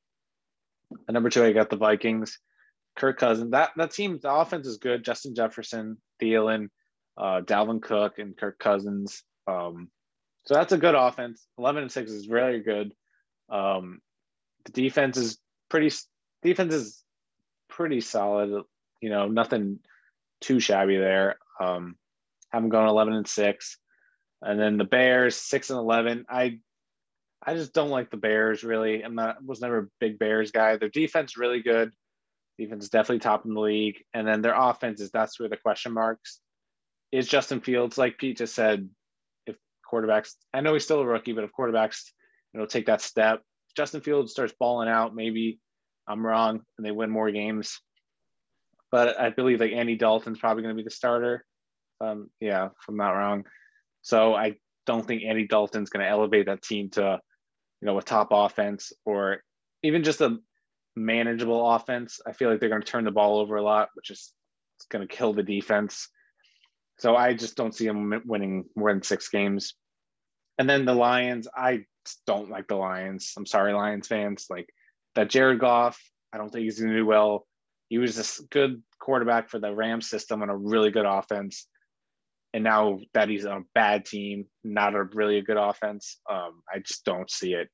Number 1.09 1.31
two, 1.31 1.43
I 1.43 1.53
got 1.53 1.71
the 1.71 1.77
Vikings. 1.77 2.39
Kirk 2.97 3.19
Cousins. 3.19 3.51
That 3.53 3.71
that 3.77 3.93
team, 3.93 4.21
the 4.23 4.33
offense 4.33 4.67
is 4.67 4.77
good. 4.77 5.05
Justin 5.05 5.35
Jefferson, 5.35 5.97
Thielen, 6.23 6.69
uh, 7.17 7.41
Dalvin 7.41 7.83
Cook, 7.83 8.19
and 8.19 8.37
Kirk 8.37 8.59
Cousins. 8.59 9.23
Um, 9.49 9.89
so 10.47 10.55
that's 10.55 10.73
a 10.73 10.79
good 10.79 10.95
offense. 10.95 11.47
Eleven 11.59 11.83
and 11.83 11.93
six 11.93 12.11
is 12.11 12.29
really 12.29 12.61
good. 12.61 12.93
Um, 13.49 14.01
the 14.65 14.73
defense 14.73 15.17
is 15.17 15.39
pretty. 15.69 15.95
Defense 16.43 16.75
is 16.75 17.03
pretty 17.69 18.01
solid. 18.01 18.63
You 19.01 19.11
know, 19.11 19.29
nothing 19.29 19.81
too 20.41 20.61
shabby 20.61 20.97
there. 20.97 21.37
Um, 21.61 21.97
haven't 22.51 22.71
gone 22.71 22.89
eleven 22.89 23.15
and 23.15 23.29
six, 23.29 23.79
and 24.43 24.59
then 24.59 24.77
the 24.77 24.85
Bears 24.85 25.37
six 25.37 25.71
and 25.71 25.79
eleven. 25.79 26.25
I 26.29 26.59
I 27.47 27.55
just 27.55 27.75
don't 27.75 27.91
like 27.91 28.11
the 28.11 28.17
Bears 28.17 28.65
really. 28.65 29.03
I'm 29.03 29.15
not 29.15 29.45
was 29.45 29.61
never 29.61 29.79
a 29.79 29.89
big 30.01 30.19
Bears 30.19 30.51
guy. 30.51 30.77
Their 30.77 30.89
defense 30.89 31.37
really 31.37 31.63
good. 31.63 31.93
Defense 32.59 32.85
is 32.85 32.91
definitely 32.91 33.19
top 33.19 33.45
in 33.45 33.55
the 33.55 33.61
league. 33.61 34.03
And 34.15 34.27
then 34.27 34.41
their 34.41 34.55
offense 34.55 35.01
is 35.01 35.11
that's 35.11 35.39
where 35.39 35.49
the 35.49 35.57
question 35.57 35.93
marks. 35.93 36.41
Is 37.13 37.29
Justin 37.29 37.61
Fields, 37.61 37.99
like 37.99 38.19
Pete 38.19 38.39
just 38.39 38.55
said, 38.55 38.89
quarterbacks, 39.91 40.35
I 40.53 40.61
know 40.61 40.73
he's 40.73 40.85
still 40.85 41.01
a 41.01 41.07
rookie, 41.07 41.33
but 41.33 41.45
if 41.45 41.51
quarterbacks, 41.59 42.11
you 42.53 42.61
know, 42.61 42.67
take 42.67 42.87
that 42.87 43.01
step, 43.01 43.43
Justin 43.77 44.01
Fields 44.01 44.33
starts 44.33 44.55
balling 44.59 44.89
out, 44.89 45.15
maybe 45.15 45.59
I'm 46.07 46.25
wrong 46.25 46.61
and 46.77 46.87
they 46.87 46.91
win 46.91 47.11
more 47.11 47.31
games. 47.31 47.81
But 48.91 49.19
I 49.19 49.31
believe 49.31 49.61
like 49.61 49.73
Andy 49.73 49.97
Dalton's 49.97 50.39
probably 50.39 50.63
going 50.63 50.77
to 50.77 50.81
be 50.81 50.85
the 50.85 50.91
starter. 50.91 51.45
Um, 52.01 52.31
yeah, 52.41 52.67
if 52.67 52.89
I'm 52.89 52.97
not 52.97 53.13
wrong. 53.13 53.45
So 54.03 54.35
I 54.35 54.57
don't 54.87 55.07
think 55.07 55.23
Andy 55.25 55.47
Dalton's 55.47 55.91
going 55.91 56.05
to 56.05 56.11
elevate 56.11 56.47
that 56.47 56.63
team 56.63 56.91
to, 56.91 57.19
you 57.81 57.87
know, 57.87 57.99
a 57.99 58.03
top 58.03 58.29
offense 58.31 58.93
or 59.05 59.43
even 59.83 60.05
just 60.05 60.21
a 60.21 60.39
manageable 60.95 61.75
offense. 61.75 62.21
I 62.27 62.33
feel 62.33 62.51
like 62.51 62.61
they're 62.61 62.69
going 62.69 62.83
to 62.83 62.87
turn 62.87 63.05
the 63.05 63.11
ball 63.11 63.39
over 63.39 63.57
a 63.57 63.63
lot, 63.63 63.89
which 63.95 64.11
is 64.11 64.33
going 64.91 65.07
to 65.07 65.13
kill 65.13 65.33
the 65.33 65.43
defense. 65.43 66.09
So 66.99 67.17
I 67.17 67.35
just 67.35 67.57
don't 67.57 67.75
see 67.75 67.87
them 67.87 68.23
winning 68.25 68.65
more 68.77 68.93
than 68.93 69.03
six 69.03 69.29
games. 69.29 69.75
And 70.59 70.69
then 70.69 70.85
the 70.85 70.95
Lions, 70.95 71.49
I 71.55 71.85
don't 72.27 72.51
like 72.51 72.69
the 72.69 72.77
Lions. 72.77 73.33
I'm 73.37 73.47
sorry, 73.47 73.73
Lions 73.73 74.07
fans. 74.07 74.47
Like 74.49 74.69
that 75.15 75.31
Jared 75.31 75.59
Goff, 75.59 76.01
I 76.33 76.39
don't 76.39 76.51
think 76.51 76.65
he's 76.65 76.79
going 76.79 76.93
to 76.93 76.99
do 76.99 77.07
well. 77.07 77.47
He 77.89 77.99
was 77.99 78.19
a 78.19 78.45
good 78.51 78.83
quarterback 79.01 79.51
for 79.51 79.59
the 79.59 79.75
Rams 79.75 80.09
system 80.09 80.43
and 80.43 80.51
a 80.51 80.57
really 80.57 80.91
good 80.91 81.07
offense. 81.07 81.67
And 82.53 82.63
now 82.63 83.01
that 83.15 83.29
he's 83.29 83.47
on 83.47 83.63
a 83.63 83.65
bad 83.75 84.05
team, 84.05 84.47
not 84.63 84.95
a 84.95 85.03
really 85.03 85.39
a 85.39 85.43
good 85.43 85.57
offense, 85.57 86.21
um, 86.31 86.63
I 86.73 86.79
just 86.79 87.05
don't 87.05 87.31
see 87.31 87.53
it. 87.53 87.69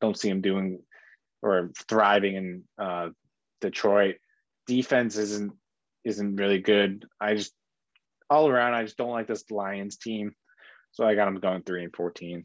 Don't 0.00 0.18
see 0.18 0.28
him 0.28 0.42
doing 0.42 0.80
or 1.42 1.70
thriving 1.88 2.34
in 2.34 2.64
uh, 2.78 3.08
Detroit. 3.60 4.16
Defense 4.66 5.16
isn't 5.16 5.52
isn't 6.04 6.36
really 6.36 6.58
good. 6.58 7.06
I 7.20 7.34
just 7.34 7.52
all 8.30 8.48
around, 8.48 8.74
I 8.74 8.84
just 8.84 8.96
don't 8.96 9.10
like 9.10 9.26
this 9.26 9.50
Lions 9.50 9.96
team. 9.96 10.32
So 10.92 11.06
I 11.06 11.14
got 11.14 11.26
them 11.26 11.40
going 11.40 11.62
three 11.62 11.84
and 11.84 11.94
fourteen. 11.94 12.44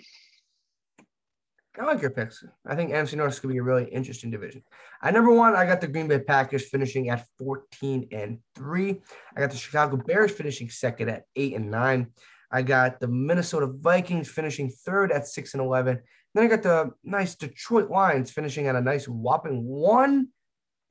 I 1.79 1.85
like 1.85 2.01
your 2.01 2.11
picks. 2.11 2.43
I 2.67 2.75
think 2.75 2.91
NFC 2.91 3.15
North 3.15 3.33
is 3.33 3.39
going 3.39 3.55
to 3.55 3.55
be 3.55 3.59
a 3.59 3.63
really 3.63 3.85
interesting 3.85 4.29
division. 4.29 4.61
At 5.01 5.15
number 5.15 5.33
one, 5.33 5.55
I 5.55 5.65
got 5.65 5.81
the 5.81 5.87
Green 5.87 6.07
Bay 6.07 6.19
Packers 6.19 6.69
finishing 6.69 7.09
at 7.09 7.25
14 7.39 8.09
and 8.11 8.37
3. 8.55 9.01
I 9.35 9.39
got 9.39 9.49
the 9.49 9.57
Chicago 9.57 9.97
Bears 9.97 10.31
finishing 10.31 10.69
second 10.69 11.09
at 11.09 11.23
8 11.35 11.55
and 11.55 11.71
9. 11.71 12.07
I 12.51 12.61
got 12.61 12.99
the 12.99 13.07
Minnesota 13.07 13.65
Vikings 13.65 14.29
finishing 14.29 14.69
third 14.69 15.11
at 15.11 15.27
6 15.27 15.55
and 15.55 15.63
11. 15.63 15.99
Then 16.35 16.43
I 16.43 16.47
got 16.47 16.61
the 16.61 16.91
nice 17.03 17.33
Detroit 17.33 17.89
Lions 17.89 18.29
finishing 18.29 18.67
at 18.67 18.75
a 18.75 18.81
nice 18.81 19.07
whopping 19.07 19.63
1 19.65 20.27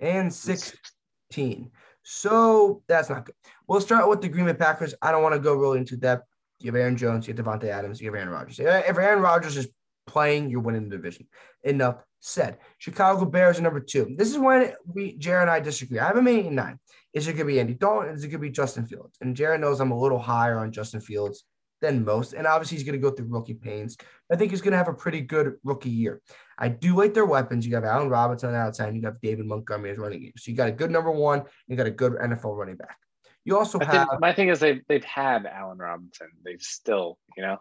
and 0.00 0.32
16. 0.32 1.70
So 2.02 2.82
that's 2.88 3.08
not 3.08 3.26
good. 3.26 3.34
We'll 3.66 3.80
start 3.80 4.08
with 4.08 4.20
the 4.20 4.28
Green 4.28 4.46
Bay 4.46 4.54
Packers. 4.54 4.94
I 5.00 5.12
don't 5.12 5.22
want 5.22 5.34
to 5.34 5.40
go 5.40 5.54
really 5.54 5.78
into 5.78 5.96
depth. 5.96 6.26
You 6.60 6.66
have 6.66 6.80
Aaron 6.80 6.96
Jones, 6.96 7.26
you 7.26 7.34
have 7.34 7.44
Davante 7.44 7.64
Adams, 7.64 8.00
you 8.00 8.06
have 8.06 8.14
Aaron 8.14 8.28
Rodgers. 8.28 8.60
If 8.60 8.96
Aaron 8.96 9.20
Rodgers 9.20 9.56
is 9.56 9.68
playing, 10.06 10.50
you're 10.50 10.60
winning 10.60 10.88
the 10.88 10.96
division. 10.96 11.26
Enough 11.64 12.02
said. 12.20 12.58
Chicago 12.78 13.24
Bears 13.24 13.58
are 13.58 13.62
number 13.62 13.80
two. 13.80 14.14
This 14.16 14.30
is 14.30 14.38
when 14.38 14.72
we 14.86 15.16
Jared 15.16 15.42
and 15.42 15.50
I 15.50 15.60
disagree. 15.60 15.98
I 15.98 16.06
have 16.06 16.16
a 16.16 16.20
and 16.20 16.56
nine. 16.56 16.78
Is 17.12 17.26
it 17.28 17.34
gonna 17.34 17.44
be 17.46 17.60
Andy 17.60 17.74
Dalton? 17.74 18.14
Is 18.14 18.24
it 18.24 18.28
gonna 18.28 18.38
be 18.38 18.50
Justin 18.50 18.86
Fields? 18.86 19.16
And 19.20 19.36
Jared 19.36 19.60
knows 19.60 19.80
I'm 19.80 19.90
a 19.90 19.98
little 19.98 20.18
higher 20.18 20.58
on 20.58 20.72
Justin 20.72 21.00
Fields 21.00 21.44
than 21.80 22.04
most. 22.04 22.32
And 22.32 22.46
obviously 22.46 22.78
he's 22.78 22.86
gonna 22.86 22.98
go 22.98 23.10
through 23.10 23.26
rookie 23.26 23.54
pains. 23.54 23.96
I 24.30 24.36
think 24.36 24.52
he's 24.52 24.62
gonna 24.62 24.76
have 24.76 24.88
a 24.88 24.94
pretty 24.94 25.20
good 25.20 25.54
rookie 25.64 25.90
year. 25.90 26.22
I 26.62 26.68
do 26.68 26.96
like 26.96 27.12
their 27.12 27.26
weapons. 27.26 27.66
You 27.66 27.74
have 27.74 27.84
Allen 27.84 28.08
Robinson 28.08 28.54
outside, 28.54 28.88
and 28.90 28.96
you 28.96 29.02
have 29.02 29.20
David 29.20 29.46
Montgomery 29.46 29.90
as 29.90 29.98
running 29.98 30.22
game. 30.22 30.32
So 30.36 30.52
you 30.52 30.56
got 30.56 30.68
a 30.68 30.72
good 30.72 30.92
number 30.92 31.10
one, 31.10 31.42
you 31.66 31.76
got 31.76 31.88
a 31.88 31.90
good 31.90 32.12
NFL 32.12 32.56
running 32.56 32.76
back. 32.76 32.96
You 33.44 33.58
also 33.58 33.80
have 33.80 34.06
my 34.20 34.32
thing 34.32 34.48
is 34.48 34.60
they've 34.60 34.80
they've 34.88 35.04
had 35.04 35.44
Allen 35.44 35.78
Robinson. 35.78 36.28
They've 36.44 36.62
still, 36.62 37.18
you 37.36 37.42
know. 37.42 37.58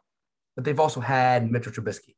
but 0.56 0.64
they've 0.64 0.80
also 0.80 1.02
had 1.02 1.52
Mitchell 1.52 1.72
Trubisky. 1.72 2.16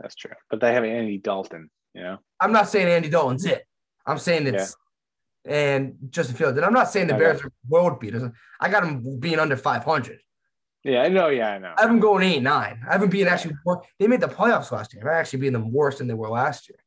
That's 0.00 0.16
true. 0.16 0.32
But 0.50 0.60
they 0.60 0.74
have 0.74 0.82
Andy 0.82 1.18
Dalton, 1.18 1.70
you 1.94 2.02
know. 2.02 2.18
I'm 2.40 2.50
not 2.50 2.68
saying 2.68 2.88
Andy 2.88 3.08
Dalton's 3.08 3.44
it. 3.44 3.64
I'm 4.04 4.18
saying 4.18 4.48
it's 4.48 4.76
and 5.44 5.94
Justin 6.10 6.34
Fields. 6.34 6.56
And 6.56 6.66
I'm 6.66 6.72
not 6.72 6.90
saying 6.90 7.06
the 7.06 7.14
Okay. 7.14 7.22
Bears 7.22 7.44
are 7.44 7.52
world 7.68 8.00
beaters. 8.00 8.24
I 8.60 8.68
got 8.68 8.82
them 8.82 9.20
being 9.20 9.38
under 9.38 9.56
500. 9.56 10.18
Yeah, 10.86 11.02
I 11.02 11.08
know. 11.08 11.28
Yeah, 11.28 11.50
I 11.50 11.58
know. 11.58 11.72
I 11.76 11.82
haven't 11.82 11.98
going 11.98 12.22
eight 12.22 12.42
nine. 12.42 12.80
I 12.88 12.92
haven't 12.92 13.10
been 13.10 13.26
actually. 13.26 13.56
wor- 13.64 13.82
They 13.98 14.06
made 14.06 14.20
the 14.20 14.28
playoffs 14.28 14.70
last 14.70 14.94
year. 14.94 15.10
I 15.10 15.18
actually 15.18 15.40
being 15.40 15.52
them 15.52 15.72
worse 15.72 15.98
than 15.98 16.06
they 16.06 16.14
were 16.14 16.28
last 16.30 16.68
year. 16.68 16.78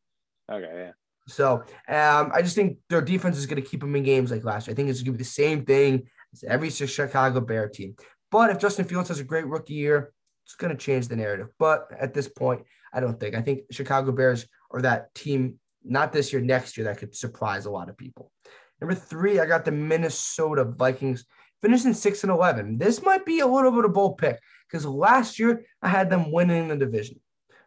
Okay, 0.49 0.85
yeah. 0.85 0.91
So 1.27 1.55
um, 1.89 2.31
I 2.33 2.41
just 2.41 2.55
think 2.55 2.77
their 2.89 3.01
defense 3.01 3.37
is 3.37 3.45
going 3.45 3.61
to 3.61 3.69
keep 3.69 3.81
them 3.81 3.95
in 3.95 4.03
games 4.03 4.31
like 4.31 4.45
last 4.45 4.67
year. 4.67 4.73
I 4.73 4.75
think 4.75 4.89
it's 4.89 5.01
going 5.01 5.13
to 5.13 5.17
be 5.17 5.23
the 5.23 5.29
same 5.29 5.65
thing 5.65 6.07
as 6.33 6.43
every 6.43 6.69
Chicago 6.69 7.41
Bear 7.41 7.67
team. 7.67 7.95
But 8.31 8.49
if 8.51 8.59
Justin 8.59 8.85
Fields 8.85 9.09
has 9.09 9.19
a 9.19 9.23
great 9.23 9.45
rookie 9.45 9.73
year, 9.73 10.13
it's 10.45 10.55
going 10.55 10.71
to 10.75 10.77
change 10.77 11.09
the 11.09 11.17
narrative. 11.17 11.49
But 11.59 11.87
at 11.99 12.13
this 12.13 12.29
point, 12.29 12.63
I 12.93 13.01
don't 13.01 13.19
think. 13.19 13.35
I 13.35 13.41
think 13.41 13.63
Chicago 13.69 14.13
Bears 14.13 14.47
are 14.71 14.81
that 14.81 15.13
team, 15.13 15.59
not 15.83 16.13
this 16.13 16.31
year, 16.31 16.41
next 16.41 16.77
year, 16.77 16.85
that 16.85 16.99
could 16.99 17.13
surprise 17.15 17.65
a 17.65 17.71
lot 17.71 17.89
of 17.89 17.97
people. 17.97 18.31
Number 18.79 18.95
three, 18.95 19.39
I 19.39 19.45
got 19.45 19.65
the 19.65 19.71
Minnesota 19.71 20.63
Vikings 20.63 21.25
finishing 21.61 21.93
six 21.93 22.23
and 22.23 22.31
eleven. 22.31 22.77
This 22.77 23.01
might 23.03 23.25
be 23.25 23.39
a 23.39 23.47
little 23.47 23.71
bit 23.71 23.85
of 23.85 23.91
a 23.91 23.93
bold 23.93 24.17
pick 24.17 24.39
because 24.67 24.85
last 24.85 25.39
year 25.39 25.65
I 25.81 25.89
had 25.89 26.09
them 26.09 26.31
winning 26.31 26.67
the 26.67 26.75
division. 26.75 27.19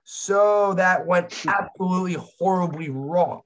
So 0.04 0.74
that 0.74 1.06
went 1.06 1.44
absolutely 1.46 2.16
horribly 2.38 2.90
wrong. 2.90 3.42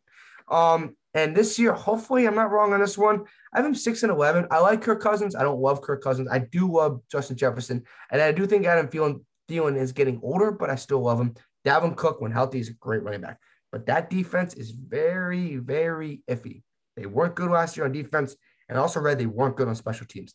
Um, 0.49 0.97
and 1.13 1.35
this 1.35 1.59
year, 1.59 1.73
hopefully, 1.73 2.27
I'm 2.27 2.35
not 2.35 2.51
wrong 2.51 2.73
on 2.73 2.81
this 2.81 2.99
one. 2.99 3.25
I 3.53 3.59
have 3.59 3.67
him 3.67 3.75
six 3.75 4.03
and 4.03 4.13
eleven. 4.13 4.47
I 4.51 4.59
like 4.61 4.83
Kirk 4.83 5.01
Cousins. 5.01 5.35
I 5.35 5.43
don't 5.43 5.61
love 5.61 5.83
Kirk 5.83 6.03
Cousins. 6.03 6.29
I 6.31 6.39
do 6.39 6.71
love 6.71 7.01
Justin 7.11 7.37
Jefferson, 7.37 7.85
and 8.11 8.21
I 8.21 8.33
do 8.33 8.47
think 8.47 8.67
Adam 8.67 8.89
Thielen, 8.89 9.25
Thielen 9.49 9.77
is 9.77 9.93
getting 9.93 10.21
older, 10.23 10.51
but 10.53 10.71
I 10.71 10.77
still 10.77 11.01
love 11.01 11.21
him. 11.21 11.35
Dalvin 11.65 11.97
Cook, 11.97 12.21
when 12.21 12.33
healthy, 12.33 12.61
is 12.61 12.69
a 12.69 12.75
great 12.75 13.03
running 13.03 13.23
back. 13.23 13.39
But 13.73 13.87
that 13.87 14.11
defense 14.11 14.55
is 14.55 14.71
very, 14.71 15.57
very 15.57 16.23
iffy. 16.31 16.63
They 16.97 17.07
weren't 17.07 17.35
good 17.35 17.51
last 17.51 17.77
year 17.77 17.87
on 17.87 17.93
defense, 17.93 18.37
and 18.69 18.79
also 18.79 19.01
read 19.01 19.19
they 19.19 19.27
weren't 19.27 19.57
good 19.57 19.69
on 19.69 19.75
special 19.75 20.07
teams. 20.07 20.33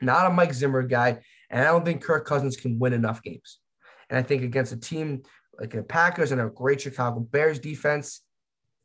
Not 0.00 0.26
a 0.26 0.30
Mike 0.30 0.54
Zimmer 0.54 0.82
guy, 0.82 1.18
and 1.50 1.60
I 1.60 1.64
don't 1.64 1.84
think 1.84 2.02
Kirk 2.02 2.26
Cousins 2.26 2.56
can 2.56 2.78
win 2.78 2.92
enough 2.92 3.22
games. 3.22 3.58
And 4.08 4.18
I 4.18 4.22
think 4.22 4.42
against 4.42 4.72
a 4.72 4.76
team 4.76 5.22
like 5.58 5.70
the 5.70 5.82
Packers 5.82 6.32
and 6.32 6.40
a 6.40 6.48
great 6.48 6.80
Chicago 6.80 7.20
Bears 7.20 7.58
defense, 7.58 8.22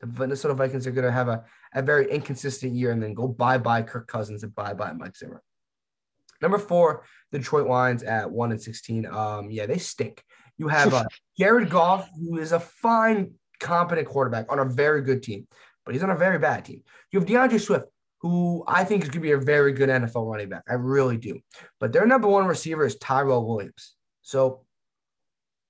the 0.01 0.07
Minnesota 0.07 0.53
Vikings 0.53 0.85
are 0.85 0.91
going 0.91 1.05
to 1.05 1.11
have 1.11 1.29
a, 1.29 1.43
a 1.73 1.81
very 1.81 2.11
inconsistent 2.11 2.75
year 2.75 2.91
and 2.91 3.01
then 3.01 3.13
go 3.13 3.27
bye 3.27 3.57
bye 3.57 3.81
Kirk 3.81 4.07
Cousins 4.07 4.43
and 4.43 4.53
bye 4.53 4.73
bye 4.73 4.93
Mike 4.93 5.15
Zimmer. 5.15 5.41
Number 6.41 6.57
four, 6.57 7.05
the 7.31 7.39
Detroit 7.39 7.67
Lions 7.67 8.03
at 8.03 8.29
one 8.29 8.51
and 8.51 8.61
sixteen. 8.61 9.05
Um, 9.05 9.49
yeah, 9.49 9.65
they 9.65 9.77
stink. 9.77 10.21
You 10.57 10.67
have 10.67 10.93
uh, 10.93 11.05
Jared 11.39 11.69
Goff, 11.69 12.09
who 12.19 12.37
is 12.37 12.51
a 12.51 12.59
fine, 12.59 13.31
competent 13.59 14.07
quarterback 14.07 14.51
on 14.51 14.59
a 14.59 14.65
very 14.65 15.01
good 15.01 15.23
team, 15.23 15.47
but 15.85 15.95
he's 15.95 16.03
on 16.03 16.09
a 16.09 16.17
very 16.17 16.39
bad 16.39 16.65
team. 16.65 16.83
You 17.11 17.19
have 17.19 17.27
D'Andre 17.27 17.57
Swift, 17.57 17.85
who 18.25 18.63
I 18.67 18.83
think 18.83 19.03
is 19.03 19.09
going 19.09 19.21
to 19.21 19.27
be 19.27 19.33
a 19.33 19.37
very 19.37 19.71
good 19.71 19.87
NFL 19.87 20.27
running 20.27 20.49
back. 20.49 20.63
I 20.67 20.73
really 20.73 21.15
do. 21.15 21.41
But 21.79 21.93
their 21.93 22.07
number 22.07 22.27
one 22.27 22.47
receiver 22.47 22.83
is 22.83 22.95
Tyrell 22.95 23.45
Williams. 23.45 23.93
So, 24.23 24.65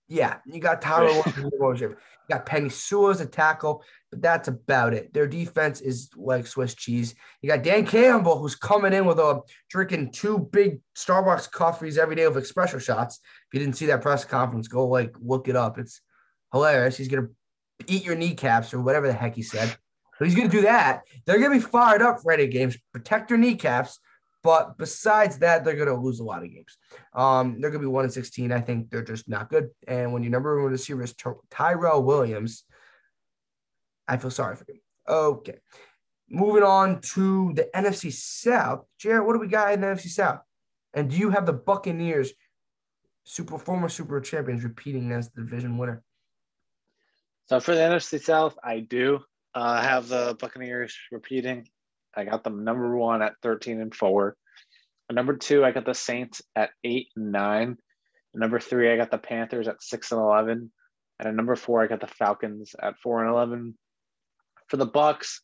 yeah, 0.07 0.37
you 0.45 0.61
got 0.61 0.81
Tyrell 0.81 1.21
Williams. 1.35 1.81
You 1.81 1.97
got 2.29 2.45
Penei 2.45 2.71
Sewell 2.71 3.09
as 3.09 3.19
a 3.19 3.25
tackle, 3.25 3.83
but 4.09 4.21
that's 4.21 4.47
about 4.47 4.93
it. 4.93 5.13
Their 5.13 5.27
defense 5.27 5.81
is 5.81 6.09
like 6.15 6.47
Swiss 6.47 6.73
cheese. 6.75 7.13
You 7.41 7.49
got 7.49 7.61
Dan 7.61 7.85
Campbell, 7.85 8.39
who's 8.39 8.55
coming 8.55 8.93
in 8.93 9.05
with 9.05 9.19
a 9.19 9.41
drinking 9.69 10.13
two 10.13 10.39
big 10.39 10.79
Starbucks 10.95 11.51
coffees 11.51 11.97
every 11.97 12.15
day 12.15 12.25
with 12.25 12.41
espresso 12.41 12.79
shots. 12.79 13.19
If 13.49 13.53
you 13.53 13.59
didn't 13.59 13.75
see 13.75 13.87
that 13.87 14.01
press 14.01 14.23
conference, 14.23 14.69
go 14.69 14.87
like 14.87 15.13
look 15.21 15.49
it 15.49 15.57
up. 15.57 15.77
It's 15.77 15.99
hilarious. 16.53 16.95
He's 16.95 17.09
gonna 17.09 17.27
eat 17.85 18.05
your 18.05 18.15
kneecaps 18.15 18.73
or 18.73 18.79
whatever 18.79 19.07
the 19.07 19.13
heck 19.13 19.35
he 19.35 19.43
said. 19.43 19.75
He's 20.19 20.35
going 20.35 20.49
to 20.49 20.55
do 20.55 20.63
that. 20.63 21.01
They're 21.25 21.39
going 21.39 21.51
to 21.51 21.65
be 21.65 21.71
fired 21.71 22.01
up 22.01 22.21
for 22.21 22.31
any 22.31 22.47
games, 22.47 22.77
protect 22.93 23.29
their 23.29 23.37
kneecaps. 23.37 23.99
But 24.43 24.77
besides 24.77 25.39
that, 25.39 25.65
they're 25.65 25.75
going 25.75 25.87
to 25.87 25.95
lose 25.95 26.19
a 26.19 26.23
lot 26.23 26.43
of 26.43 26.51
games. 26.51 26.77
Um, 27.13 27.59
they're 27.59 27.71
going 27.71 27.81
to 27.81 27.87
be 27.87 27.91
1 27.91 28.03
and 28.03 28.13
16. 28.13 28.51
I 28.51 28.61
think 28.61 28.91
they're 28.91 29.03
just 29.03 29.27
not 29.27 29.49
good. 29.49 29.69
And 29.87 30.13
when 30.13 30.21
your 30.21 30.31
number 30.31 30.61
one 30.61 30.71
receiver 30.71 31.01
is 31.01 31.15
Tyrell 31.49 32.03
Williams, 32.03 32.63
I 34.07 34.17
feel 34.17 34.29
sorry 34.29 34.55
for 34.55 34.65
him. 34.69 34.79
Okay. 35.09 35.57
Moving 36.29 36.61
on 36.61 37.01
to 37.13 37.53
the 37.53 37.69
NFC 37.75 38.13
South. 38.13 38.85
Jared, 38.99 39.25
what 39.25 39.33
do 39.33 39.39
we 39.39 39.47
got 39.47 39.73
in 39.73 39.81
the 39.81 39.87
NFC 39.87 40.09
South? 40.09 40.41
And 40.93 41.09
do 41.09 41.17
you 41.17 41.31
have 41.31 41.47
the 41.47 41.53
Buccaneers, 41.53 42.31
super 43.23 43.57
former 43.57 43.89
Super 43.89 44.21
Champions, 44.21 44.63
repeating 44.63 45.11
as 45.11 45.29
the 45.31 45.41
division 45.41 45.79
winner? 45.79 46.03
So 47.47 47.59
for 47.59 47.73
the 47.73 47.81
NFC 47.81 48.21
South, 48.21 48.55
I 48.63 48.79
do. 48.79 49.21
Uh, 49.55 49.81
have 49.81 50.09
the 50.09 50.35
Buccaneers 50.39 50.95
repeating. 51.11 51.67
I 52.13 52.25
got 52.25 52.43
them 52.43 52.65
number 52.65 52.95
one 52.95 53.21
at 53.21 53.35
13 53.41 53.79
and 53.79 53.95
four. 53.95 54.35
number 55.09 55.37
two, 55.37 55.63
I 55.63 55.71
got 55.71 55.85
the 55.85 55.93
Saints 55.93 56.41
at 56.55 56.71
eight 56.83 57.07
and 57.15 57.31
nine. 57.31 57.77
number 58.33 58.59
three, 58.59 58.91
I 58.91 58.97
got 58.97 59.11
the 59.11 59.17
Panthers 59.17 59.69
at 59.69 59.81
six 59.81 60.11
and 60.11 60.19
11. 60.19 60.71
And 61.19 61.27
at 61.27 61.33
number 61.33 61.55
four, 61.55 61.81
I 61.81 61.87
got 61.87 62.01
the 62.01 62.07
Falcons 62.07 62.75
at 62.81 62.99
four 62.99 63.21
and 63.23 63.31
11. 63.31 63.77
For 64.67 64.75
the 64.75 64.85
Bucks, 64.85 65.41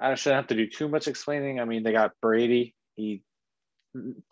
I 0.00 0.14
shouldn't 0.14 0.36
have 0.36 0.46
to 0.48 0.54
do 0.54 0.68
too 0.68 0.88
much 0.88 1.08
explaining. 1.08 1.58
I 1.58 1.64
mean, 1.64 1.82
they 1.82 1.92
got 1.92 2.12
Brady. 2.20 2.76
He 2.94 3.22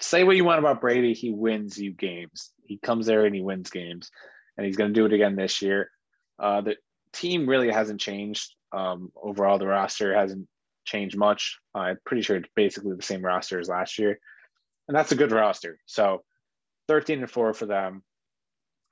say 0.01 0.25
what 0.25 0.37
you 0.37 0.45
want 0.45 0.59
about 0.59 0.81
Brady, 0.81 1.15
he 1.15 1.31
wins 1.31 1.79
you 1.79 1.93
games. 1.93 2.53
He 2.65 2.79
comes 2.79 3.07
there 3.07 3.27
and 3.27 3.35
he 3.35 3.43
wins 3.43 3.71
games, 3.71 4.11
and 4.57 4.65
he's 4.65 4.77
going 4.77 4.93
to 4.93 4.99
do 4.99 5.07
it 5.07 5.13
again 5.13 5.37
this 5.37 5.61
year. 5.61 5.91
Uh, 6.39 6.63
the 6.63 6.77
team 7.13 7.49
really 7.49 7.71
hasn't 7.71 8.01
changed. 8.01 8.55
Um, 8.73 9.11
overall, 9.21 9.59
the 9.59 9.67
roster 9.67 10.15
hasn't 10.15 10.47
changed 10.85 11.17
much. 11.17 11.59
Uh, 11.75 11.79
I'm 11.79 11.99
pretty 12.05 12.23
sure 12.23 12.37
it's 12.37 12.49
basically 12.55 12.95
the 12.97 13.03
same 13.03 13.25
roster 13.25 13.59
as 13.59 13.69
last 13.69 13.99
year, 13.99 14.19
and 14.89 14.97
that's 14.97 15.13
a 15.13 15.17
good 15.17 15.33
roster. 15.33 15.79
So, 15.87 16.23
13 16.89 17.21
and 17.21 17.31
four 17.31 17.53
for 17.53 17.67
them. 17.67 18.03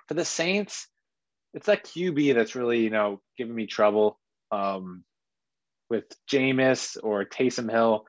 For 0.07 0.15
the 0.15 0.25
Saints, 0.25 0.89
it's 1.55 1.67
that 1.67 1.85
QB 1.85 2.35
that's 2.35 2.55
really 2.55 2.81
you 2.81 2.91
know 2.91 3.21
giving 3.37 3.55
me 3.55 3.67
trouble 3.67 4.19
um, 4.51 5.05
with 5.91 6.05
Jameis 6.31 6.97
or 7.03 7.25
Taysom 7.25 7.71
Hill. 7.71 8.05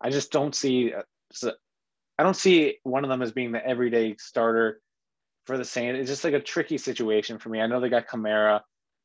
I 0.00 0.10
just 0.10 0.32
don't 0.32 0.54
see. 0.54 0.92
Uh, 0.92 1.50
I 2.18 2.22
don't 2.22 2.36
see 2.36 2.76
one 2.82 3.04
of 3.04 3.10
them 3.10 3.22
as 3.22 3.32
being 3.32 3.52
the 3.52 3.66
everyday 3.66 4.16
starter 4.18 4.80
for 5.46 5.56
the 5.56 5.64
Saints. 5.64 5.98
It's 6.00 6.10
just 6.10 6.24
like 6.24 6.34
a 6.34 6.40
tricky 6.40 6.78
situation 6.78 7.38
for 7.38 7.48
me. 7.48 7.60
I 7.60 7.66
know 7.66 7.80
they 7.80 7.88
got 7.88 8.08
Kamara. 8.08 8.60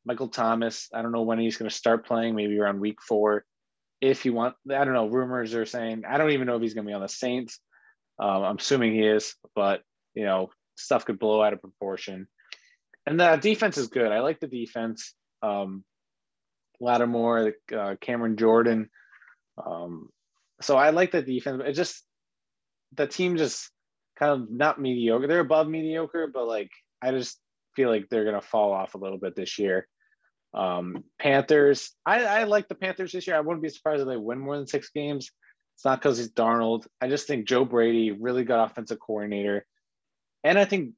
Michael 0.05 0.27
Thomas, 0.27 0.87
I 0.93 1.01
don't 1.01 1.11
know 1.11 1.23
when 1.23 1.39
he's 1.39 1.57
going 1.57 1.69
to 1.69 1.75
start 1.75 2.05
playing, 2.05 2.35
maybe 2.35 2.59
around 2.59 2.79
week 2.79 3.01
four. 3.01 3.43
If 4.01 4.25
you 4.25 4.33
want, 4.33 4.55
I 4.69 4.85
don't 4.85 4.93
know. 4.93 5.07
Rumors 5.07 5.55
are 5.55 5.65
saying, 5.65 6.03
I 6.07 6.17
don't 6.17 6.31
even 6.31 6.47
know 6.47 6.57
if 6.57 6.61
he's 6.61 6.73
going 6.73 6.85
to 6.85 6.89
be 6.89 6.93
on 6.93 7.01
the 7.01 7.09
Saints. 7.09 7.59
Um, 8.19 8.43
I'm 8.43 8.57
assuming 8.57 8.93
he 8.93 9.01
is, 9.01 9.35
but, 9.55 9.81
you 10.13 10.25
know, 10.25 10.49
stuff 10.75 11.05
could 11.05 11.17
blow 11.17 11.41
out 11.41 11.53
of 11.53 11.61
proportion. 11.61 12.27
And 13.05 13.19
the 13.19 13.35
defense 13.37 13.77
is 13.77 13.87
good. 13.87 14.11
I 14.11 14.19
like 14.19 14.39
the 14.39 14.47
defense. 14.47 15.13
Um, 15.41 15.83
Lattimore, 16.79 17.53
uh, 17.75 17.95
Cameron 17.99 18.37
Jordan. 18.37 18.89
Um, 19.63 20.09
so 20.61 20.77
I 20.77 20.91
like 20.91 21.11
the 21.11 21.21
defense. 21.21 21.61
It 21.65 21.73
just, 21.73 22.03
the 22.95 23.07
team 23.07 23.37
just 23.37 23.69
kind 24.19 24.31
of 24.31 24.51
not 24.51 24.79
mediocre. 24.79 25.27
They're 25.27 25.39
above 25.39 25.67
mediocre, 25.67 26.29
but 26.33 26.47
like, 26.47 26.69
I 27.01 27.11
just 27.11 27.39
feel 27.75 27.89
like 27.89 28.07
they're 28.09 28.23
going 28.23 28.39
to 28.39 28.47
fall 28.47 28.71
off 28.71 28.95
a 28.95 28.99
little 28.99 29.17
bit 29.17 29.35
this 29.35 29.57
year. 29.59 29.87
Um, 30.55 31.03
Panthers, 31.19 31.91
I, 32.05 32.23
I 32.23 32.43
like 32.45 32.69
the 32.69 32.75
Panthers 32.75 33.11
this 33.11 33.27
year. 33.27 33.35
I 33.35 33.41
wouldn't 33.41 33.61
be 33.61 33.69
surprised 33.69 34.01
if 34.01 34.07
they 34.07 34.17
win 34.17 34.39
more 34.39 34.55
than 34.55 34.67
six 34.67 34.89
games. 34.89 35.29
It's 35.75 35.83
not 35.83 35.99
because 35.99 36.17
he's 36.17 36.31
Darnold. 36.31 36.87
I 37.01 37.09
just 37.09 37.27
think 37.27 37.47
Joe 37.47 37.65
Brady 37.65 38.11
really 38.11 38.45
got 38.45 38.71
offensive 38.71 38.99
coordinator. 38.99 39.65
And 40.43 40.57
I 40.57 40.63
think 40.63 40.93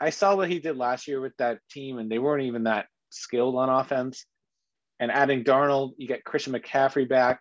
I 0.00 0.10
saw 0.10 0.36
what 0.36 0.48
he 0.48 0.60
did 0.60 0.76
last 0.76 1.08
year 1.08 1.20
with 1.20 1.36
that 1.38 1.58
team, 1.70 1.98
and 1.98 2.10
they 2.10 2.20
weren't 2.20 2.44
even 2.44 2.64
that 2.64 2.86
skilled 3.10 3.56
on 3.56 3.68
offense. 3.68 4.24
And 5.00 5.10
adding 5.10 5.42
Darnold, 5.42 5.94
you 5.96 6.06
get 6.06 6.24
Christian 6.24 6.52
McCaffrey 6.52 7.08
back. 7.08 7.40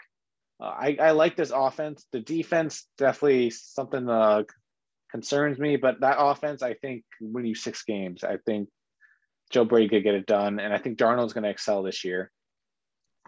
Uh, 0.59 0.65
I, 0.65 0.97
I 0.99 1.11
like 1.11 1.35
this 1.35 1.51
offense. 1.53 2.05
The 2.11 2.19
defense 2.19 2.87
definitely 2.97 3.51
something 3.51 4.09
uh, 4.09 4.43
concerns 5.11 5.59
me, 5.59 5.75
but 5.75 6.01
that 6.01 6.17
offense, 6.17 6.63
I 6.63 6.73
think, 6.73 7.03
win 7.21 7.45
you 7.45 7.55
six 7.55 7.83
games. 7.83 8.23
I 8.23 8.37
think 8.45 8.69
Joe 9.49 9.65
Brady 9.65 9.89
could 9.89 10.03
get 10.03 10.15
it 10.15 10.25
done, 10.25 10.59
and 10.59 10.73
I 10.73 10.77
think 10.77 10.97
Darnold's 10.97 11.33
going 11.33 11.43
to 11.43 11.49
excel 11.49 11.83
this 11.83 12.03
year. 12.03 12.31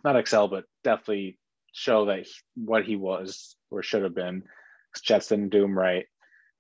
Not 0.03 0.15
excel, 0.15 0.47
but 0.47 0.65
definitely 0.84 1.38
show 1.74 2.05
that 2.05 2.26
he, 2.26 2.32
what 2.55 2.84
he 2.84 2.95
was 2.95 3.55
or 3.69 3.84
should 3.84 4.03
have 4.03 4.15
been. 4.15 4.43
Jets 5.03 5.28
didn't 5.28 5.49
do 5.49 5.63
him 5.63 5.78
right. 5.78 6.05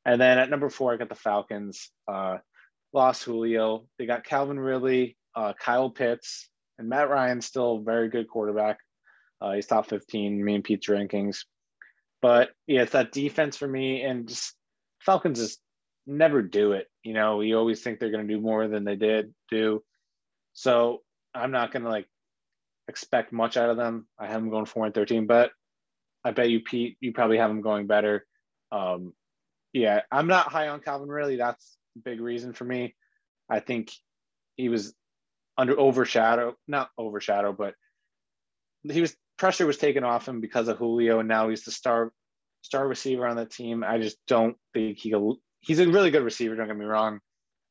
And 0.05 0.19
then 0.19 0.39
at 0.39 0.49
number 0.49 0.69
four, 0.69 0.93
I 0.93 0.97
got 0.97 1.09
the 1.09 1.15
Falcons. 1.15 1.91
Uh, 2.07 2.37
lost 2.93 3.23
Julio. 3.23 3.85
They 3.97 4.05
got 4.05 4.23
Calvin 4.23 4.59
Ridley, 4.59 5.17
uh, 5.35 5.53
Kyle 5.59 5.89
Pitts, 5.89 6.49
and 6.79 6.89
Matt 6.89 7.09
Ryan. 7.09 7.41
Still 7.41 7.79
very 7.79 8.09
good 8.09 8.27
quarterback. 8.27 8.79
Uh, 9.39 9.53
he's 9.53 9.67
top 9.67 9.89
15, 9.89 10.43
me 10.43 10.55
and 10.55 10.63
Pete's 10.63 10.87
rankings. 10.87 11.45
But 12.21 12.51
yeah, 12.67 12.83
it's 12.83 12.91
that 12.91 13.11
defense 13.11 13.57
for 13.57 13.67
me, 13.67 14.03
and 14.03 14.27
just 14.27 14.55
Falcons 14.99 15.39
is 15.39 15.57
never 16.05 16.41
do 16.41 16.73
it. 16.73 16.87
You 17.03 17.13
know, 17.13 17.41
you 17.41 17.57
always 17.57 17.81
think 17.81 17.99
they're 17.99 18.11
going 18.11 18.27
to 18.27 18.33
do 18.33 18.41
more 18.41 18.67
than 18.67 18.83
they 18.83 18.95
did 18.95 19.33
do. 19.49 19.83
So 20.53 21.01
I'm 21.33 21.51
not 21.51 21.71
going 21.71 21.83
to 21.83 21.89
like 21.89 22.07
expect 22.87 23.31
much 23.31 23.57
out 23.57 23.69
of 23.69 23.77
them. 23.77 24.07
I 24.19 24.27
have 24.27 24.41
them 24.41 24.49
going 24.49 24.65
four 24.65 24.85
and 24.85 24.93
13, 24.93 25.27
but 25.27 25.51
I 26.23 26.31
bet 26.31 26.49
you, 26.49 26.61
Pete, 26.61 26.97
you 26.99 27.13
probably 27.13 27.37
have 27.37 27.49
them 27.49 27.61
going 27.61 27.87
better. 27.87 28.25
Um, 28.71 29.13
yeah, 29.73 30.01
I'm 30.11 30.27
not 30.27 30.51
high 30.51 30.67
on 30.67 30.81
Calvin 30.81 31.09
really. 31.09 31.37
That's 31.37 31.77
a 31.95 31.99
big 31.99 32.21
reason 32.21 32.53
for 32.53 32.65
me. 32.65 32.95
I 33.49 33.59
think 33.59 33.91
he 34.55 34.69
was 34.69 34.93
under 35.57 35.79
overshadow, 35.79 36.55
not 36.67 36.89
overshadow, 36.97 37.53
but 37.53 37.75
he 38.83 39.01
was 39.01 39.15
pressure 39.37 39.65
was 39.65 39.77
taken 39.77 40.03
off 40.03 40.27
him 40.27 40.39
because 40.39 40.67
of 40.67 40.77
Julio, 40.77 41.19
and 41.19 41.27
now 41.27 41.49
he's 41.49 41.63
the 41.63 41.71
star 41.71 42.11
star 42.61 42.87
receiver 42.87 43.25
on 43.25 43.35
the 43.35 43.45
team. 43.45 43.83
I 43.83 43.97
just 43.97 44.17
don't 44.27 44.55
think 44.73 44.99
he 44.99 45.09
he's 45.61 45.79
a 45.79 45.87
really 45.87 46.11
good 46.11 46.23
receiver. 46.23 46.55
Don't 46.55 46.67
get 46.67 46.77
me 46.77 46.85
wrong. 46.85 47.19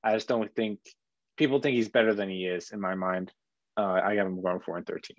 I 0.02 0.14
just 0.14 0.28
don't 0.28 0.54
think 0.54 0.78
people 1.36 1.60
think 1.60 1.76
he's 1.76 1.88
better 1.88 2.14
than 2.14 2.28
he 2.28 2.46
is 2.46 2.70
in 2.70 2.80
my 2.80 2.94
mind. 2.94 3.32
Uh, 3.76 4.00
I 4.02 4.14
got 4.14 4.26
him 4.26 4.40
going 4.42 4.60
four 4.60 4.76
and 4.76 4.86
thirteen. 4.86 5.16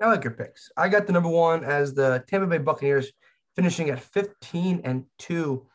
I 0.00 0.06
like 0.06 0.24
your 0.24 0.32
picks. 0.32 0.70
I 0.76 0.88
got 0.88 1.06
the 1.06 1.12
number 1.12 1.28
one 1.28 1.62
as 1.62 1.92
the 1.92 2.24
Tampa 2.26 2.46
Bay 2.46 2.58
Buccaneers 2.58 3.12
finishing 3.54 3.90
at 3.90 4.00
15 4.00 4.80
and 4.84 5.04
2, 5.18 5.66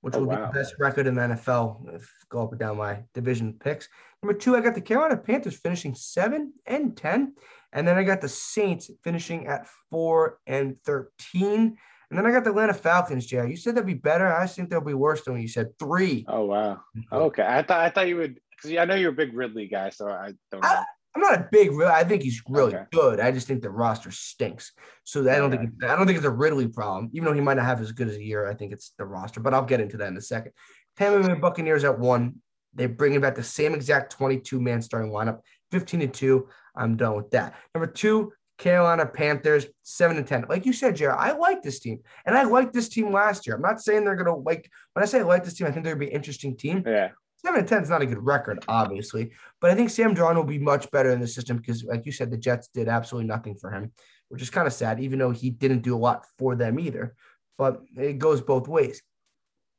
which 0.00 0.14
oh, 0.14 0.20
will 0.20 0.28
wow. 0.28 0.36
be 0.36 0.42
the 0.46 0.58
best 0.58 0.74
record 0.78 1.06
in 1.06 1.14
the 1.14 1.20
NFL 1.20 1.94
if 1.94 2.10
go 2.30 2.44
up 2.44 2.52
and 2.52 2.58
down 2.58 2.78
my 2.78 3.02
division 3.12 3.52
picks. 3.52 3.88
Number 4.22 4.38
two, 4.38 4.56
I 4.56 4.60
got 4.60 4.74
the 4.74 4.80
Carolina 4.80 5.18
Panthers 5.18 5.58
finishing 5.58 5.94
7 5.94 6.54
and 6.66 6.96
10. 6.96 7.34
And 7.72 7.86
then 7.86 7.98
I 7.98 8.04
got 8.04 8.22
the 8.22 8.28
Saints 8.28 8.90
finishing 9.04 9.46
at 9.46 9.66
4 9.90 10.38
and 10.46 10.78
13. 10.78 11.76
And 12.10 12.18
then 12.18 12.26
I 12.26 12.32
got 12.32 12.44
the 12.44 12.50
Atlanta 12.50 12.74
Falcons, 12.74 13.26
Jay. 13.26 13.48
You 13.48 13.56
said 13.56 13.74
they'd 13.74 13.84
be 13.84 13.94
better. 13.94 14.32
I 14.32 14.46
think 14.46 14.70
they'll 14.70 14.80
be 14.80 14.94
worse 14.94 15.22
than 15.22 15.40
you 15.40 15.48
said 15.48 15.78
three. 15.78 16.24
Oh 16.26 16.46
wow. 16.46 16.80
Mm-hmm. 16.96 17.14
Okay. 17.14 17.46
I 17.46 17.62
thought 17.62 17.80
I 17.80 17.90
thought 17.90 18.08
you 18.08 18.16
would 18.16 18.40
because 18.50 18.76
I 18.76 18.84
know 18.86 18.94
you're 18.94 19.10
a 19.10 19.14
big 19.14 19.34
Ridley 19.34 19.68
guy, 19.68 19.90
so 19.90 20.08
I 20.08 20.32
don't 20.50 20.62
know. 20.62 20.68
I, 20.68 20.84
am 21.14 21.20
not 21.20 21.34
a 21.34 21.48
big 21.52 21.70
I 21.82 22.04
think 22.04 22.22
he's 22.22 22.42
really 22.48 22.74
okay. 22.74 22.84
good. 22.92 23.20
I 23.20 23.30
just 23.30 23.46
think 23.46 23.62
the 23.62 23.70
roster 23.70 24.10
stinks. 24.10 24.72
So 25.04 25.20
I 25.30 25.36
don't 25.36 25.50
think 25.50 25.70
I 25.84 25.96
don't 25.96 26.06
think 26.06 26.16
it's 26.16 26.26
a 26.26 26.30
Ridley 26.30 26.68
problem. 26.68 27.10
Even 27.12 27.26
though 27.26 27.34
he 27.34 27.42
might 27.42 27.58
not 27.58 27.66
have 27.66 27.80
as 27.82 27.92
good 27.92 28.08
as 28.08 28.16
a 28.16 28.24
year, 28.24 28.48
I 28.48 28.54
think 28.54 28.72
it's 28.72 28.92
the 28.96 29.04
roster. 29.04 29.40
But 29.40 29.52
I'll 29.52 29.64
get 29.64 29.80
into 29.80 29.98
that 29.98 30.08
in 30.08 30.16
a 30.16 30.22
second. 30.22 30.52
Tampa 30.96 31.26
Bay 31.26 31.34
Buccaneers 31.34 31.84
at 31.84 31.98
one. 31.98 32.36
They're 32.74 32.88
bringing 32.88 33.20
back 33.20 33.34
the 33.34 33.42
same 33.42 33.74
exact 33.74 34.12
22 34.12 34.60
man 34.60 34.82
starting 34.82 35.10
lineup, 35.10 35.40
15 35.72 36.00
to 36.00 36.06
two. 36.06 36.48
I'm 36.76 36.96
done 36.96 37.16
with 37.16 37.30
that. 37.30 37.54
Number 37.74 37.86
two, 37.86 38.32
Carolina 38.58 39.06
Panthers, 39.06 39.66
seven 39.82 40.16
and 40.16 40.26
ten. 40.26 40.44
Like 40.48 40.66
you 40.66 40.72
said, 40.72 40.96
Jared, 40.96 41.16
I 41.18 41.32
like 41.32 41.62
this 41.62 41.78
team, 41.78 42.00
and 42.26 42.36
I 42.36 42.42
liked 42.42 42.72
this 42.72 42.88
team 42.88 43.12
last 43.12 43.46
year. 43.46 43.56
I'm 43.56 43.62
not 43.62 43.80
saying 43.80 44.04
they're 44.04 44.16
gonna 44.16 44.36
like. 44.36 44.70
When 44.92 45.02
I 45.02 45.06
say 45.06 45.20
I 45.20 45.22
like 45.22 45.44
this 45.44 45.54
team, 45.54 45.66
I 45.66 45.70
think 45.70 45.84
they're 45.84 45.94
gonna 45.94 46.06
be 46.06 46.10
an 46.10 46.16
interesting 46.16 46.56
team. 46.56 46.82
Yeah. 46.84 47.10
Seven 47.36 47.60
and 47.60 47.68
ten 47.68 47.82
is 47.82 47.88
not 47.88 48.02
a 48.02 48.06
good 48.06 48.24
record, 48.24 48.64
obviously, 48.66 49.30
but 49.60 49.70
I 49.70 49.76
think 49.76 49.90
Sam 49.90 50.12
Darnold 50.12 50.36
will 50.36 50.44
be 50.44 50.58
much 50.58 50.90
better 50.90 51.10
in 51.10 51.20
the 51.20 51.28
system 51.28 51.56
because, 51.56 51.84
like 51.84 52.04
you 52.04 52.10
said, 52.10 52.32
the 52.32 52.36
Jets 52.36 52.68
did 52.74 52.88
absolutely 52.88 53.28
nothing 53.28 53.54
for 53.54 53.70
him, 53.70 53.92
which 54.28 54.42
is 54.42 54.50
kind 54.50 54.66
of 54.66 54.72
sad, 54.72 54.98
even 54.98 55.20
though 55.20 55.30
he 55.30 55.50
didn't 55.50 55.82
do 55.82 55.94
a 55.94 55.96
lot 55.96 56.26
for 56.36 56.56
them 56.56 56.80
either. 56.80 57.14
But 57.56 57.80
it 57.96 58.18
goes 58.18 58.40
both 58.40 58.66
ways. 58.66 59.02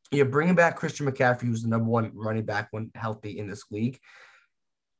You're 0.09 0.25
bringing 0.25 0.55
back 0.55 0.77
Christian 0.77 1.05
McCaffrey, 1.05 1.43
who's 1.43 1.61
the 1.61 1.67
number 1.67 1.89
one 1.89 2.11
running 2.13 2.45
back 2.45 2.69
when 2.71 2.91
healthy 2.95 3.37
in 3.37 3.47
this 3.47 3.65
league. 3.69 3.99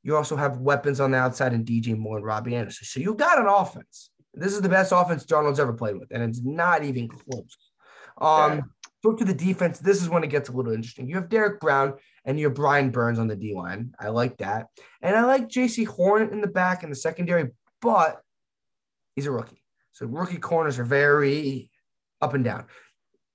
You 0.03 0.15
also 0.15 0.35
have 0.35 0.57
weapons 0.57 0.99
on 0.99 1.11
the 1.11 1.17
outside 1.17 1.53
in 1.53 1.65
DJ 1.65 1.97
Moore 1.97 2.17
and 2.17 2.25
Robbie 2.25 2.55
Anderson. 2.55 2.85
So 2.85 2.99
you 2.99 3.13
got 3.15 3.39
an 3.39 3.47
offense. 3.47 4.09
This 4.33 4.53
is 4.53 4.61
the 4.61 4.69
best 4.69 4.91
offense 4.95 5.25
Darnold's 5.25 5.59
ever 5.59 5.73
played 5.73 5.97
with, 5.97 6.09
and 6.11 6.23
it's 6.23 6.41
not 6.43 6.83
even 6.83 7.07
close. 7.07 7.57
Um, 8.19 8.57
yeah. 8.57 8.61
Look 9.03 9.17
to 9.19 9.25
the 9.25 9.33
defense. 9.33 9.79
This 9.79 10.01
is 10.01 10.09
when 10.09 10.23
it 10.23 10.29
gets 10.29 10.49
a 10.49 10.51
little 10.51 10.73
interesting. 10.73 11.07
You 11.07 11.15
have 11.15 11.29
Derrick 11.29 11.59
Brown 11.61 11.93
and 12.25 12.37
you 12.37 12.47
have 12.47 12.53
Brian 12.53 12.91
Burns 12.91 13.17
on 13.17 13.27
the 13.27 13.35
D 13.35 13.55
line. 13.55 13.93
I 13.97 14.09
like 14.09 14.37
that. 14.37 14.67
And 15.01 15.15
I 15.15 15.23
like 15.23 15.47
Jaycee 15.47 15.87
Horn 15.87 16.29
in 16.33 16.41
the 16.41 16.47
back 16.47 16.83
in 16.83 16.89
the 16.89 16.95
secondary, 16.97 17.51
but 17.81 18.21
he's 19.15 19.25
a 19.25 19.31
rookie. 19.31 19.63
So 19.93 20.05
rookie 20.05 20.37
corners 20.37 20.79
are 20.79 20.83
very 20.83 21.71
up 22.21 22.33
and 22.33 22.43
down. 22.43 22.65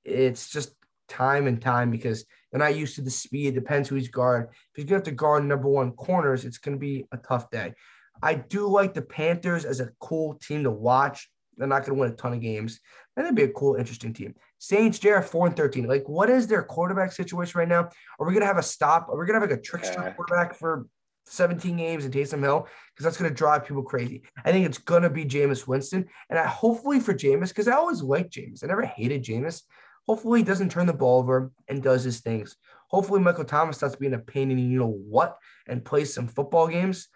It's 0.04 0.50
just 0.50 0.74
time 1.08 1.46
and 1.46 1.60
time 1.60 1.90
because 1.90 2.26
they're 2.55 2.68
not 2.68 2.76
used 2.76 2.94
to 2.94 3.02
the 3.02 3.11
speed. 3.11 3.48
It 3.48 3.55
depends 3.57 3.88
who 3.88 3.96
he's 3.96 4.07
guard. 4.07 4.46
If 4.52 4.76
he's 4.76 4.84
to 4.84 4.94
have 4.94 5.02
to 5.02 5.11
guard 5.11 5.44
number 5.44 5.68
one 5.68 5.90
corners, 5.90 6.44
it's 6.44 6.59
going 6.59 6.76
to 6.76 6.80
be 6.80 7.05
a 7.11 7.16
tough 7.16 7.50
day. 7.50 7.74
I 8.22 8.34
do 8.34 8.68
like 8.68 8.94
the 8.94 9.02
Panthers 9.02 9.64
as 9.64 9.80
a 9.80 9.90
cool 9.98 10.34
team 10.34 10.62
to 10.62 10.70
watch. 10.70 11.28
They're 11.57 11.66
not 11.66 11.84
going 11.84 11.96
to 11.96 12.00
win 12.00 12.12
a 12.12 12.14
ton 12.14 12.32
of 12.32 12.40
games. 12.40 12.78
And 13.16 13.26
they'd 13.26 13.34
be 13.34 13.42
a 13.42 13.48
cool, 13.48 13.74
interesting 13.74 14.12
team. 14.12 14.36
Saints, 14.59 15.00
Jared, 15.00 15.24
4 15.24 15.48
and 15.48 15.57
13. 15.57 15.88
Like, 15.88 16.09
what 16.09 16.30
is 16.30 16.46
their 16.46 16.62
quarterback 16.62 17.11
situation 17.11 17.59
right 17.59 17.66
now? 17.66 17.88
Are 18.20 18.26
we 18.26 18.32
going 18.32 18.42
to 18.42 18.46
have 18.46 18.59
a 18.59 18.62
stop? 18.62 19.09
Are 19.09 19.18
we 19.18 19.26
going 19.26 19.34
to 19.34 19.40
have 19.40 19.50
like 19.50 19.59
a 19.59 19.61
trickster 19.61 20.00
yeah. 20.00 20.12
quarterback 20.12 20.55
for 20.55 20.86
17 21.26 21.76
games 21.76 22.05
and 22.05 22.14
Taysom 22.14 22.40
Hill? 22.40 22.68
Because 22.94 23.02
that's 23.02 23.16
going 23.16 23.32
to 23.32 23.36
drive 23.36 23.66
people 23.66 23.82
crazy. 23.82 24.22
I 24.44 24.52
think 24.52 24.64
it's 24.64 24.78
going 24.78 25.02
to 25.02 25.11
be 25.11 25.24
Jameis 25.24 25.66
Winston. 25.66 26.07
And 26.30 26.38
I 26.38 26.46
hopefully 26.46 27.00
for 27.00 27.14
Jameis, 27.14 27.48
because 27.48 27.66
I 27.66 27.72
always 27.72 28.00
liked 28.00 28.32
Jameis. 28.32 28.62
I 28.62 28.68
never 28.68 28.82
hated 28.82 29.24
Jameis. 29.24 29.62
Hopefully 30.07 30.40
he 30.40 30.44
doesn't 30.44 30.70
turn 30.70 30.86
the 30.86 30.92
ball 30.92 31.20
over 31.20 31.50
and 31.68 31.82
does 31.82 32.05
his 32.05 32.20
things. 32.20 32.57
Hopefully 32.88 33.20
Michael 33.20 33.44
Thomas 33.44 33.78
starts 33.78 33.96
being 33.96 34.14
a 34.14 34.18
pain 34.18 34.50
in 34.50 34.59
you 34.59 34.78
know 34.78 34.98
what 35.09 35.38
and 35.66 35.84
plays 35.84 36.12
some 36.12 36.28
football 36.28 36.68
games. 36.68 37.09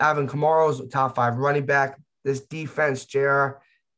Alvin 0.00 0.28
Kamara's 0.28 0.82
top 0.92 1.14
five 1.14 1.36
running 1.36 1.66
back. 1.66 1.98
This 2.24 2.40
defense, 2.40 3.04
JR, 3.04 3.52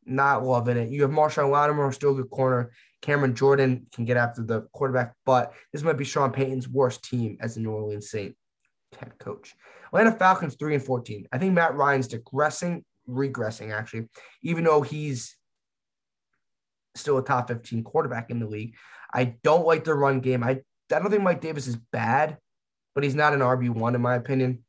not 0.04 0.44
loving 0.44 0.76
it. 0.76 0.90
You 0.90 1.02
have 1.02 1.10
Marshon 1.10 1.50
Lattimore, 1.50 1.92
still 1.92 2.12
a 2.12 2.22
good 2.22 2.30
corner. 2.30 2.72
Cameron 3.02 3.34
Jordan 3.34 3.86
can 3.92 4.04
get 4.04 4.16
after 4.16 4.42
the 4.42 4.62
quarterback, 4.72 5.14
but 5.24 5.52
this 5.72 5.82
might 5.82 5.96
be 5.96 6.04
Sean 6.04 6.32
Payton's 6.32 6.68
worst 6.68 7.02
team 7.02 7.38
as 7.40 7.54
the 7.54 7.60
New 7.60 7.70
Orleans 7.70 8.10
Saint 8.10 8.36
head 8.98 9.18
coach. 9.18 9.54
Atlanta 9.86 10.12
Falcons 10.12 10.54
three 10.54 10.74
and 10.74 10.84
fourteen. 10.84 11.26
I 11.32 11.38
think 11.38 11.54
Matt 11.54 11.74
Ryan's 11.74 12.08
digressing, 12.08 12.84
regressing 13.08 13.72
actually, 13.72 14.08
even 14.42 14.64
though 14.64 14.82
he's 14.82 15.36
still 17.00 17.18
a 17.18 17.24
top 17.24 17.48
15 17.48 17.82
quarterback 17.84 18.30
in 18.30 18.38
the 18.38 18.46
league. 18.46 18.74
I 19.12 19.36
don't 19.42 19.66
like 19.66 19.84
the 19.84 19.94
run 19.94 20.20
game. 20.20 20.44
I, 20.44 20.50
I 20.50 20.98
don't 20.98 21.10
think 21.10 21.22
Mike 21.22 21.40
Davis 21.40 21.66
is 21.66 21.76
bad, 21.76 22.38
but 22.94 23.04
he's 23.04 23.14
not 23.14 23.34
an 23.34 23.40
RB1 23.40 23.94
in 23.94 24.00
my 24.00 24.14
opinion. 24.14 24.64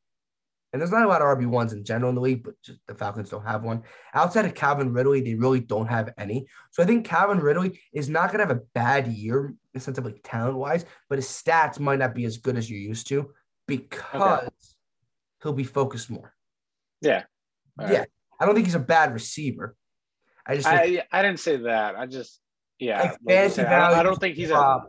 And 0.74 0.82
there's 0.82 0.92
not 0.92 1.04
a 1.04 1.08
lot 1.08 1.22
of 1.22 1.28
RB1s 1.38 1.74
in 1.74 1.84
general 1.84 2.10
in 2.10 2.16
the 2.16 2.22
league, 2.22 2.44
but 2.44 2.54
the 2.88 2.96
Falcons 2.96 3.30
don't 3.30 3.46
have 3.46 3.64
one. 3.64 3.84
Outside 4.14 4.46
of 4.46 4.56
Calvin 4.56 4.94
Ridley, 4.94 5.20
they 5.20 5.36
really 5.36 5.60
don't 5.60 5.88
have 5.88 6.14
any. 6.18 6.48
So 6.72 6.82
I 6.82 6.86
think 6.86 7.06
Calvin 7.06 7.40
Ridley 7.40 7.82
is 7.92 8.08
not 8.08 8.32
going 8.32 8.40
to 8.40 8.48
have 8.48 8.58
a 8.58 8.64
bad 8.74 9.08
year 9.08 9.48
in 9.48 9.58
the 9.74 9.82
sense 9.82 9.98
of 9.98 10.06
like 10.06 10.22
talent 10.24 10.58
wise, 10.58 10.86
but 11.10 11.18
his 11.18 11.28
stats 11.28 11.78
might 11.78 12.00
not 12.00 12.16
be 12.16 12.24
as 12.24 12.38
good 12.38 12.56
as 12.56 12.70
you're 12.70 12.80
used 12.80 13.08
to 13.08 13.32
because 13.68 14.22
okay. 14.22 14.48
he'll 15.44 15.52
be 15.52 15.66
focused 15.66 16.10
more. 16.10 16.34
Yeah. 17.02 17.24
All 17.78 17.92
yeah. 17.92 18.00
Right. 18.00 18.08
I 18.40 18.46
don't 18.46 18.56
think 18.56 18.68
he's 18.68 18.76
a 18.76 18.80
bad 18.80 19.14
receiver. 19.14 19.76
I 20.48 20.56
just 20.56 20.68
I, 20.68 21.04
I 21.12 21.22
didn't 21.22 21.40
say 21.40 21.58
that. 21.58 21.96
I 21.96 22.06
just 22.06 22.40
yeah. 22.80 23.02
Like 23.02 23.18
like 23.24 23.52
said, 23.52 23.68
I, 23.68 24.00
I, 24.00 24.04
don't 24.04 24.20
think 24.20 24.36
he's 24.36 24.50
a 24.50 24.56
I 24.56 24.80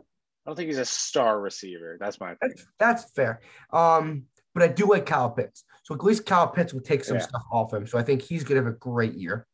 don't 0.45 0.55
think 0.55 0.67
he's 0.67 0.79
a 0.79 0.85
star 0.85 1.39
receiver. 1.39 1.97
That's 1.99 2.19
my 2.19 2.31
opinion. 2.31 2.57
That's, 2.79 3.03
that's 3.03 3.11
fair. 3.11 3.41
Um, 3.71 4.23
but 4.53 4.63
I 4.63 4.67
do 4.67 4.85
like 4.85 5.05
Kyle 5.05 5.29
Pitts. 5.29 5.63
So 5.83 5.95
at 5.95 6.03
least 6.03 6.25
Kyle 6.25 6.47
Pitts 6.47 6.73
will 6.73 6.81
take 6.81 7.03
some 7.03 7.17
yeah. 7.17 7.23
stuff 7.23 7.43
off 7.51 7.73
him. 7.73 7.87
So 7.87 7.97
I 7.97 8.03
think 8.03 8.21
he's 8.21 8.43
going 8.43 8.59
to 8.59 8.65
have 8.65 8.73
a 8.73 8.77
great 8.77 9.13
year. 9.13 9.45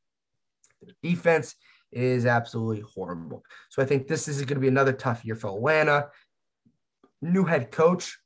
The 0.82 0.94
defense 1.04 1.56
is 1.92 2.26
absolutely 2.26 2.84
horrible. 2.94 3.44
So 3.70 3.82
I 3.82 3.86
think 3.86 4.08
this 4.08 4.28
is 4.28 4.38
going 4.42 4.56
to 4.56 4.62
be 4.62 4.68
another 4.68 4.94
tough 4.94 5.26
year 5.26 5.36
for 5.36 5.56
Atlanta. 5.56 6.10
New 7.22 7.46
head 7.46 7.72
coach, 7.72 8.18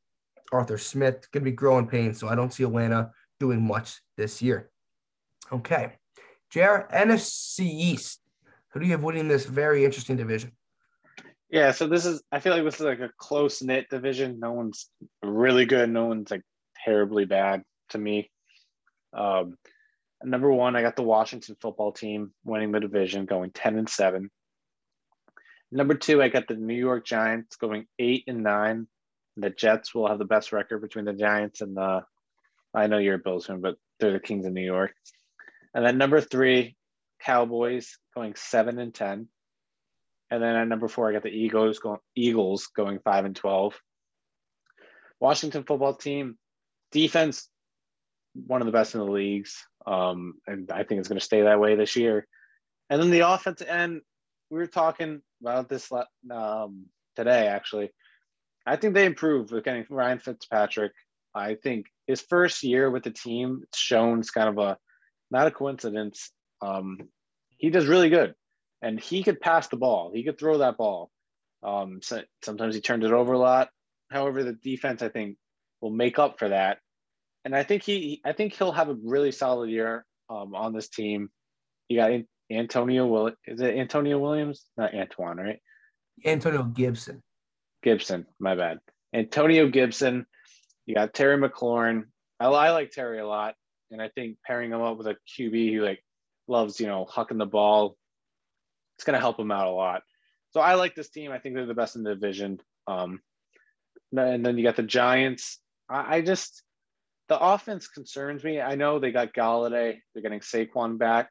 Arthur 0.52 0.78
Smith, 0.78 1.28
going 1.32 1.44
to 1.44 1.52
be 1.52 1.56
growing 1.56 1.88
pains. 1.88 2.20
So 2.20 2.28
I 2.28 2.36
don't 2.36 2.54
see 2.54 2.64
Atlanta 2.64 3.12
doing 3.40 3.66
much 3.66 4.02
this 4.18 4.42
year. 4.42 4.70
Okay. 5.52 5.94
JR, 6.54 6.86
NFC 6.94 7.62
East. 7.62 8.22
Who 8.70 8.80
do 8.80 8.86
you 8.86 8.92
have 8.92 9.04
winning 9.04 9.28
this 9.28 9.46
very 9.46 9.84
interesting 9.86 10.18
division? 10.18 10.52
Yeah, 11.50 11.72
so 11.72 11.88
this 11.88 12.06
is 12.06 12.22
I 12.32 12.40
feel 12.40 12.54
like 12.54 12.64
this 12.64 12.76
is 12.76 12.82
like 12.82 13.00
a 13.00 13.10
close 13.18 13.64
knit 13.64 13.90
division. 13.90 14.40
No 14.40 14.52
one's 14.54 14.88
really 15.24 15.66
good. 15.66 15.90
No 15.90 16.06
one's 16.06 16.30
like 16.30 16.44
terribly 16.86 17.26
bad 17.26 17.64
to 17.90 17.98
me. 17.98 18.30
Um, 19.14 19.58
number 20.24 20.52
one, 20.52 20.76
I 20.76 20.84
got 20.84 20.96
the 20.96 21.02
Washington 21.02 21.56
football 21.60 21.92
team 21.92 22.32
winning 22.44 22.72
the 22.72 22.80
division, 22.80 23.26
going 23.26 23.50
10 23.52 23.78
and 23.80 23.90
7. 23.90 24.30
Number 25.72 25.96
two, 25.96 26.22
I 26.22 26.30
got 26.30 26.48
the 26.48 26.56
New 26.56 26.76
York 26.76 27.04
Giants 27.04 27.56
going 27.56 27.88
eight 27.98 28.26
and 28.28 28.44
nine. 28.44 28.88
The 29.38 29.50
Jets 29.50 29.96
will 29.96 30.08
have 30.08 30.20
the 30.20 30.26
best 30.26 30.52
record 30.52 30.82
between 30.82 31.06
the 31.06 31.14
Giants 31.14 31.62
and 31.62 31.76
the 31.76 32.04
I 32.76 32.86
know 32.86 33.00
you're 33.00 33.16
a 33.16 33.20
Bills 33.20 33.48
fan, 33.48 33.60
but 33.60 33.76
they're 34.00 34.14
the 34.14 34.20
Kings 34.20 34.46
of 34.46 34.54
New 34.54 34.62
York. 34.62 34.94
And 35.74 35.86
then 35.86 35.98
number 35.98 36.22
three, 36.22 36.76
Cowboys 37.22 37.98
going 38.16 38.36
seven 38.36 38.80
and 38.80 38.94
ten. 38.94 39.28
And 40.30 40.42
then 40.42 40.56
at 40.56 40.68
number 40.68 40.88
four, 40.88 41.10
I 41.10 41.14
got 41.14 41.24
the 41.24 41.30
Eagles 41.30 41.80
going 41.80 42.00
Eagles 42.16 42.68
going 42.76 43.00
five 43.00 43.26
and 43.26 43.36
twelve. 43.36 43.80
Washington 45.20 45.64
football 45.64 45.94
team 45.94 46.38
defense, 46.92 47.48
one 48.34 48.62
of 48.62 48.66
the 48.66 48.72
best 48.72 48.94
in 48.94 49.00
the 49.00 49.12
leagues, 49.12 49.66
um, 49.86 50.36
and 50.48 50.72
I 50.72 50.84
think 50.84 51.00
it's 51.00 51.08
going 51.08 51.20
to 51.20 51.26
stay 51.26 51.44
that 51.44 51.60
way 51.60 51.76
this 51.76 51.96
year. 51.96 52.28
And 52.90 53.02
then 53.02 53.10
the 53.10 53.28
offense 53.28 53.62
end, 53.62 54.02
we 54.50 54.60
were 54.60 54.68
talking 54.68 55.22
about 55.42 55.70
this 55.70 55.90
um, 56.32 56.86
today 57.16 57.48
actually. 57.48 57.92
I 58.66 58.76
think 58.76 58.94
they 58.94 59.06
improved 59.06 59.52
with 59.52 59.64
getting 59.64 59.86
Ryan 59.90 60.20
Fitzpatrick. 60.20 60.94
I 61.36 61.56
think 61.56 61.88
his 62.08 62.22
first 62.22 62.64
year 62.64 62.90
with 62.90 63.04
the 63.04 63.12
team, 63.12 63.62
it's 63.64 63.78
shown 63.78 64.20
it's 64.20 64.30
kind 64.30 64.50
of 64.50 64.58
a 64.58 64.78
not 65.34 65.48
a 65.48 65.52
coincidence. 65.52 66.32
Um, 66.62 67.00
he 67.58 67.72
does 67.72 67.88
really 67.88 68.10
good, 68.10 68.36
and 68.82 69.00
he 69.00 69.24
could 69.24 69.42
pass 69.42 69.68
the 69.68 69.78
ball. 69.78 70.12
He 70.14 70.24
could 70.24 70.40
throw 70.40 70.60
that 70.60 70.78
ball. 70.78 71.10
Um, 71.64 72.00
so 72.02 72.22
sometimes 72.44 72.76
he 72.76 72.82
turned 72.82 73.04
it 73.04 73.12
over 73.12 73.34
a 73.34 73.40
lot. 73.40 73.70
However, 74.12 74.44
the 74.44 74.54
defense 74.54 75.02
I 75.02 75.10
think 75.10 75.38
will 75.82 75.90
make 75.90 76.20
up 76.20 76.38
for 76.38 76.50
that, 76.50 76.78
and 77.44 77.56
I 77.56 77.64
think 77.64 77.84
he 77.84 78.22
I 78.24 78.32
think 78.34 78.54
he'll 78.54 78.72
have 78.72 78.90
a 78.90 78.98
really 79.04 79.32
solid 79.32 79.70
year 79.70 80.06
um, 80.30 80.54
on 80.56 80.72
this 80.72 80.88
team. 80.88 81.30
You 81.90 81.98
got 81.98 82.12
Antonio 82.52 83.08
Will 83.08 83.32
is 83.46 83.60
it 83.60 83.76
Antonio 83.76 84.20
Williams? 84.20 84.64
Not 84.78 84.94
Antoine, 84.94 85.38
right? 85.38 85.60
Antonio 86.26 86.64
Gibson. 86.64 87.24
Gibson, 87.82 88.28
my 88.40 88.56
bad. 88.56 88.80
Antonio 89.14 89.68
Gibson. 89.68 90.28
You 90.86 90.96
got 90.96 91.14
Terry 91.14 91.38
McLaurin. 91.38 92.04
I, 92.40 92.46
I 92.48 92.72
like 92.72 92.92
Terry 92.92 93.20
a 93.20 93.28
lot. 93.28 93.56
And 93.94 94.02
I 94.02 94.10
think 94.10 94.38
pairing 94.46 94.72
him 94.72 94.82
up 94.82 94.98
with 94.98 95.08
a 95.08 95.16
QB 95.38 95.74
who 95.74 95.86
like 95.86 96.04
loves, 96.48 96.80
you 96.80 96.88
know, 96.88 97.06
hucking 97.06 97.38
the 97.38 97.46
ball, 97.46 97.96
it's 98.98 99.06
going 99.06 99.14
to 99.14 99.20
help 99.20 99.40
him 99.40 99.52
out 99.52 99.68
a 99.68 99.72
lot. 99.72 100.02
So 100.52 100.60
I 100.60 100.74
like 100.74 100.96
this 100.96 101.10
team. 101.10 101.32
I 101.32 101.38
think 101.38 101.56
they're 101.56 101.66
the 101.66 101.76
best 101.76 101.96
in 101.96 102.04
the 102.04 102.16
division. 102.16 102.60
Um, 102.88 103.22
and 104.16 104.46
then 104.46 104.58
you 104.58 104.64
got 104.64 104.76
the 104.76 104.84
Giants. 104.84 105.60
I, 105.90 106.18
I 106.18 106.22
just, 106.22 106.64
the 107.30 107.40
offense 107.40 107.88
concerns 107.88 108.44
me. 108.44 108.60
I 108.60 108.76
know 108.76 109.00
they 109.00 109.12
got 109.12 109.34
Golladay, 109.34 110.00
they're 110.14 110.24
getting 110.24 110.40
Saquon 110.40 110.98
back, 110.98 111.30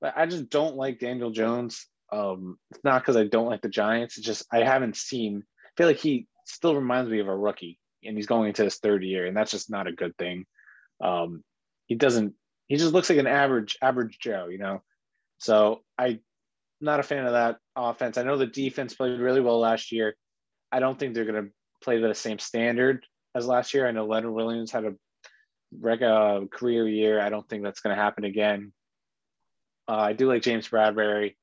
but 0.00 0.14
I 0.16 0.26
just 0.26 0.50
don't 0.50 0.76
like 0.76 0.98
Daniel 0.98 1.30
Jones. 1.30 1.86
Um, 2.10 2.58
it's 2.70 2.84
not 2.84 3.02
because 3.02 3.16
I 3.16 3.24
don't 3.24 3.46
like 3.46 3.62
the 3.62 3.68
Giants. 3.68 4.18
It's 4.18 4.26
just 4.26 4.44
I 4.52 4.64
haven't 4.64 4.96
seen. 4.96 5.42
I 5.64 5.70
feel 5.76 5.86
like 5.86 5.98
he 5.98 6.26
still 6.46 6.74
reminds 6.74 7.10
me 7.10 7.20
of 7.20 7.28
a 7.28 7.36
rookie, 7.36 7.78
and 8.04 8.16
he's 8.16 8.26
going 8.26 8.48
into 8.48 8.64
his 8.64 8.76
third 8.76 9.02
year, 9.02 9.26
and 9.26 9.34
that's 9.36 9.50
just 9.50 9.70
not 9.70 9.86
a 9.86 9.92
good 9.92 10.14
thing. 10.18 10.44
Um, 11.02 11.42
he 11.92 11.96
doesn't 11.96 12.32
he 12.68 12.76
just 12.76 12.94
looks 12.94 13.10
like 13.10 13.18
an 13.18 13.26
average 13.26 13.76
average 13.82 14.18
Joe, 14.18 14.48
you 14.50 14.56
know. 14.56 14.82
So 15.36 15.82
I 15.98 16.20
not 16.80 17.00
a 17.00 17.02
fan 17.02 17.26
of 17.26 17.32
that 17.32 17.58
offense. 17.76 18.16
I 18.16 18.22
know 18.22 18.38
the 18.38 18.46
defense 18.46 18.94
played 18.94 19.20
really 19.20 19.42
well 19.42 19.60
last 19.60 19.92
year. 19.92 20.16
I 20.72 20.80
don't 20.80 20.98
think 20.98 21.12
they're 21.12 21.26
going 21.26 21.44
to 21.44 21.50
play 21.84 22.00
the 22.00 22.14
same 22.14 22.38
standard 22.38 23.04
as 23.34 23.46
last 23.46 23.74
year. 23.74 23.86
I 23.86 23.90
know 23.90 24.06
Leonard 24.06 24.32
Williams 24.32 24.72
had 24.72 24.84
a, 24.84 24.94
a 25.84 26.46
career 26.46 26.88
year. 26.88 27.20
I 27.20 27.28
don't 27.28 27.46
think 27.46 27.62
that's 27.62 27.80
going 27.80 27.94
to 27.94 28.02
happen 28.02 28.24
again. 28.24 28.72
Uh, 29.86 29.96
I 29.96 30.12
do 30.14 30.26
like 30.26 30.42
James 30.42 30.66
Bradberry, 30.66 31.36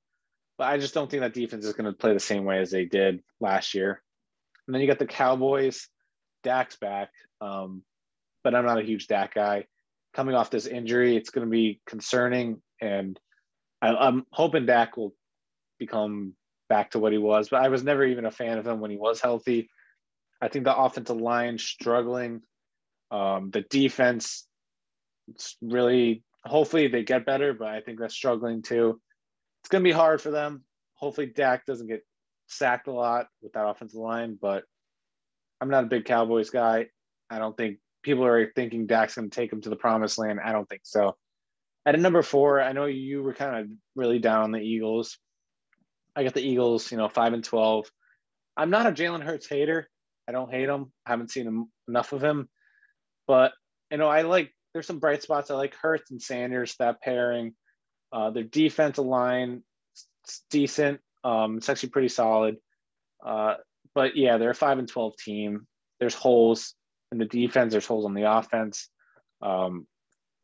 but 0.58 0.66
I 0.66 0.80
just 0.80 0.96
don't 0.96 1.12
think 1.12 1.22
that 1.22 1.36
defense 1.36 1.64
is 1.64 1.74
going 1.74 1.92
to 1.92 1.98
play 1.98 2.14
the 2.14 2.20
same 2.20 2.44
way 2.44 2.60
as 2.60 2.72
they 2.72 2.86
did 2.86 3.22
last 3.40 3.76
year. 3.76 4.02
And 4.66 4.74
then 4.74 4.82
you 4.82 4.88
got 4.88 5.00
the 5.00 5.06
Cowboys. 5.06 5.88
Dak's 6.44 6.78
back, 6.78 7.10
um, 7.40 7.84
but 8.44 8.56
I'm 8.56 8.66
not 8.66 8.80
a 8.80 8.84
huge 8.84 9.06
Dak 9.06 9.36
guy. 9.36 9.66
Coming 10.20 10.36
off 10.36 10.50
this 10.50 10.66
injury, 10.66 11.16
it's 11.16 11.30
going 11.30 11.48
to 11.48 11.50
be 11.50 11.80
concerning, 11.88 12.62
and 12.82 13.18
I, 13.82 13.96
I'm 13.96 14.26
hoping 14.34 14.66
Dak 14.66 14.98
will 14.98 15.16
become 15.78 16.34
back 16.68 16.92
to 16.92 17.00
what 17.00 17.14
he 17.14 17.18
was. 17.18 17.48
But 17.48 17.64
I 17.64 17.70
was 17.70 17.86
never 17.86 18.04
even 18.04 18.26
a 18.26 18.32
fan 18.32 18.58
of 18.58 18.68
him 18.68 18.82
when 18.82 18.92
he 18.92 18.98
was 18.98 19.22
healthy. 19.22 19.70
I 20.42 20.50
think 20.50 20.66
the 20.66 20.76
offensive 20.76 21.16
line 21.16 21.58
struggling. 21.58 22.42
Um, 23.12 23.50
the 23.52 23.62
defense, 23.62 24.46
it's 25.30 25.56
really 25.62 26.26
hopefully 26.44 26.90
they 26.90 27.04
get 27.04 27.26
better, 27.26 27.54
but 27.54 27.70
I 27.70 27.80
think 27.80 28.02
that's 28.02 28.14
struggling 28.14 28.62
too. 28.62 29.00
It's 29.62 29.70
going 29.70 29.86
to 29.86 29.90
be 29.90 29.96
hard 29.96 30.22
for 30.22 30.32
them. 30.32 30.66
Hopefully 30.96 31.28
Dak 31.28 31.66
doesn't 31.66 31.88
get 31.88 32.06
sacked 32.48 32.90
a 32.90 32.92
lot 32.92 33.28
with 33.42 33.54
that 33.54 33.66
offensive 33.66 34.02
line, 34.02 34.38
but 34.42 34.66
I'm 35.62 35.70
not 35.70 35.86
a 35.86 35.88
big 35.88 36.04
Cowboys 36.04 36.50
guy. 36.50 36.88
I 37.30 37.40
don't 37.40 37.56
think 37.56 37.78
people 38.04 38.26
are 38.26 38.52
thinking 38.56 38.88
Dak's 38.88 39.16
going 39.16 39.30
to 39.30 39.36
take 39.36 39.50
them 39.50 39.62
to 39.62 39.70
the 39.70 39.76
promised 39.76 40.18
land. 40.18 40.40
I 40.44 40.52
don't 40.52 40.68
think 40.68 40.82
so. 40.84 41.16
At 41.86 42.00
number 42.00 42.22
four, 42.22 42.62
I 42.62 42.74
know 42.74 42.86
you 42.86 43.24
were 43.24 43.34
kind 43.34 43.56
of 43.56 43.68
really 43.96 44.20
down 44.20 44.44
on 44.44 44.52
the 44.52 44.60
Eagles. 44.60 45.18
I 46.16 46.24
got 46.24 46.34
the 46.34 46.42
Eagles, 46.42 46.92
you 46.92 46.98
know, 46.98 47.10
five 47.10 47.34
and 47.34 47.44
twelve. 47.44 47.90
I'm 48.58 48.70
not 48.70 48.88
a 48.88 48.92
Jalen 48.92 49.24
Hurts 49.24 49.48
hater. 49.48 49.90
I 50.28 50.32
don't 50.32 50.52
hate 50.52 50.70
him. 50.70 50.92
I 51.06 51.12
haven't 51.12 51.32
seen 51.32 51.48
him, 51.48 51.72
enough 51.88 52.12
of 52.14 52.24
him, 52.24 52.50
but 53.28 53.54
you 53.92 53.98
know, 53.98 54.08
I 54.08 54.22
like. 54.24 54.54
There's 54.74 54.86
some 54.86 55.00
bright 55.00 55.24
spots. 55.24 55.50
I 55.50 55.56
like 55.56 55.74
Hurts 55.76 56.12
and 56.12 56.22
Sanders 56.22 56.76
that 56.78 57.02
pairing. 57.02 57.56
Uh, 58.12 58.30
their 58.30 58.44
defensive 58.44 59.06
line, 59.06 59.64
it's 60.24 60.44
decent. 60.52 61.00
Um, 61.24 61.58
it's 61.58 61.70
actually 61.70 61.90
pretty 61.90 62.10
solid. 62.10 62.58
Uh, 63.26 63.56
but 63.96 64.16
yeah, 64.16 64.38
they're 64.38 64.52
a 64.52 64.56
five 64.56 64.78
and 64.78 64.88
twelve 64.88 65.18
team. 65.18 65.66
There's 66.00 66.14
holes 66.14 66.76
in 67.12 67.18
the 67.18 67.26
defense. 67.26 67.72
There's 67.72 67.86
holes 67.86 68.06
on 68.06 68.14
the 68.14 68.32
offense. 68.32 68.90
Um, 69.42 69.88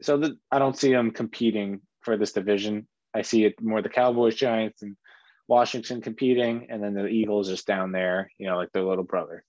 so 0.02 0.18
the, 0.18 0.38
I 0.52 0.60
don't 0.60 0.78
see 0.78 0.92
them 0.92 1.12
competing 1.12 1.82
for 2.02 2.18
this 2.18 2.34
division. 2.34 2.88
I 3.14 3.22
see 3.22 3.46
it 3.46 3.62
more 3.62 3.82
the 3.82 3.90
Cowboys, 3.90 4.36
Giants, 4.36 4.82
and 4.82 4.98
Washington 5.48 6.02
competing, 6.02 6.68
and 6.70 6.84
then 6.84 6.94
the 6.94 7.08
Eagles 7.08 7.50
just 7.50 7.68
down 7.68 7.92
there, 7.92 8.30
you 8.38 8.48
know, 8.48 8.58
like 8.58 8.72
their 8.74 8.84
little 8.84 9.04
brother. 9.04 9.44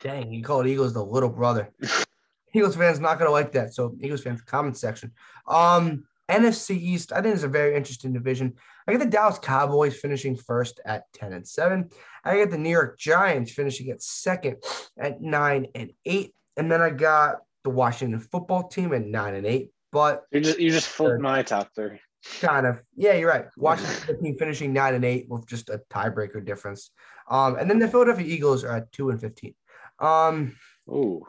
Dang, 0.00 0.32
you 0.32 0.42
call 0.42 0.60
it 0.60 0.68
Eagles 0.68 0.94
the 0.94 1.04
little 1.04 1.28
brother. 1.28 1.70
Eagles 2.54 2.76
fans 2.76 3.00
not 3.00 3.18
gonna 3.18 3.30
like 3.30 3.52
that. 3.52 3.74
So 3.74 3.94
Eagles 4.00 4.22
fans, 4.22 4.40
comment 4.42 4.76
section. 4.76 5.12
Um, 5.46 6.04
NFC 6.30 6.76
East, 6.76 7.12
I 7.12 7.22
think 7.22 7.34
is 7.34 7.44
a 7.44 7.48
very 7.48 7.74
interesting 7.74 8.12
division. 8.12 8.54
I 8.86 8.92
get 8.92 9.00
the 9.00 9.06
Dallas 9.06 9.38
Cowboys 9.38 9.96
finishing 9.96 10.36
first 10.36 10.80
at 10.84 11.04
10 11.14 11.32
and 11.32 11.46
7. 11.46 11.90
I 12.24 12.36
get 12.36 12.50
the 12.50 12.58
New 12.58 12.70
York 12.70 12.98
Giants 12.98 13.52
finishing 13.52 13.90
at 13.90 14.02
second 14.02 14.56
at 14.98 15.20
9 15.20 15.66
and 15.74 15.92
8. 16.04 16.34
And 16.56 16.70
then 16.70 16.82
I 16.82 16.90
got 16.90 17.36
the 17.64 17.70
Washington 17.70 18.20
football 18.20 18.68
team 18.68 18.92
at 18.92 19.06
9 19.06 19.34
and 19.34 19.46
8. 19.46 19.70
But 19.90 20.24
you 20.30 20.40
just 20.40 20.58
you 20.58 20.70
just 20.70 20.88
flipped 20.88 21.20
my 21.20 21.42
top 21.42 21.70
three. 21.74 21.98
Kind 22.40 22.66
of. 22.66 22.80
Yeah, 22.94 23.14
you're 23.14 23.30
right. 23.30 23.46
Washington 23.56 24.22
team 24.22 24.36
finishing 24.36 24.72
9 24.72 24.94
and 24.94 25.04
8 25.04 25.26
with 25.28 25.46
just 25.46 25.70
a 25.70 25.80
tiebreaker 25.90 26.44
difference. 26.44 26.90
Um, 27.30 27.56
and 27.56 27.70
then 27.70 27.78
the 27.78 27.88
Philadelphia 27.88 28.26
Eagles 28.26 28.64
are 28.64 28.76
at 28.76 28.92
2 28.92 29.10
and 29.10 29.20
15. 29.20 29.54
Um, 29.98 30.56
Ooh. 30.88 31.26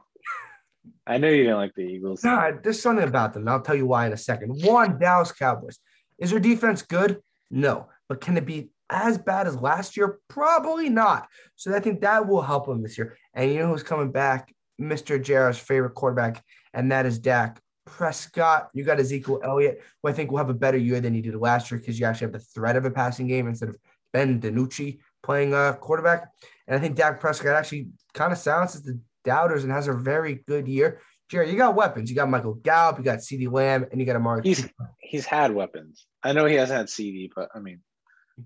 I 1.10 1.18
know 1.18 1.28
you 1.28 1.44
didn't 1.44 1.58
like 1.58 1.74
the 1.74 1.82
Eagles. 1.82 2.24
Nah, 2.24 2.52
there's 2.62 2.80
something 2.80 3.08
about 3.08 3.34
them. 3.34 3.48
I'll 3.48 3.62
tell 3.62 3.76
you 3.76 3.88
why 3.88 4.06
in 4.06 4.14
a 4.14 4.18
second. 4.18 4.64
One, 4.64 5.00
Dallas 5.00 5.32
Cowboys. 5.32 5.80
Is 6.20 6.30
their 6.30 6.40
defense 6.40 6.84
good? 6.84 7.20
No. 7.50 7.88
But 8.08 8.22
can 8.22 8.38
it 8.38 8.46
be 8.46 8.70
as 8.92 9.18
bad 9.18 9.48
as 9.48 9.56
last 9.56 9.98
year? 9.98 10.20
Probably 10.28 10.88
not. 10.88 11.28
So 11.56 11.76
I 11.76 11.80
think 11.80 12.02
that 12.02 12.28
will 12.28 12.44
help 12.44 12.68
them 12.68 12.84
this 12.84 12.96
year. 12.96 13.18
And 13.34 13.52
you 13.52 13.58
know 13.58 13.70
who's 13.70 13.82
coming 13.82 14.12
back? 14.12 14.54
Mr. 14.80 15.22
Jarrett's 15.22 15.58
favorite 15.58 15.96
quarterback, 15.96 16.44
and 16.74 16.92
that 16.92 17.06
is 17.06 17.20
Dak 17.20 17.60
Prescott. 17.86 18.70
You 18.74 18.84
got 18.84 19.00
Ezekiel 19.00 19.42
Elliott, 19.44 19.82
who 20.02 20.10
I 20.10 20.14
think 20.14 20.32
will 20.32 20.38
have 20.38 20.50
a 20.50 20.54
better 20.54 20.78
year 20.78 21.02
than 21.02 21.14
he 21.14 21.22
did 21.22 21.36
last 21.36 21.70
year 21.70 21.80
because 21.80 22.00
you 22.00 22.06
actually 22.06 22.26
have 22.26 22.34
the 22.34 22.40
threat 22.40 22.76
of 22.76 22.86
a 22.86 22.92
passing 22.92 23.28
game 23.28 23.48
instead 23.48 23.70
of 23.70 23.78
Ben 24.14 24.40
DiNucci 24.40 25.00
playing 25.22 25.54
a 25.54 25.78
quarterback. 25.82 26.30
And 26.68 26.78
I 26.78 26.80
think 26.80 26.96
Dak 26.96 27.20
Prescott 27.20 27.56
actually 27.56 27.88
kind 28.14 28.32
of 28.32 28.38
silences 28.38 28.84
the 28.84 29.00
doubters 29.30 29.64
and 29.64 29.72
has 29.72 29.88
a 29.88 29.94
very 29.94 30.44
good 30.48 30.68
year. 30.68 31.02
Jerry, 31.30 31.52
you 31.52 31.58
got 31.58 31.76
weapons. 31.76 32.10
You 32.10 32.16
got 32.16 32.30
Michael 32.30 32.56
Gallup, 32.56 32.98
you 32.98 33.04
got 33.04 33.20
CeeDee 33.20 33.52
Lamb, 33.52 33.86
and 33.92 34.00
you 34.00 34.06
got 34.08 34.16
Amari. 34.16 34.42
He's 34.44 34.68
he's 35.00 35.26
had 35.28 35.54
weapons. 35.54 36.08
I 36.24 36.34
know 36.34 36.46
he 36.46 36.56
hasn't 36.56 36.78
had 36.78 36.88
CeeDee, 36.88 37.30
but 37.36 37.50
I 37.54 37.60
mean, 37.60 37.82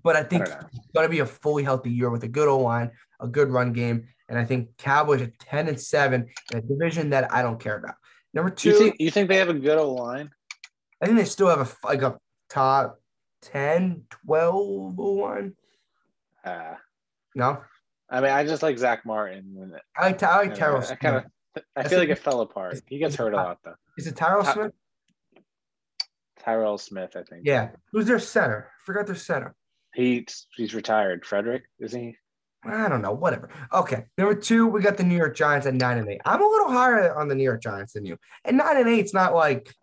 but 0.02 0.14
I 0.16 0.22
think 0.22 0.42
I 0.46 0.60
it's 0.60 0.88
going 0.94 1.06
to 1.06 1.10
be 1.10 1.20
a 1.20 1.26
fully 1.26 1.62
healthy 1.62 1.90
year 1.90 2.10
with 2.10 2.22
a 2.24 2.28
good 2.28 2.48
O 2.48 2.58
line, 2.58 2.90
a 3.18 3.26
good 3.26 3.48
run 3.48 3.72
game, 3.72 4.08
and 4.28 4.38
I 4.38 4.44
think 4.44 4.76
Cowboys 4.76 5.22
are 5.22 5.32
ten 5.40 5.68
and 5.68 5.80
seven 5.80 6.28
in 6.52 6.58
a 6.58 6.60
division 6.60 7.08
that 7.10 7.32
I 7.32 7.40
don't 7.40 7.58
care 7.58 7.78
about. 7.78 7.94
Number 8.34 8.50
two, 8.50 8.70
you 8.70 8.78
think, 8.78 8.96
you 8.98 9.10
think 9.10 9.30
they 9.30 9.38
have 9.38 9.48
a 9.48 9.54
good 9.54 9.78
O 9.78 9.94
line? 9.94 10.30
I 11.00 11.06
think 11.06 11.16
they 11.16 11.24
still 11.24 11.48
have 11.48 11.60
a 11.60 11.86
like 11.86 12.02
a 12.02 12.18
top 12.50 13.00
10, 13.44 14.02
12 14.26 15.00
O 15.00 15.12
line. 15.12 15.54
Uh, 16.44 16.74
no, 17.34 17.62
I 18.14 18.20
mean, 18.20 18.30
I 18.30 18.44
just 18.44 18.62
like 18.62 18.78
Zack 18.78 19.04
Martin. 19.04 19.74
I 19.96 20.06
like 20.06 20.22
I 20.22 20.36
like 20.36 20.54
Terrell. 20.54 20.84
I 20.88 20.94
kind 20.94 21.16
of 21.16 21.62
I 21.74 21.88
feel 21.88 21.98
like 21.98 22.10
it 22.10 22.18
fell 22.18 22.42
apart. 22.42 22.80
He 22.86 22.98
gets 22.98 23.16
hurt 23.16 23.34
a 23.34 23.36
lot 23.36 23.58
though. 23.64 23.74
Is 23.98 24.06
it 24.06 24.14
Tyrell 24.14 24.44
Smith? 24.44 24.72
Tyrell 26.38 26.78
Smith, 26.78 27.16
I 27.16 27.24
think. 27.24 27.42
Yeah. 27.44 27.70
Who's 27.90 28.06
their 28.06 28.20
center? 28.20 28.70
Forgot 28.84 29.06
their 29.06 29.16
center. 29.16 29.56
He 29.94 30.26
he's 30.54 30.74
retired. 30.74 31.26
Frederick, 31.26 31.64
is 31.80 31.92
he? 31.92 32.16
I 32.64 32.88
don't 32.88 33.02
know. 33.02 33.12
Whatever. 33.12 33.50
Okay. 33.72 34.04
Number 34.16 34.36
two, 34.36 34.68
we 34.68 34.80
got 34.80 34.96
the 34.96 35.02
New 35.02 35.16
York 35.16 35.34
Giants 35.34 35.66
at 35.66 35.74
nine 35.74 35.98
and 35.98 36.08
eight. 36.08 36.20
I'm 36.24 36.40
a 36.40 36.46
little 36.46 36.70
higher 36.70 37.18
on 37.18 37.26
the 37.26 37.34
New 37.34 37.42
York 37.42 37.62
Giants 37.62 37.94
than 37.94 38.04
you. 38.04 38.16
And 38.44 38.58
nine 38.58 38.76
and 38.76 38.88
eight's 38.88 39.12
not 39.12 39.34
like 39.34 39.74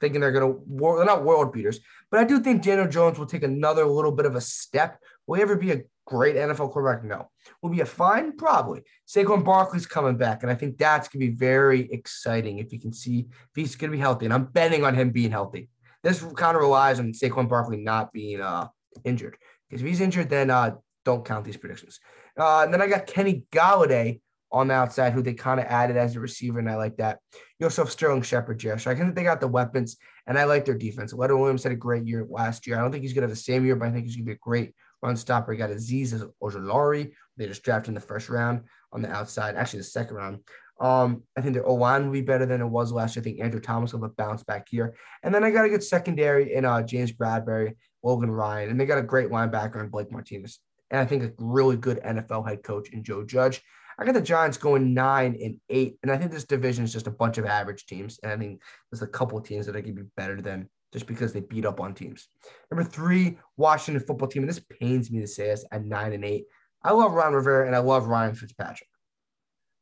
thinking 0.00 0.20
they're 0.20 0.32
gonna 0.32 0.54
they're 0.68 1.04
not 1.04 1.24
world 1.24 1.52
beaters, 1.52 1.80
but 2.08 2.20
I 2.20 2.24
do 2.24 2.38
think 2.38 2.62
Daniel 2.62 2.86
Jones 2.86 3.18
will 3.18 3.26
take 3.26 3.42
another 3.42 3.84
little 3.84 4.12
bit 4.12 4.26
of 4.26 4.36
a 4.36 4.40
step. 4.40 4.98
Will 5.26 5.36
he 5.36 5.42
ever 5.42 5.56
be 5.56 5.72
a 5.72 5.82
great 6.06 6.36
NFL 6.36 6.72
quarterback? 6.72 7.04
No. 7.04 7.30
Will 7.62 7.70
be 7.70 7.80
a 7.80 7.86
fine? 7.86 8.36
Probably. 8.36 8.82
Saquon 9.08 9.44
Barkley's 9.44 9.86
coming 9.86 10.16
back, 10.16 10.42
and 10.42 10.50
I 10.50 10.54
think 10.54 10.78
that's 10.78 11.08
gonna 11.08 11.26
be 11.26 11.32
very 11.32 11.90
exciting 11.92 12.58
if 12.58 12.72
you 12.72 12.80
can 12.80 12.92
see 12.92 13.28
if 13.30 13.50
he's 13.54 13.76
gonna 13.76 13.92
be 13.92 13.98
healthy. 13.98 14.26
And 14.26 14.34
I'm 14.34 14.44
betting 14.44 14.84
on 14.84 14.94
him 14.94 15.10
being 15.10 15.30
healthy. 15.30 15.68
This 16.02 16.22
kind 16.36 16.56
of 16.56 16.62
relies 16.62 16.98
on 16.98 17.12
Saquon 17.12 17.48
Barkley 17.48 17.76
not 17.76 18.12
being 18.12 18.40
uh, 18.40 18.68
injured. 19.04 19.36
Because 19.68 19.82
if 19.82 19.88
he's 19.88 20.00
injured, 20.00 20.30
then 20.30 20.50
uh, 20.50 20.76
don't 21.04 21.24
count 21.24 21.44
these 21.44 21.56
predictions. 21.56 22.00
Uh, 22.38 22.62
and 22.62 22.72
then 22.72 22.82
I 22.82 22.86
got 22.86 23.06
Kenny 23.06 23.44
Golladay 23.52 24.20
on 24.52 24.68
the 24.68 24.74
outside, 24.74 25.12
who 25.12 25.22
they 25.22 25.34
kind 25.34 25.60
of 25.60 25.66
added 25.66 25.96
as 25.96 26.16
a 26.16 26.20
receiver, 26.20 26.58
and 26.58 26.68
I 26.68 26.76
like 26.76 26.96
that. 26.96 27.20
You 27.58 27.66
also 27.66 27.82
have 27.84 27.92
Sterling 27.92 28.22
Shepard, 28.22 28.58
Josh. 28.58 28.86
I 28.86 28.94
think 28.94 29.14
they 29.14 29.22
got 29.22 29.40
the 29.40 29.46
weapons, 29.48 29.96
and 30.26 30.36
I 30.38 30.44
like 30.44 30.64
their 30.64 30.76
defense. 30.76 31.12
Leonard 31.12 31.38
Williams 31.38 31.62
had 31.62 31.72
a 31.72 31.76
great 31.76 32.06
year 32.06 32.26
last 32.28 32.66
year. 32.66 32.76
I 32.76 32.80
don't 32.80 32.90
think 32.90 33.02
he's 33.02 33.12
going 33.12 33.22
to 33.22 33.28
have 33.28 33.36
the 33.36 33.42
same 33.42 33.64
year, 33.64 33.76
but 33.76 33.88
I 33.88 33.92
think 33.92 34.06
he's 34.06 34.16
going 34.16 34.26
to 34.26 34.30
be 34.30 34.34
a 34.34 34.38
great 34.40 34.74
run 35.02 35.16
stopper. 35.16 35.52
He 35.52 35.58
got 35.58 35.70
Azeez 35.70 36.28
Ojulari. 36.42 37.12
They 37.36 37.46
just 37.46 37.62
drafted 37.62 37.88
in 37.88 37.94
the 37.94 38.00
first 38.00 38.28
round 38.28 38.64
on 38.92 39.02
the 39.02 39.10
outside, 39.10 39.56
actually 39.56 39.80
the 39.80 39.84
second 39.84 40.16
round. 40.16 40.40
Um, 40.80 41.24
I 41.36 41.42
think 41.42 41.54
their 41.54 41.66
O 41.66 41.74
line 41.74 42.06
will 42.06 42.12
be 42.12 42.22
better 42.22 42.46
than 42.46 42.62
it 42.62 42.66
was 42.66 42.90
last 42.90 43.14
year. 43.14 43.22
I 43.22 43.24
think 43.24 43.40
Andrew 43.40 43.60
Thomas 43.60 43.92
will 43.92 44.00
have 44.00 44.10
a 44.10 44.14
bounce 44.14 44.42
back 44.42 44.66
here. 44.68 44.94
And 45.22 45.34
then 45.34 45.44
I 45.44 45.50
got 45.50 45.66
a 45.66 45.68
good 45.68 45.84
secondary 45.84 46.54
in 46.54 46.64
uh, 46.64 46.82
James 46.82 47.12
Bradberry, 47.12 47.76
Logan 48.02 48.30
Ryan, 48.30 48.70
and 48.70 48.80
they 48.80 48.86
got 48.86 48.98
a 48.98 49.02
great 49.02 49.28
linebacker 49.28 49.80
in 49.80 49.90
Blake 49.90 50.10
Martinez. 50.10 50.58
And 50.90 51.00
I 51.00 51.04
think 51.04 51.22
a 51.22 51.32
really 51.38 51.76
good 51.76 52.00
NFL 52.02 52.48
head 52.48 52.62
coach 52.62 52.90
in 52.90 53.04
Joe 53.04 53.24
Judge. 53.24 53.62
I 53.98 54.04
got 54.04 54.14
the 54.14 54.22
Giants 54.22 54.56
going 54.56 54.94
nine 54.94 55.36
and 55.42 55.60
eight, 55.68 55.98
and 56.02 56.10
I 56.10 56.16
think 56.16 56.32
this 56.32 56.46
division 56.46 56.84
is 56.84 56.92
just 56.92 57.06
a 57.06 57.10
bunch 57.10 57.36
of 57.36 57.44
average 57.44 57.84
teams. 57.84 58.18
And 58.22 58.32
I 58.32 58.36
think 58.38 58.62
there's 58.90 59.02
a 59.02 59.06
couple 59.06 59.38
teams 59.42 59.66
that 59.66 59.72
going 59.72 59.84
to 59.84 59.92
be 59.92 60.08
better 60.16 60.40
than 60.40 60.70
just 60.92 61.06
because 61.06 61.32
they 61.32 61.40
beat 61.40 61.66
up 61.66 61.80
on 61.80 61.94
teams. 61.94 62.28
Number 62.70 62.84
three, 62.84 63.38
Washington 63.56 64.04
football 64.04 64.28
team, 64.28 64.42
and 64.42 64.50
this 64.50 64.60
pains 64.80 65.10
me 65.10 65.20
to 65.20 65.26
say 65.26 65.46
this 65.46 65.64
at 65.70 65.84
nine 65.84 66.12
and 66.12 66.24
eight. 66.24 66.46
I 66.82 66.92
love 66.92 67.12
Ron 67.12 67.34
Rivera 67.34 67.66
and 67.66 67.76
I 67.76 67.78
love 67.78 68.06
Ryan 68.06 68.34
Fitzpatrick. 68.34 68.88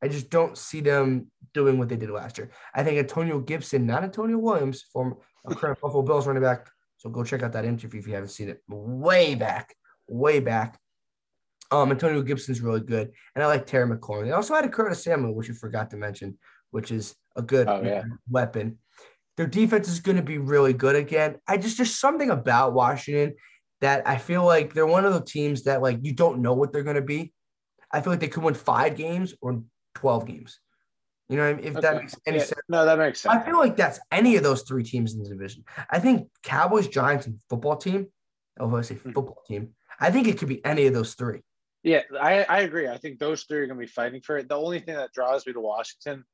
I 0.02 0.08
just 0.08 0.30
don't 0.30 0.56
see 0.56 0.80
them 0.80 1.30
doing 1.54 1.78
what 1.78 1.88
they 1.88 1.96
did 1.96 2.10
last 2.10 2.38
year. 2.38 2.50
I 2.74 2.84
think 2.84 2.98
Antonio 2.98 3.40
Gibson, 3.40 3.86
not 3.86 4.04
Antonio 4.04 4.38
Williams, 4.38 4.84
a 4.94 5.54
current 5.54 5.80
Buffalo 5.82 6.02
Bills 6.02 6.26
running 6.26 6.42
back. 6.42 6.68
So 6.98 7.10
go 7.10 7.24
check 7.24 7.42
out 7.42 7.52
that 7.52 7.64
interview 7.64 8.00
if 8.00 8.06
you 8.06 8.14
haven't 8.14 8.30
seen 8.30 8.48
it. 8.48 8.62
Way 8.68 9.34
back, 9.34 9.74
way 10.08 10.40
back. 10.40 10.78
Um, 11.70 11.90
Antonio 11.90 12.22
Gibson's 12.22 12.60
really 12.60 12.80
good, 12.80 13.12
and 13.34 13.44
I 13.44 13.46
like 13.46 13.66
Terry 13.66 13.88
McLaurin. 13.88 14.24
They 14.24 14.32
also 14.32 14.54
had 14.54 14.64
a 14.64 14.68
Curtis 14.68 15.04
Samuel, 15.04 15.34
which 15.34 15.48
you 15.48 15.54
forgot 15.54 15.90
to 15.90 15.96
mention, 15.96 16.38
which 16.70 16.90
is 16.90 17.14
a 17.36 17.42
good 17.42 17.68
oh, 17.68 17.82
yeah. 17.82 18.04
weapon. 18.28 18.78
Their 19.38 19.46
defense 19.46 19.88
is 19.88 20.00
going 20.00 20.16
to 20.16 20.22
be 20.22 20.38
really 20.38 20.72
good 20.72 20.96
again. 20.96 21.36
I 21.46 21.58
just 21.58 21.76
just 21.76 22.00
something 22.00 22.28
about 22.28 22.74
Washington 22.74 23.36
that 23.80 24.02
I 24.04 24.18
feel 24.18 24.44
like 24.44 24.74
they're 24.74 24.84
one 24.84 25.04
of 25.04 25.14
the 25.14 25.22
teams 25.22 25.62
that 25.62 25.80
like 25.80 26.00
you 26.02 26.12
don't 26.12 26.42
know 26.42 26.54
what 26.54 26.72
they're 26.72 26.82
going 26.82 26.96
to 26.96 27.02
be. 27.02 27.32
I 27.92 28.00
feel 28.00 28.12
like 28.12 28.18
they 28.18 28.26
could 28.26 28.42
win 28.42 28.54
five 28.54 28.96
games 28.96 29.34
or 29.40 29.62
12 29.94 30.26
games. 30.26 30.58
You 31.28 31.36
know, 31.36 31.50
if 31.50 31.76
Okay. 31.76 31.80
that 31.82 31.96
makes 32.02 32.16
any 32.26 32.38
Yeah, 32.38 32.44
sense. 32.44 32.60
No, 32.68 32.84
that 32.84 32.98
makes 32.98 33.20
sense. 33.20 33.32
I 33.32 33.46
feel 33.46 33.58
like 33.58 33.76
that's 33.76 34.00
any 34.10 34.34
of 34.34 34.42
those 34.42 34.62
three 34.62 34.82
teams 34.82 35.14
in 35.14 35.22
the 35.22 35.28
division. 35.28 35.64
I 35.88 36.00
think 36.00 36.28
Cowboys, 36.42 36.88
Giants, 36.88 37.26
and 37.28 37.38
football 37.48 37.76
team. 37.76 38.08
Oh, 38.58 38.74
I 38.74 38.80
say 38.80 38.96
Hmm. 38.96 39.12
football 39.12 39.44
team. 39.46 39.76
I 40.00 40.10
think 40.10 40.26
it 40.26 40.38
could 40.38 40.48
be 40.48 40.64
any 40.64 40.86
of 40.86 40.94
those 40.94 41.14
three. 41.14 41.42
Yeah, 41.84 42.02
I, 42.20 42.42
I 42.42 42.60
agree. 42.62 42.88
I 42.88 42.98
think 42.98 43.20
those 43.20 43.44
three 43.44 43.58
are 43.58 43.66
going 43.68 43.78
to 43.78 43.86
be 43.86 43.90
fighting 43.90 44.20
for 44.20 44.36
it. 44.36 44.48
The 44.48 44.56
only 44.56 44.80
thing 44.80 44.96
that 44.96 45.12
draws 45.12 45.46
me 45.46 45.52
to 45.52 45.60
Washington 45.60 46.24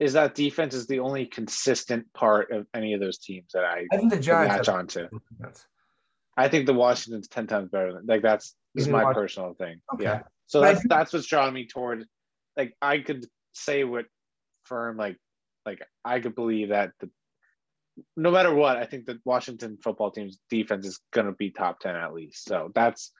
is 0.00 0.12
that 0.12 0.34
defense 0.34 0.74
is 0.74 0.86
the 0.86 1.00
only 1.00 1.26
consistent 1.26 2.12
part 2.12 2.52
of 2.52 2.66
any 2.74 2.92
of 2.94 3.00
those 3.00 3.18
teams 3.18 3.50
that 3.52 3.64
I 3.64 3.86
I 3.92 3.96
think 3.96 4.10
the 4.12 4.20
Giants. 4.20 4.56
match 4.56 4.68
onto. 4.68 5.08
I 6.36 6.48
think 6.48 6.66
the 6.66 6.74
Washington's 6.74 7.28
ten 7.28 7.46
times 7.46 7.68
better 7.70 7.92
than 7.92 8.06
like 8.06 8.22
that's 8.22 8.54
is 8.76 8.86
my 8.88 9.04
Wash- 9.04 9.14
personal 9.14 9.54
thing. 9.54 9.80
Okay. 9.94 10.04
Yeah. 10.04 10.22
So 10.46 10.60
But 10.60 10.66
that's 10.66 10.82
do- 10.82 10.88
that's 10.88 11.12
what's 11.12 11.26
drawing 11.26 11.54
me 11.54 11.66
toward 11.66 12.04
like 12.56 12.74
I 12.80 12.98
could 12.98 13.26
say 13.52 13.84
what 13.84 14.06
firm 14.64 14.96
like 14.96 15.16
like 15.66 15.80
I 16.04 16.20
could 16.20 16.34
believe 16.34 16.68
that 16.68 16.92
the 17.00 17.10
no 18.16 18.30
matter 18.30 18.54
what, 18.54 18.76
I 18.76 18.84
think 18.84 19.06
the 19.06 19.18
Washington 19.24 19.76
football 19.82 20.12
team's 20.12 20.38
defense 20.48 20.86
is 20.86 21.00
gonna 21.12 21.32
be 21.32 21.50
top 21.50 21.80
ten 21.80 21.96
at 21.96 22.14
least. 22.14 22.44
So 22.44 22.70
that's 22.74 23.10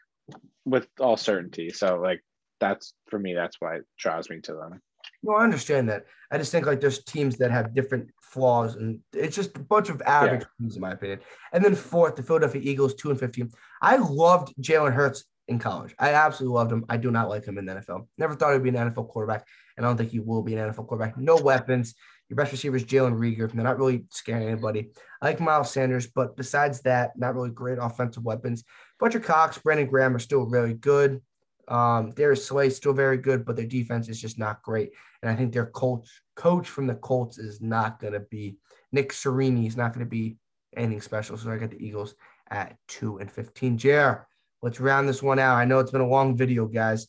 with 0.64 0.87
all 1.01 1.16
certainty. 1.16 1.70
So 1.70 1.99
like 2.01 2.22
that's 2.61 2.95
for 3.09 3.18
me, 3.18 3.35
that's 3.35 3.57
why 3.61 3.76
it 3.76 3.85
draws 3.99 4.31
me 4.31 4.41
to 4.43 4.53
them. 4.55 4.81
No, 5.23 5.35
I 5.35 5.45
understand 5.45 5.89
that. 5.89 6.05
I 6.31 6.39
just 6.39 6.53
think 6.53 6.66
like 6.66 6.81
there's 6.81 7.03
teams 7.05 7.39
that 7.39 7.51
have 7.51 7.75
different 7.75 8.11
flaws, 8.23 8.77
and 8.77 9.01
it's 9.12 9.35
just 9.35 9.57
a 9.57 9.61
bunch 9.61 9.89
of 9.89 10.01
average 10.03 10.45
teams, 10.61 10.77
in 10.77 10.83
my 10.83 10.93
opinion. 10.93 11.21
And 11.53 11.64
then 11.64 11.75
fourth, 11.75 12.16
the 12.16 12.23
Philadelphia 12.23 12.62
Eagles, 12.64 12.95
two 12.95 13.11
and 13.11 13.19
fifteen. 13.19 13.51
I 13.83 13.97
loved 13.97 14.55
Jalen 14.61 14.93
Hurts 14.93 15.25
in 15.49 15.59
college. 15.59 15.95
I 15.99 16.12
absolutely 16.12 16.55
loved 16.55 16.73
him. 16.73 16.85
I 16.89 16.99
do 16.99 17.11
not 17.11 17.29
like 17.29 17.45
him 17.45 17.59
in 17.59 17.64
the 17.64 17.75
NFL. 17.75 18.07
Never 18.19 18.35
thought 18.35 18.53
he'd 18.53 18.62
be 18.62 18.69
an 18.69 18.77
NFL 18.77 19.09
quarterback, 19.09 19.47
and 19.77 19.85
I 19.85 19.89
don't 19.89 19.97
think 19.97 20.11
he 20.11 20.21
will 20.21 20.43
be 20.43 20.55
an 20.55 20.71
NFL 20.71 20.87
quarterback. 20.87 21.16
No 21.16 21.37
weapons. 21.37 21.95
Your 22.29 22.37
best 22.37 22.53
receiver 22.53 22.77
is 22.77 22.85
Jalen 22.85 23.19
Reagor. 23.19 23.51
They're 23.51 23.64
not 23.64 23.79
really 23.79 24.05
scaring 24.11 24.47
anybody. 24.47 24.91
I 25.23 25.27
like 25.27 25.41
Miles 25.41 25.73
Sanders, 25.73 26.07
but 26.07 26.37
besides 26.37 26.83
that, 26.83 27.12
not 27.16 27.35
really 27.35 27.51
great 27.51 27.79
offensive 27.81 28.23
weapons. 28.23 28.64
Fletcher 28.99 29.21
Cox, 29.21 29.57
Brandon 29.57 29.87
Graham 29.87 30.14
are 30.14 30.19
still 30.21 30.45
really 30.45 30.75
good. 30.75 31.23
Um, 31.69 32.12
Darius 32.12 32.47
Slay 32.47 32.71
still 32.71 32.93
very 32.93 33.19
good, 33.19 33.45
but 33.45 33.57
their 33.57 33.66
defense 33.66 34.09
is 34.09 34.21
just 34.21 34.39
not 34.39 34.62
great. 34.62 34.93
And 35.23 35.31
I 35.31 35.37
think 35.37 35.53
their 35.53 35.66
coach 35.66 36.09
coach 36.35 36.69
from 36.69 36.87
the 36.87 36.95
Colts 36.95 37.39
is 37.39 37.61
not 37.61 38.01
going 38.01 38.14
to 38.14 38.21
be 38.21 38.57
Nick 38.93 39.12
Sirianni. 39.12 39.66
Is 39.66 39.77
not 39.77 39.93
going 39.93 40.05
to 40.05 40.11
be 40.11 40.37
anything 40.77 41.01
special. 41.01 41.37
So 41.37 41.51
I 41.51 41.59
got 41.59 41.71
the 41.71 41.85
Eagles 41.85 42.14
at 42.51 42.77
two 42.89 43.19
and 43.19 43.31
fifteen. 43.31 43.77
Jer, 43.77 44.27
let's 44.62 44.81
round 44.81 45.09
this 45.09 45.23
one 45.23 45.39
out. 45.39 45.57
I 45.57 45.64
know 45.64 45.79
it's 45.79 45.91
been 45.91 46.01
a 46.01 46.09
long 46.09 46.37
video, 46.37 46.66
guys. 46.66 47.07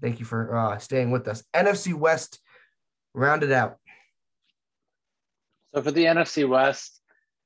Thank 0.00 0.18
you 0.18 0.24
for 0.24 0.56
uh, 0.56 0.78
staying 0.78 1.10
with 1.10 1.28
us. 1.28 1.42
NFC 1.54 1.94
West, 1.94 2.40
round 3.14 3.42
it 3.42 3.52
out. 3.52 3.76
So 5.74 5.82
for 5.82 5.90
the 5.90 6.04
NFC 6.04 6.48
West, 6.48 7.00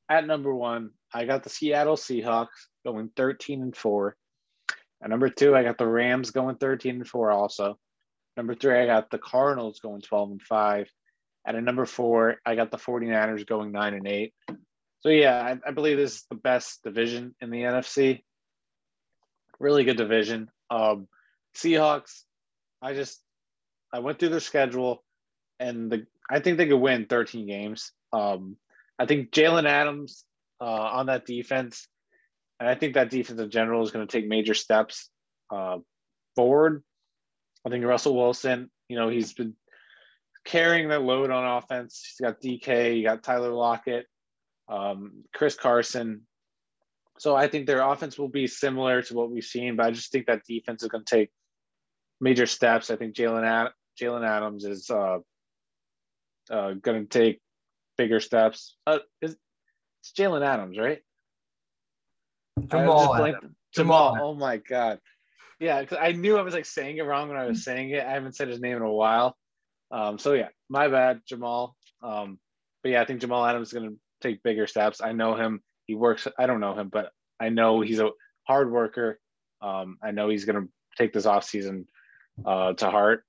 at 0.09 0.27
number 0.27 0.55
one, 0.55 0.91
I 1.13 1.25
got 1.25 1.43
the 1.43 1.51
Seattle 1.51 1.97
Seahawks 1.97 2.69
going 2.85 3.11
13 3.17 3.63
and 3.63 3.77
4. 3.77 4.17
At 5.05 5.11
number 5.11 5.29
two, 5.29 5.55
I 5.55 5.63
got 5.63 5.77
the 5.77 5.87
Rams 5.87 6.31
going 6.31 6.57
13 6.57 6.97
and 6.97 7.07
4 7.07 7.31
also. 7.31 7.79
Number 8.39 8.55
three, 8.55 8.81
I 8.81 8.87
got 8.87 9.11
the 9.11 9.19
Cardinals 9.19 9.79
going 9.81 10.01
12 10.01 10.31
and 10.31 10.43
5. 10.43 10.91
And 11.47 11.57
At 11.59 11.63
number 11.63 11.85
four, 11.85 12.37
I 12.47 12.55
got 12.55 12.71
the 12.71 12.79
49ers 12.79 13.47
going 13.47 13.71
9 13.71 13.95
and 13.95 14.09
8. 14.09 14.35
So 15.01 15.11
yeah, 15.11 15.37
I, 15.43 15.69
I 15.69 15.73
believe 15.73 15.99
this 15.99 16.15
is 16.15 16.27
the 16.31 16.37
best 16.37 16.83
division 16.83 17.35
in 17.43 17.51
the 17.51 17.61
NFC. 17.61 18.23
Really 19.61 19.85
good 19.85 19.99
division. 19.99 20.51
Um, 20.71 21.07
Seahawks, 21.55 22.23
I 22.81 22.95
just 22.95 23.21
I 23.93 23.99
went 23.99 24.19
through 24.19 24.31
their 24.31 24.41
schedule 24.41 25.05
and 25.61 25.93
the 25.93 26.07
I 26.31 26.41
think 26.41 26.57
they 26.57 26.67
could 26.67 26.79
win 26.79 27.07
13 27.07 27.47
games. 27.47 27.93
Um, 28.13 28.57
I 28.99 29.05
think 29.05 29.31
Jalen 29.31 29.67
Adams 29.67 30.25
uh, 30.61 30.65
on 30.65 31.07
that 31.07 31.27
defense, 31.27 31.87
and 32.61 32.69
I 32.69 32.75
think 32.75 32.95
that 32.95 33.11
defense 33.11 33.41
in 33.41 33.51
general 33.51 33.83
is 33.83 33.91
going 33.91 34.07
to 34.07 34.11
take 34.11 34.29
major 34.29 34.55
steps 34.55 35.11
uh, 35.51 35.79
forward. 36.37 36.83
I 37.67 37.71
think 37.71 37.85
Russell 37.85 38.17
Wilson, 38.17 38.71
you 38.89 38.97
know, 38.97 39.09
he's 39.09 39.33
been 39.33 39.55
carrying 40.45 40.89
that 40.89 41.03
load 41.03 41.31
on 41.31 41.59
offense. 41.59 42.03
He's 42.07 42.25
got 42.25 42.41
DK, 42.41 42.99
you 42.99 43.05
got 43.05 43.23
Tyler 43.23 43.53
Lockett, 43.53 44.07
um, 44.69 45.25
Chris 45.35 45.55
Carson. 45.55 46.23
So 47.19 47.35
I 47.35 47.49
think 47.49 47.67
their 47.67 47.81
offense 47.81 48.19
will 48.19 48.29
be 48.29 48.47
similar 48.47 49.03
to 49.03 49.15
what 49.15 49.31
we've 49.31 49.45
seen, 49.45 49.77
but 49.77 49.87
I 49.87 49.91
just 49.93 50.13
think 50.13 50.27
that 50.27 50.45
defense 50.45 50.83
is 50.83 50.89
going 50.89 51.05
to 51.05 51.17
take 51.17 51.31
major 52.21 52.47
steps. 52.47 52.91
I 52.91 52.97
think 52.97 53.15
Jalen 53.15 53.45
Ad- 53.45 53.73
Jalen 54.01 54.27
Adams 54.27 54.65
is 54.65 54.91
uh, 54.91 55.19
uh, 56.51 56.73
going 56.73 57.07
to 57.07 57.19
take 57.19 57.41
bigger 57.97 58.21
steps. 58.21 58.77
Uh, 58.87 58.99
is, 59.23 59.37
it's 60.01 60.13
Jalen 60.13 60.45
Adams, 60.45 60.77
right? 60.79 61.01
Jamal. 62.69 63.17
Jamal. 63.17 63.35
Jamal. 63.73 64.19
Oh 64.21 64.35
my 64.35 64.59
god. 64.59 65.01
Yeah, 65.61 65.81
because 65.81 65.99
I 66.01 66.13
knew 66.13 66.37
I 66.37 66.43
was 66.43 66.55
like 66.55 66.67
saying 66.67 66.99
it 66.99 67.03
wrong 67.03 67.29
when 67.29 67.39
I 67.39 67.47
was 67.47 67.65
saying 67.65 67.91
it. 67.91 68.05
I 68.05 68.11
haven't 68.11 68.37
said 68.37 68.49
his 68.49 68.61
name 68.61 68.77
in 68.77 68.83
a 68.83 68.91
while. 68.91 69.37
Um, 69.91 70.19
so 70.19 70.33
yeah, 70.33 70.49
my 70.69 70.89
bad, 70.89 71.21
Jamal. 71.27 71.77
Um, 72.03 72.39
but 72.83 72.91
yeah, 72.91 73.03
I 73.03 73.05
think 73.05 73.21
Jamal 73.21 73.45
Adams 73.45 73.69
is 73.69 73.73
going 73.73 73.91
to 73.91 73.97
take 74.21 74.43
bigger 74.43 74.67
steps. 74.67 75.01
I 75.01 75.13
know 75.13 75.37
him. 75.37 75.63
He 75.87 75.95
works. 75.95 76.27
I 76.39 76.47
don't 76.47 76.61
know 76.61 76.75
him, 76.75 76.89
but 76.89 77.11
I 77.41 77.49
know 77.49 77.81
he's 77.81 78.01
a 78.01 78.11
hard 78.47 78.71
worker. 78.71 79.19
Um, 79.63 79.99
I 80.03 80.11
know 80.11 80.29
he's 80.29 80.45
going 80.45 80.63
to 80.63 80.69
take 80.99 81.13
this 81.13 81.27
offseason 81.27 81.87
uh, 82.45 82.75
to 82.75 82.91
heart. 82.91 83.25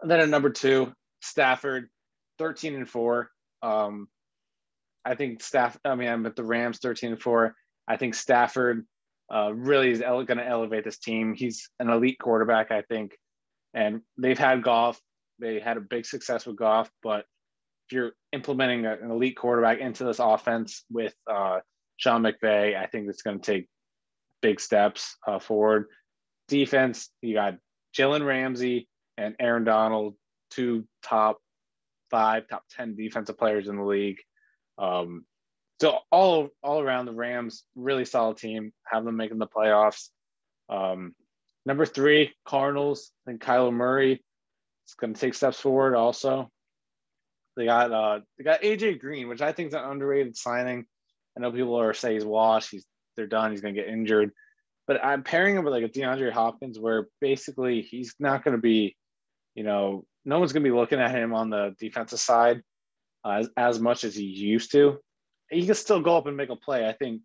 And 0.00 0.10
then 0.10 0.20
at 0.20 0.28
number 0.28 0.50
two, 0.50 0.92
Stafford, 1.22 1.88
13 2.38 2.74
and 2.74 2.88
four. 2.88 3.30
Um, 3.62 4.08
I 5.04 5.14
think 5.14 5.42
Staff. 5.42 5.78
I 5.84 5.94
mean, 5.94 6.08
I'm 6.08 6.26
at 6.26 6.36
the 6.36 6.44
Rams, 6.44 6.78
13 6.78 7.12
and 7.12 7.22
four. 7.22 7.54
I 7.88 7.96
think 7.96 8.14
Stafford 8.14 8.86
uh, 9.32 9.52
really 9.52 9.90
is 9.90 10.02
ele- 10.02 10.24
going 10.24 10.38
to 10.38 10.46
elevate 10.46 10.84
this 10.84 10.98
team. 10.98 11.34
He's 11.34 11.70
an 11.80 11.88
elite 11.88 12.18
quarterback, 12.18 12.70
I 12.70 12.82
think, 12.82 13.16
and 13.74 14.02
they've 14.18 14.38
had 14.38 14.62
Goff. 14.62 15.00
They 15.38 15.58
had 15.58 15.76
a 15.76 15.80
big 15.80 16.04
success 16.06 16.46
with 16.46 16.56
Goff, 16.56 16.90
but 17.02 17.24
if 17.86 17.92
you're 17.92 18.12
implementing 18.32 18.86
a- 18.86 18.98
an 19.02 19.10
elite 19.10 19.36
quarterback 19.36 19.78
into 19.78 20.04
this 20.04 20.18
offense 20.18 20.84
with 20.90 21.14
uh, 21.30 21.60
Sean 21.96 22.22
McVay, 22.22 22.76
I 22.76 22.86
think 22.86 23.08
it's 23.08 23.22
going 23.22 23.40
to 23.40 23.52
take 23.52 23.68
big 24.42 24.60
steps 24.60 25.16
uh, 25.26 25.38
forward. 25.38 25.86
Defense, 26.48 27.10
you 27.22 27.34
got 27.34 27.54
Jalen 27.96 28.24
Ramsey 28.26 28.88
and 29.16 29.34
Aaron 29.40 29.64
Donald, 29.64 30.14
two 30.50 30.86
top 31.02 31.38
five, 32.10 32.48
top 32.48 32.64
10 32.76 32.96
defensive 32.96 33.38
players 33.38 33.68
in 33.68 33.76
the 33.76 33.82
league. 33.84 34.18
Um, 34.78 35.24
so 35.80 36.00
all 36.10 36.48
all 36.62 36.80
around 36.80 37.06
the 37.06 37.12
Rams, 37.12 37.64
really 37.76 38.04
solid 38.04 38.36
team. 38.36 38.72
Have 38.84 39.04
them 39.04 39.16
making 39.16 39.38
the 39.38 39.46
playoffs. 39.46 40.08
Um, 40.68 41.14
number 41.64 41.86
three, 41.86 42.32
Cardinals. 42.44 43.12
I 43.26 43.30
think 43.30 43.42
Kyler 43.42 43.72
Murray 43.72 44.12
is 44.12 44.94
going 44.94 45.14
to 45.14 45.20
take 45.20 45.34
steps 45.34 45.60
forward. 45.60 45.94
Also, 45.94 46.50
they 47.56 47.66
got 47.66 47.92
uh, 47.92 48.20
they 48.36 48.44
got 48.44 48.62
AJ 48.62 49.00
Green, 49.00 49.28
which 49.28 49.40
I 49.40 49.52
think 49.52 49.68
is 49.68 49.74
an 49.74 49.84
underrated 49.84 50.36
signing. 50.36 50.84
I 51.36 51.40
know 51.40 51.52
people 51.52 51.78
are 51.78 51.94
saying 51.94 52.16
he's 52.16 52.24
washed. 52.24 52.70
He's 52.72 52.86
they're 53.16 53.26
done. 53.26 53.52
He's 53.52 53.60
going 53.60 53.74
to 53.74 53.80
get 53.80 53.90
injured. 53.90 54.32
But 54.88 55.04
I'm 55.04 55.22
pairing 55.22 55.56
him 55.56 55.64
with 55.64 55.74
like 55.74 55.84
a 55.84 55.88
DeAndre 55.88 56.32
Hopkins, 56.32 56.78
where 56.78 57.08
basically 57.20 57.82
he's 57.82 58.14
not 58.18 58.42
going 58.42 58.56
to 58.56 58.60
be, 58.60 58.96
you 59.54 59.62
know, 59.62 60.04
no 60.24 60.38
one's 60.38 60.52
going 60.52 60.64
to 60.64 60.70
be 60.70 60.74
looking 60.74 60.98
at 60.98 61.14
him 61.14 61.34
on 61.34 61.50
the 61.50 61.74
defensive 61.78 62.20
side 62.20 62.62
uh, 63.24 63.32
as, 63.40 63.50
as 63.56 63.80
much 63.80 64.02
as 64.02 64.16
he 64.16 64.24
used 64.24 64.72
to 64.72 64.98
he 65.50 65.66
can 65.66 65.74
still 65.74 66.00
go 66.00 66.16
up 66.16 66.26
and 66.26 66.36
make 66.36 66.50
a 66.50 66.56
play. 66.56 66.86
I 66.86 66.92
think 66.92 67.22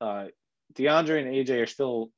uh, 0.00 0.26
DeAndre 0.74 1.20
and 1.20 1.34
AJ 1.34 1.62
are 1.62 1.66
still 1.66 2.10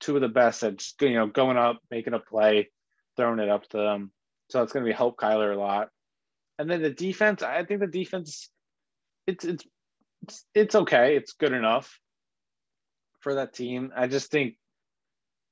two 0.00 0.16
of 0.16 0.22
the 0.22 0.28
best 0.28 0.62
at 0.62 0.76
just 0.76 1.00
you 1.00 1.14
know 1.14 1.26
going 1.26 1.56
up, 1.56 1.78
making 1.90 2.14
a 2.14 2.18
play, 2.18 2.70
throwing 3.16 3.38
it 3.38 3.48
up 3.48 3.68
to 3.68 3.76
them. 3.76 4.10
So 4.50 4.62
it's 4.62 4.72
going 4.72 4.84
to 4.84 4.90
be 4.90 4.96
help 4.96 5.16
Kyler 5.16 5.54
a 5.54 5.58
lot. 5.58 5.88
And 6.58 6.70
then 6.70 6.82
the 6.82 6.90
defense, 6.90 7.42
I 7.42 7.64
think 7.64 7.80
the 7.80 7.86
defense, 7.86 8.50
it's 9.26 9.44
it's 9.44 9.64
it's, 10.22 10.44
it's 10.54 10.74
okay. 10.74 11.16
It's 11.16 11.32
good 11.32 11.52
enough 11.52 11.98
for 13.20 13.34
that 13.34 13.54
team. 13.54 13.92
I 13.96 14.08
just 14.08 14.30
think 14.30 14.56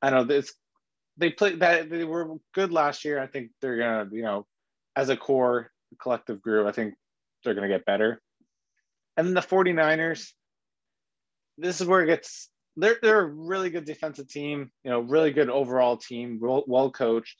I 0.02 0.10
don't 0.10 0.20
know 0.20 0.34
this. 0.34 0.52
They 1.16 1.30
played 1.30 1.60
that 1.60 1.90
they 1.90 2.04
were 2.04 2.36
good 2.54 2.72
last 2.72 3.04
year. 3.04 3.20
I 3.20 3.26
think 3.26 3.50
they're 3.60 3.78
gonna 3.78 4.08
you 4.12 4.22
know 4.22 4.46
as 4.96 5.08
a 5.08 5.16
core 5.16 5.70
collective 6.00 6.42
group. 6.42 6.66
I 6.66 6.72
think 6.72 6.94
they're 7.44 7.54
gonna 7.54 7.68
get 7.68 7.84
better. 7.84 8.20
And 9.16 9.26
then 9.26 9.34
the 9.34 9.40
49ers, 9.40 10.32
this 11.58 11.80
is 11.80 11.86
where 11.86 12.02
it 12.02 12.06
gets 12.06 12.48
they're 12.76 12.98
they're 13.02 13.20
a 13.20 13.26
really 13.26 13.70
good 13.70 13.84
defensive 13.84 14.28
team, 14.28 14.70
you 14.84 14.90
know, 14.90 15.00
really 15.00 15.32
good 15.32 15.50
overall 15.50 15.96
team, 15.96 16.38
well, 16.40 16.90
coached. 16.90 17.36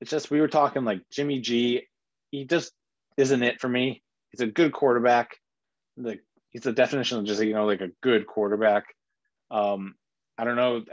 It's 0.00 0.10
just 0.10 0.30
we 0.30 0.40
were 0.40 0.48
talking 0.48 0.84
like 0.84 1.02
Jimmy 1.10 1.40
G, 1.40 1.86
he 2.30 2.44
just 2.44 2.72
isn't 3.16 3.42
it 3.42 3.60
for 3.60 3.68
me. 3.68 4.02
He's 4.30 4.40
a 4.40 4.46
good 4.46 4.72
quarterback. 4.72 5.36
Like 5.96 6.22
he's 6.50 6.62
the 6.62 6.72
definition 6.72 7.18
of 7.18 7.24
just 7.24 7.42
you 7.42 7.54
know 7.54 7.66
like 7.66 7.80
a 7.80 7.90
good 8.02 8.26
quarterback. 8.26 8.84
Um, 9.50 9.94
I 10.36 10.44
don't 10.44 10.56
know 10.56 10.84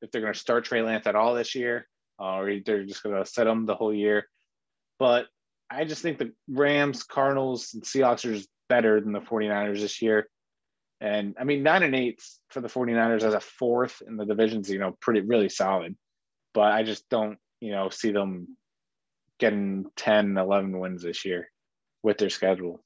if 0.00 0.10
they're 0.10 0.22
going 0.22 0.32
to 0.32 0.38
start 0.38 0.64
Trey 0.64 0.82
Lance 0.82 1.06
at 1.06 1.14
all 1.14 1.34
this 1.34 1.54
year, 1.54 1.86
uh, 2.18 2.38
or 2.38 2.60
they're 2.64 2.84
just 2.84 3.02
going 3.02 3.16
to 3.16 3.28
set 3.28 3.46
him 3.46 3.66
the 3.66 3.74
whole 3.74 3.94
year. 3.94 4.26
But 4.98 5.26
I 5.70 5.84
just 5.84 6.02
think 6.02 6.18
the 6.18 6.32
Rams, 6.48 7.02
Cardinals, 7.02 7.74
and 7.74 7.82
Seahawks 7.82 8.24
are 8.24 8.34
just 8.34 8.48
better 8.68 9.00
than 9.00 9.12
the 9.12 9.20
49ers 9.20 9.80
this 9.80 10.02
year. 10.02 10.28
And 11.00 11.36
I 11.38 11.44
mean, 11.44 11.62
nine 11.62 11.82
and 11.82 11.94
eight 11.94 12.20
for 12.50 12.60
the 12.60 12.68
49ers 12.68 13.22
as 13.22 13.34
a 13.34 13.40
fourth 13.40 14.02
in 14.06 14.16
the 14.16 14.26
divisions, 14.26 14.70
you 14.70 14.78
know, 14.78 14.96
pretty 15.00 15.20
really 15.20 15.48
solid. 15.48 15.96
But 16.54 16.72
I 16.72 16.82
just 16.82 17.08
don't, 17.08 17.38
you 17.60 17.72
know, 17.72 17.88
see 17.88 18.10
them 18.10 18.56
getting 19.38 19.86
10, 19.96 20.36
11 20.36 20.78
wins 20.78 21.02
this 21.02 21.24
year 21.24 21.48
with 22.02 22.18
their 22.18 22.30
schedule. 22.30 22.82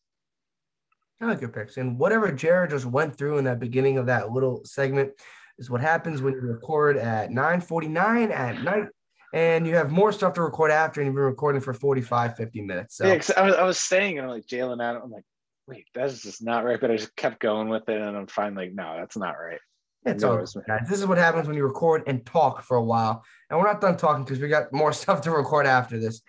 I 1.20 1.26
like 1.26 1.40
your 1.40 1.50
picks. 1.50 1.76
And 1.76 1.98
whatever 1.98 2.32
Jared 2.32 2.70
just 2.70 2.84
went 2.84 3.16
through 3.16 3.38
in 3.38 3.44
that 3.44 3.60
beginning 3.60 3.96
of 3.96 4.06
that 4.06 4.32
little 4.32 4.62
segment 4.64 5.12
is 5.58 5.70
what 5.70 5.80
happens 5.80 6.20
when 6.20 6.34
you 6.34 6.40
record 6.40 6.96
at 6.96 7.30
9:49 7.30 8.30
at 8.30 8.62
night 8.62 8.88
and 9.32 9.66
you 9.66 9.74
have 9.76 9.90
more 9.90 10.12
stuff 10.12 10.34
to 10.34 10.42
record 10.42 10.70
after 10.70 11.00
and 11.00 11.06
you've 11.06 11.14
been 11.14 11.24
recording 11.24 11.60
for 11.60 11.72
45 11.72 12.36
50 12.36 12.62
minutes 12.62 12.96
so 12.96 13.06
yeah, 13.06 13.20
I, 13.36 13.42
was, 13.42 13.54
I 13.54 13.62
was 13.62 13.78
saying 13.78 14.20
i'm 14.20 14.28
like 14.28 14.46
jalen 14.46 14.82
adam 14.82 15.02
i'm 15.04 15.10
like 15.10 15.24
wait 15.72 15.86
that's 15.94 16.22
just 16.22 16.42
not 16.42 16.64
right 16.64 16.80
but 16.80 16.90
i 16.90 16.96
just 16.96 17.14
kept 17.16 17.40
going 17.40 17.68
with 17.68 17.88
it 17.88 18.00
and 18.00 18.16
i'm 18.16 18.26
finally 18.26 18.66
like 18.66 18.74
no 18.74 18.96
that's 18.96 19.16
not 19.16 19.32
right 19.32 19.60
it's 20.04 20.24
all 20.24 20.36
guys. 20.36 20.88
This 20.88 20.98
is 20.98 21.06
what 21.06 21.18
happens 21.18 21.46
when 21.46 21.56
you 21.56 21.64
record 21.64 22.02
and 22.06 22.24
talk 22.26 22.62
for 22.62 22.76
a 22.76 22.82
while. 22.82 23.24
And 23.48 23.58
we're 23.58 23.66
not 23.66 23.80
done 23.80 23.96
talking 23.96 24.24
because 24.24 24.40
we 24.40 24.48
got 24.48 24.72
more 24.72 24.92
stuff 24.92 25.20
to 25.22 25.30
record 25.30 25.66
after 25.66 25.98
this 25.98 26.22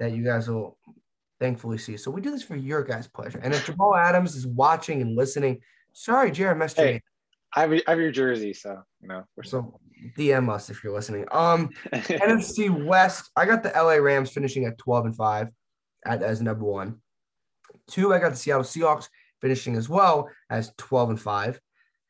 that 0.00 0.12
you 0.12 0.24
guys 0.24 0.48
will 0.48 0.78
thankfully 1.38 1.78
see. 1.78 1.96
So 1.96 2.10
we 2.10 2.20
do 2.20 2.30
this 2.30 2.42
for 2.42 2.56
your 2.56 2.82
guys' 2.82 3.06
pleasure. 3.06 3.38
And 3.38 3.54
if 3.54 3.66
Jamal 3.66 3.94
Adams 3.94 4.34
is 4.34 4.46
watching 4.46 5.00
and 5.00 5.16
listening, 5.16 5.60
sorry, 5.92 6.30
Jared 6.30 6.58
messed 6.58 6.76
hey, 6.76 7.02
I 7.54 7.60
have, 7.60 7.72
I 7.72 7.90
have 7.90 8.00
your 8.00 8.10
jersey, 8.10 8.52
so 8.52 8.82
you 9.00 9.08
know. 9.08 9.24
so 9.44 9.78
DM 10.16 10.50
us 10.50 10.70
if 10.70 10.82
you're 10.82 10.94
listening. 10.94 11.26
Um, 11.30 11.70
NFC 11.92 12.70
West, 12.84 13.30
I 13.36 13.46
got 13.46 13.62
the 13.62 13.70
LA 13.70 13.94
Rams 13.94 14.30
finishing 14.30 14.64
at 14.64 14.78
12 14.78 15.06
and 15.06 15.16
5 15.16 15.48
at, 16.06 16.22
as 16.22 16.42
number 16.42 16.64
one. 16.64 17.00
Two, 17.88 18.14
I 18.14 18.18
got 18.18 18.30
the 18.30 18.36
Seattle 18.36 18.64
Seahawks 18.64 19.08
finishing 19.40 19.76
as 19.76 19.88
well 19.88 20.28
as 20.50 20.72
12 20.76 21.10
and 21.10 21.20
5. 21.20 21.60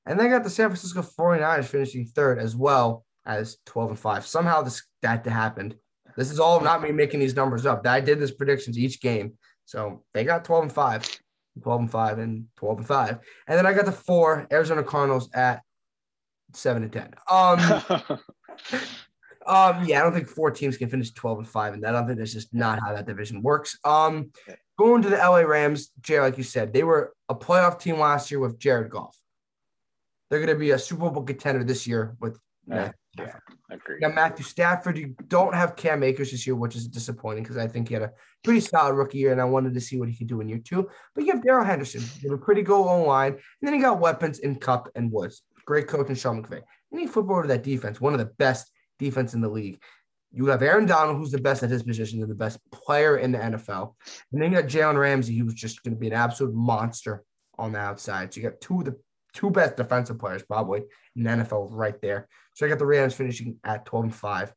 And 0.07 0.18
then 0.18 0.27
I 0.27 0.31
got 0.31 0.45
the 0.45 0.51
San 0.51 0.68
Francisco 0.68 1.03
49ers 1.03 1.66
finishing 1.66 2.07
third 2.07 2.39
as 2.39 2.57
well 2.57 3.05
as 3.25 3.59
12 3.66 3.91
and 3.91 3.99
5. 3.99 4.27
Somehow 4.27 4.62
this 4.62 4.83
that 5.03 5.25
happened. 5.27 5.77
This 6.16 6.31
is 6.31 6.41
all 6.41 6.61
not 6.61 6.83
me 6.83 6.93
making 6.93 7.21
these 7.21 7.37
numbers 7.37 7.66
up. 7.66 7.85
That 7.85 7.95
I 7.95 8.01
did 8.01 8.18
this 8.18 8.33
predictions 8.33 8.79
each 8.79 9.01
game. 9.01 9.35
So 9.64 10.03
they 10.12 10.25
got 10.25 10.45
12 10.45 10.64
and 10.64 10.73
5, 10.73 11.21
12 11.62 11.81
and 11.81 11.91
5, 11.91 12.18
and 12.18 12.45
12 12.57 12.79
and 12.79 12.87
5. 12.87 13.18
And 13.47 13.59
then 13.59 13.66
I 13.66 13.73
got 13.73 13.85
the 13.85 13.93
four 13.93 14.47
Arizona 14.51 14.83
Cardinals 14.83 15.31
at 15.33 15.62
seven 16.53 16.83
and 16.83 16.93
10. 16.93 17.14
Um, 17.31 17.59
um, 19.47 19.85
yeah, 19.85 20.01
I 20.01 20.03
don't 20.03 20.12
think 20.12 20.29
four 20.29 20.51
teams 20.51 20.77
can 20.77 20.89
finish 20.89 21.12
12 21.12 21.39
and 21.39 21.49
5, 21.49 21.75
and 21.75 21.85
that. 21.85 21.95
I 21.95 21.99
don't 21.99 22.07
think 22.09 22.18
that's 22.18 22.33
just 22.33 22.53
not 22.53 22.81
how 22.81 22.95
that 22.95 23.07
division 23.07 23.43
works. 23.43 23.79
Um, 23.85 24.33
going 24.81 25.03
to 25.03 25.11
the 25.11 25.16
LA 25.16 25.41
Rams, 25.41 25.91
Jay, 26.01 26.18
like 26.20 26.39
you 26.39 26.43
said, 26.43 26.72
they 26.72 26.85
were 26.85 27.12
a 27.28 27.35
playoff 27.35 27.78
team 27.78 27.99
last 27.99 28.31
year 28.31 28.41
with 28.41 28.59
Jared 28.59 28.91
Goff. 28.91 29.14
They're 30.31 30.39
going 30.39 30.57
to 30.57 30.59
be 30.59 30.70
a 30.70 30.78
Super 30.78 31.11
Bowl 31.11 31.22
contender 31.22 31.62
this 31.62 31.87
year 31.87 32.16
with 32.18 32.39
yeah, 32.66 32.93
yeah, 33.18 33.37
I 33.70 33.74
agree. 33.74 33.99
Now, 34.01 34.09
Matthew 34.09 34.43
Stafford, 34.43 34.97
you 34.97 35.14
don't 35.28 35.55
have 35.55 35.76
Cam 35.76 36.03
Akers 36.03 36.31
this 36.31 36.47
year, 36.47 36.57
which 36.57 36.76
is 36.76 36.89
disappointing 36.89 37.43
because 37.43 37.59
I 37.59 37.68
think 37.68 37.89
he 37.89 37.95
had 37.95 38.05
a 38.05 38.12
pretty 38.43 38.61
solid 38.61 38.95
rookie 38.95 39.18
year, 39.18 39.33
and 39.33 39.41
I 39.41 39.45
wanted 39.45 39.74
to 39.74 39.81
see 39.83 39.99
what 39.99 40.09
he 40.09 40.16
could 40.16 40.28
do 40.28 40.41
in 40.41 40.49
year 40.49 40.61
two. 40.64 40.89
But 41.14 41.26
you 41.26 41.33
have 41.33 41.43
Darrell 41.43 41.66
Henderson, 41.66 42.01
you 42.22 42.31
have 42.31 42.39
a 42.39 42.43
pretty 42.43 42.62
good 42.62 42.81
line, 42.81 43.33
and 43.33 43.41
then 43.61 43.74
you 43.74 43.83
got 43.83 44.01
weapons 44.01 44.39
in 44.39 44.55
Kupp 44.57 44.89
and 44.95 45.12
Woods. 45.12 45.43
Great 45.66 45.89
coach 45.89 46.09
and 46.09 46.16
Sean 46.16 46.43
McVay. 46.43 46.62
And 46.91 47.01
you 47.03 47.09
flip 47.09 47.28
over 47.28 47.43
to 47.43 47.49
that 47.49 47.64
defense, 47.64 48.01
one 48.01 48.14
of 48.14 48.18
the 48.18 48.33
best 48.39 48.70
defense 48.99 49.35
in 49.35 49.43
the 49.43 49.49
league. 49.49 49.83
You 50.33 50.47
have 50.47 50.62
Aaron 50.62 50.87
Donald, 50.87 51.16
who's 51.16 51.33
the 51.33 51.41
best 51.41 51.62
at 51.62 51.70
his 51.70 51.83
position 51.83 52.22
and 52.22 52.31
the 52.31 52.35
best 52.35 52.59
player 52.70 53.16
in 53.16 53.33
the 53.33 53.39
NFL. 53.39 53.95
And 54.33 54.41
then 54.41 54.53
you 54.53 54.61
got 54.61 54.70
Jalen 54.70 54.99
Ramsey, 54.99 55.37
who's 55.37 55.55
just 55.55 55.83
going 55.83 55.95
to 55.95 56.01
be 56.01 56.07
an 56.07 56.12
absolute 56.12 56.55
monster 56.55 57.24
on 57.59 57.72
the 57.72 57.78
outside. 57.78 58.33
So 58.33 58.41
you 58.41 58.49
got 58.49 58.61
two 58.61 58.81
of 58.81 58.85
the 58.87 58.97
two 59.33 59.51
best 59.51 59.76
defensive 59.76 60.18
players 60.18 60.43
probably 60.43 60.83
in 61.16 61.24
the 61.24 61.31
NFL 61.31 61.68
right 61.70 62.01
there. 62.01 62.28
So 62.55 62.66
I 62.66 62.68
got 62.68 62.78
the 62.78 62.87
Rams 62.87 63.14
finishing 63.14 63.57
at 63.64 63.85
12 63.85 64.05
and 64.05 64.14
5 64.14 64.53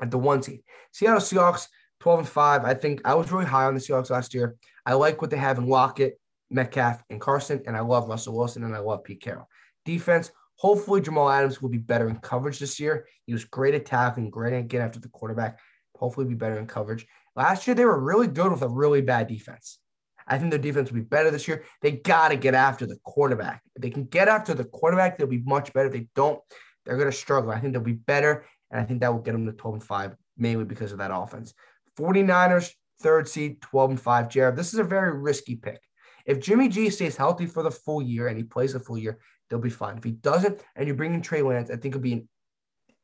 at 0.00 0.10
the 0.10 0.18
one 0.18 0.42
seed. 0.42 0.62
Seattle 0.92 1.20
Seahawks 1.20 1.66
12 2.00 2.20
and 2.20 2.28
5. 2.28 2.64
I 2.64 2.74
think 2.74 3.00
I 3.04 3.14
was 3.14 3.32
really 3.32 3.46
high 3.46 3.64
on 3.64 3.74
the 3.74 3.80
Seahawks 3.80 4.10
last 4.10 4.34
year. 4.34 4.56
I 4.86 4.94
like 4.94 5.20
what 5.20 5.30
they 5.30 5.36
have 5.36 5.58
in 5.58 5.66
Lockett, 5.66 6.20
Metcalf, 6.50 7.02
and 7.10 7.20
Carson, 7.20 7.62
and 7.66 7.76
I 7.76 7.80
love 7.80 8.08
Russell 8.08 8.36
Wilson 8.36 8.64
and 8.64 8.74
I 8.74 8.78
love 8.78 9.04
Pete 9.04 9.20
Carroll. 9.20 9.48
Defense, 9.84 10.30
hopefully 10.58 11.00
Jamal 11.00 11.30
Adams 11.30 11.62
will 11.62 11.70
be 11.70 11.78
better 11.78 12.08
in 12.08 12.16
coverage 12.16 12.58
this 12.58 12.78
year. 12.78 13.06
He 13.26 13.32
was 13.32 13.44
great 13.44 13.74
at 13.74 13.86
tackling, 13.86 14.30
great 14.30 14.52
at 14.52 14.68
getting 14.68 14.86
after 14.86 15.00
the 15.00 15.08
quarterback. 15.08 15.58
Hopefully 15.96 16.26
be 16.26 16.34
better 16.34 16.58
in 16.58 16.66
coverage. 16.66 17.06
Last 17.34 17.66
year 17.66 17.74
they 17.74 17.84
were 17.84 17.98
really 17.98 18.26
good 18.26 18.52
with 18.52 18.62
a 18.62 18.68
really 18.68 19.00
bad 19.00 19.28
defense. 19.28 19.78
I 20.26 20.38
think 20.38 20.50
their 20.50 20.60
defense 20.60 20.90
will 20.90 20.98
be 20.98 21.04
better 21.04 21.30
this 21.30 21.48
year. 21.48 21.64
They 21.80 21.92
got 21.92 22.28
to 22.28 22.36
get 22.36 22.54
after 22.54 22.86
the 22.86 22.98
quarterback. 23.04 23.62
If 23.74 23.82
they 23.82 23.90
can 23.90 24.04
get 24.04 24.28
after 24.28 24.52
the 24.52 24.64
quarterback, 24.64 25.16
they'll 25.16 25.26
be 25.26 25.42
much 25.44 25.72
better. 25.72 25.86
If 25.86 25.94
they 25.94 26.08
don't, 26.14 26.40
they're 26.84 26.98
going 26.98 27.10
to 27.10 27.16
struggle. 27.16 27.50
I 27.50 27.60
think 27.60 27.72
they'll 27.72 27.82
be 27.82 27.92
better, 27.92 28.44
and 28.70 28.80
I 28.80 28.84
think 28.84 29.00
that 29.00 29.12
will 29.12 29.22
get 29.22 29.32
them 29.32 29.46
to 29.46 29.52
12 29.52 29.74
and 29.74 29.84
5, 29.84 30.16
mainly 30.36 30.64
because 30.64 30.92
of 30.92 30.98
that 30.98 31.10
offense. 31.12 31.54
49ers, 31.98 32.70
third 33.00 33.28
seed, 33.28 33.62
12 33.62 33.90
and 33.90 34.00
5. 34.00 34.28
Jared, 34.28 34.56
this 34.56 34.72
is 34.72 34.78
a 34.78 34.84
very 34.84 35.16
risky 35.18 35.56
pick. 35.56 35.80
If 36.26 36.40
Jimmy 36.40 36.68
G 36.68 36.90
stays 36.90 37.16
healthy 37.16 37.46
for 37.46 37.62
the 37.62 37.70
full 37.70 38.02
year 38.02 38.28
and 38.28 38.36
he 38.36 38.44
plays 38.44 38.74
a 38.74 38.80
full 38.80 38.98
year, 38.98 39.18
they'll 39.48 39.58
be 39.58 39.70
fine. 39.70 39.98
If 39.98 40.04
he 40.04 40.12
doesn't, 40.12 40.62
and 40.76 40.86
you 40.86 40.94
bring 40.94 41.14
in 41.14 41.22
Trey 41.22 41.42
Lance, 41.42 41.70
I 41.70 41.76
think 41.76 41.94
it'll 41.94 42.00
be 42.00 42.12
an 42.12 42.28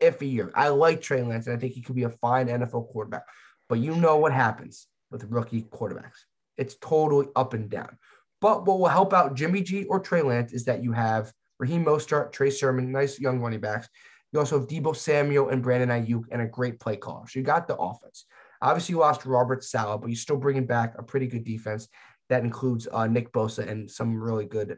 iffy 0.01 0.30
year. 0.30 0.53
I 0.55 0.68
like 0.68 1.01
Trey 1.01 1.22
Lance, 1.22 1.47
and 1.47 1.57
I 1.57 1.59
think 1.59 1.74
he 1.74 1.82
could 1.82 1.97
be 1.97 2.05
a 2.05 2.11
fine 2.11 2.49
NFL 2.49 2.90
quarterback. 2.90 3.24
But 3.68 3.78
you 3.78 3.95
know 3.97 4.18
what 4.18 4.32
happens 4.32 4.86
with 5.11 5.24
rookie 5.30 5.62
quarterbacks. 5.62 6.24
It's 6.57 6.76
totally 6.76 7.28
up 7.34 7.55
and 7.55 7.68
down. 7.68 7.99
But 8.40 8.66
what 8.66 8.78
will 8.78 8.88
help 8.88 9.12
out 9.12 9.34
Jimmy 9.34 9.62
G 9.62 9.84
or 9.84 10.01
Trey 10.01 10.22
Lance 10.22 10.53
is 10.53 10.64
that 10.66 10.82
you 10.82 10.92
have 10.92 11.32
Raheem 11.59 11.84
Mostert, 11.84 12.32
Trey 12.32 12.51
Sermon, 12.51 12.92
nice 12.92 13.18
young 13.18 13.40
running 13.40 13.61
backs. 13.61 13.88
You 14.32 14.40
also 14.40 14.59
have 14.59 14.68
Deebo 14.68 14.97
Samuel 14.97 15.49
and 15.49 15.62
Brandon 15.62 15.88
Aiyuk 15.88 16.24
and 16.30 16.42
a 16.42 16.47
great 16.47 16.80
play 16.80 16.97
caller. 16.97 17.26
So 17.28 17.38
you 17.38 17.45
got 17.45 17.68
the 17.68 17.76
offense. 17.76 18.26
Obviously, 18.61 18.95
you 18.95 18.99
lost 18.99 19.26
Robert 19.26 19.62
Saleh, 19.62 20.01
but 20.01 20.09
you're 20.09 20.16
still 20.16 20.36
bringing 20.36 20.66
back 20.66 20.95
a 20.99 21.03
pretty 21.03 21.26
good 21.26 21.45
defense 21.45 21.88
that 22.28 22.42
includes 22.42 22.88
uh, 22.90 23.07
Nick 23.07 23.32
Bosa 23.32 23.68
and 23.68 23.90
some 23.90 24.20
really 24.20 24.47
good 24.47 24.76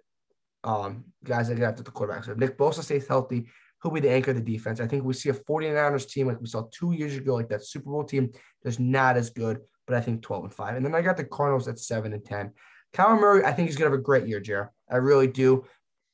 um, 0.67 1.05
guys 1.25 1.49
that 1.49 1.55
get 1.55 1.69
after 1.69 1.83
the 1.83 1.91
quarterback. 1.91 2.25
So 2.25 2.33
if 2.33 2.39
Nick 2.39 2.59
Bosa 2.59 2.83
stays 2.83 3.09
healthy, 3.09 3.47
he'll 3.83 3.93
be 3.93 4.01
the 4.01 4.11
anchor 4.11 4.33
of 4.33 4.37
the 4.37 4.43
defense. 4.43 4.81
I 4.81 4.87
think 4.87 5.05
we 5.05 5.15
see 5.15 5.31
a 5.31 5.35
49ers 5.35 6.09
team 6.09 6.27
like 6.27 6.41
we 6.41 6.47
saw 6.47 6.69
two 6.71 6.93
years 6.93 7.17
ago, 7.17 7.35
like 7.35 7.49
that 7.49 7.65
Super 7.65 7.91
Bowl 7.91 8.05
team, 8.05 8.33
just 8.65 8.81
not 8.81 9.17
as 9.17 9.31
good 9.31 9.61
but 9.87 9.97
I 9.97 10.01
think 10.01 10.23
12 10.23 10.45
and 10.45 10.55
5. 10.55 10.77
And 10.77 10.85
then 10.85 10.95
I 10.95 11.01
got 11.01 11.17
the 11.17 11.25
Cardinals 11.25 11.69
at 11.69 11.79
7 11.79 12.13
and 12.13 12.25
10. 12.25 12.53
Kyler 12.93 13.21
Murray, 13.21 13.45
I 13.45 13.53
think 13.53 13.69
he's 13.69 13.77
going 13.77 13.91
to 13.91 13.95
have 13.95 14.01
a 14.01 14.03
great 14.03 14.27
year, 14.27 14.41
Jared. 14.41 14.69
I 14.91 14.97
really 14.97 15.27
do. 15.27 15.65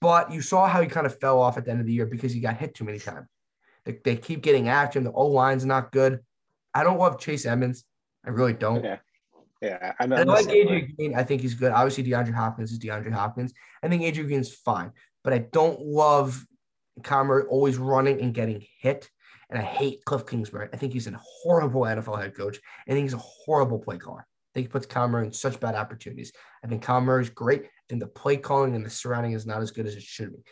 But 0.00 0.32
you 0.32 0.40
saw 0.42 0.66
how 0.66 0.80
he 0.80 0.88
kind 0.88 1.06
of 1.06 1.18
fell 1.20 1.40
off 1.40 1.56
at 1.56 1.64
the 1.64 1.70
end 1.70 1.80
of 1.80 1.86
the 1.86 1.92
year 1.92 2.06
because 2.06 2.32
he 2.32 2.40
got 2.40 2.56
hit 2.56 2.74
too 2.74 2.84
many 2.84 2.98
times. 2.98 3.28
They, 3.84 3.98
they 4.04 4.16
keep 4.16 4.42
getting 4.42 4.68
after 4.68 4.98
him. 4.98 5.04
The 5.04 5.12
O 5.12 5.26
line's 5.26 5.64
not 5.64 5.92
good. 5.92 6.20
I 6.74 6.82
don't 6.82 6.98
love 6.98 7.20
Chase 7.20 7.46
Edmonds. 7.46 7.84
I 8.24 8.30
really 8.30 8.52
don't. 8.52 8.82
Yeah. 9.62 9.92
I, 9.98 10.04
I 10.04 10.22
like 10.24 10.46
AJ 10.46 10.96
Green. 10.96 11.14
I 11.14 11.22
think 11.22 11.40
he's 11.40 11.54
good. 11.54 11.72
Obviously, 11.72 12.04
DeAndre 12.04 12.34
Hopkins 12.34 12.72
is 12.72 12.78
DeAndre 12.78 13.12
Hopkins. 13.12 13.54
I 13.82 13.88
think 13.88 14.02
Adrian 14.02 14.26
Green's 14.26 14.52
fine. 14.52 14.90
But 15.22 15.32
I 15.32 15.38
don't 15.38 15.80
love 15.80 16.44
Kyler 17.00 17.44
always 17.48 17.78
running 17.78 18.20
and 18.20 18.34
getting 18.34 18.66
hit. 18.80 19.08
And 19.48 19.58
I 19.58 19.62
hate 19.62 20.04
Cliff 20.04 20.26
Kingsbury. 20.26 20.68
I 20.72 20.76
think 20.76 20.92
he's 20.92 21.06
a 21.06 21.20
horrible 21.22 21.82
NFL 21.82 22.20
head 22.20 22.34
coach. 22.34 22.58
I 22.88 22.92
think 22.92 23.04
he's 23.04 23.14
a 23.14 23.18
horrible 23.18 23.78
play 23.78 23.98
caller. 23.98 24.20
I 24.20 24.50
think 24.54 24.66
he 24.66 24.68
puts 24.68 24.86
Kyler 24.86 25.24
in 25.24 25.32
such 25.32 25.60
bad 25.60 25.74
opportunities. 25.74 26.32
I 26.64 26.68
think 26.68 26.84
Kyler 26.84 27.20
is 27.20 27.30
great. 27.30 27.62
I 27.64 27.68
think 27.88 28.00
the 28.00 28.08
play 28.08 28.36
calling 28.38 28.74
and 28.74 28.84
the 28.84 28.90
surrounding 28.90 29.32
is 29.32 29.46
not 29.46 29.62
as 29.62 29.70
good 29.70 29.86
as 29.86 29.94
it 29.94 30.02
should 30.02 30.32
be. 30.32 30.42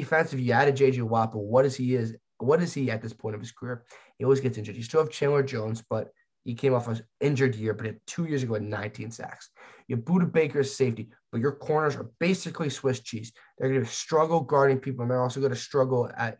Defense, 0.00 0.32
if 0.32 0.40
you 0.40 0.52
added 0.52 0.76
JJ 0.76 1.02
Watt, 1.02 1.32
but 1.32 1.38
what 1.38 1.64
is 1.64 1.74
he 1.74 1.94
is 1.94 2.14
what 2.38 2.62
is 2.62 2.72
he 2.74 2.90
at 2.90 3.02
this 3.02 3.12
point 3.12 3.34
of 3.34 3.40
his 3.40 3.52
career? 3.52 3.84
He 4.16 4.24
always 4.24 4.40
gets 4.40 4.58
injured. 4.58 4.76
You 4.76 4.82
still 4.82 5.00
have 5.00 5.10
Chandler 5.10 5.42
Jones, 5.42 5.82
but 5.88 6.10
he 6.48 6.54
came 6.54 6.72
off 6.72 6.88
an 6.88 6.98
injured 7.20 7.54
year, 7.56 7.74
but 7.74 7.94
two 8.06 8.24
years 8.24 8.42
ago 8.42 8.54
had 8.54 8.62
19 8.62 9.10
sacks. 9.10 9.50
You 9.86 9.96
have 9.96 10.04
Budda 10.06 10.32
Baker's 10.32 10.74
safety, 10.74 11.10
but 11.30 11.42
your 11.42 11.52
corners 11.52 11.94
are 11.94 12.08
basically 12.20 12.70
Swiss 12.70 13.00
cheese. 13.00 13.34
They're 13.58 13.68
going 13.68 13.84
to 13.84 13.86
struggle 13.86 14.40
guarding 14.40 14.78
people, 14.78 15.02
and 15.02 15.10
they're 15.10 15.20
also 15.20 15.40
going 15.40 15.52
to 15.52 15.58
struggle 15.58 16.10
at 16.16 16.38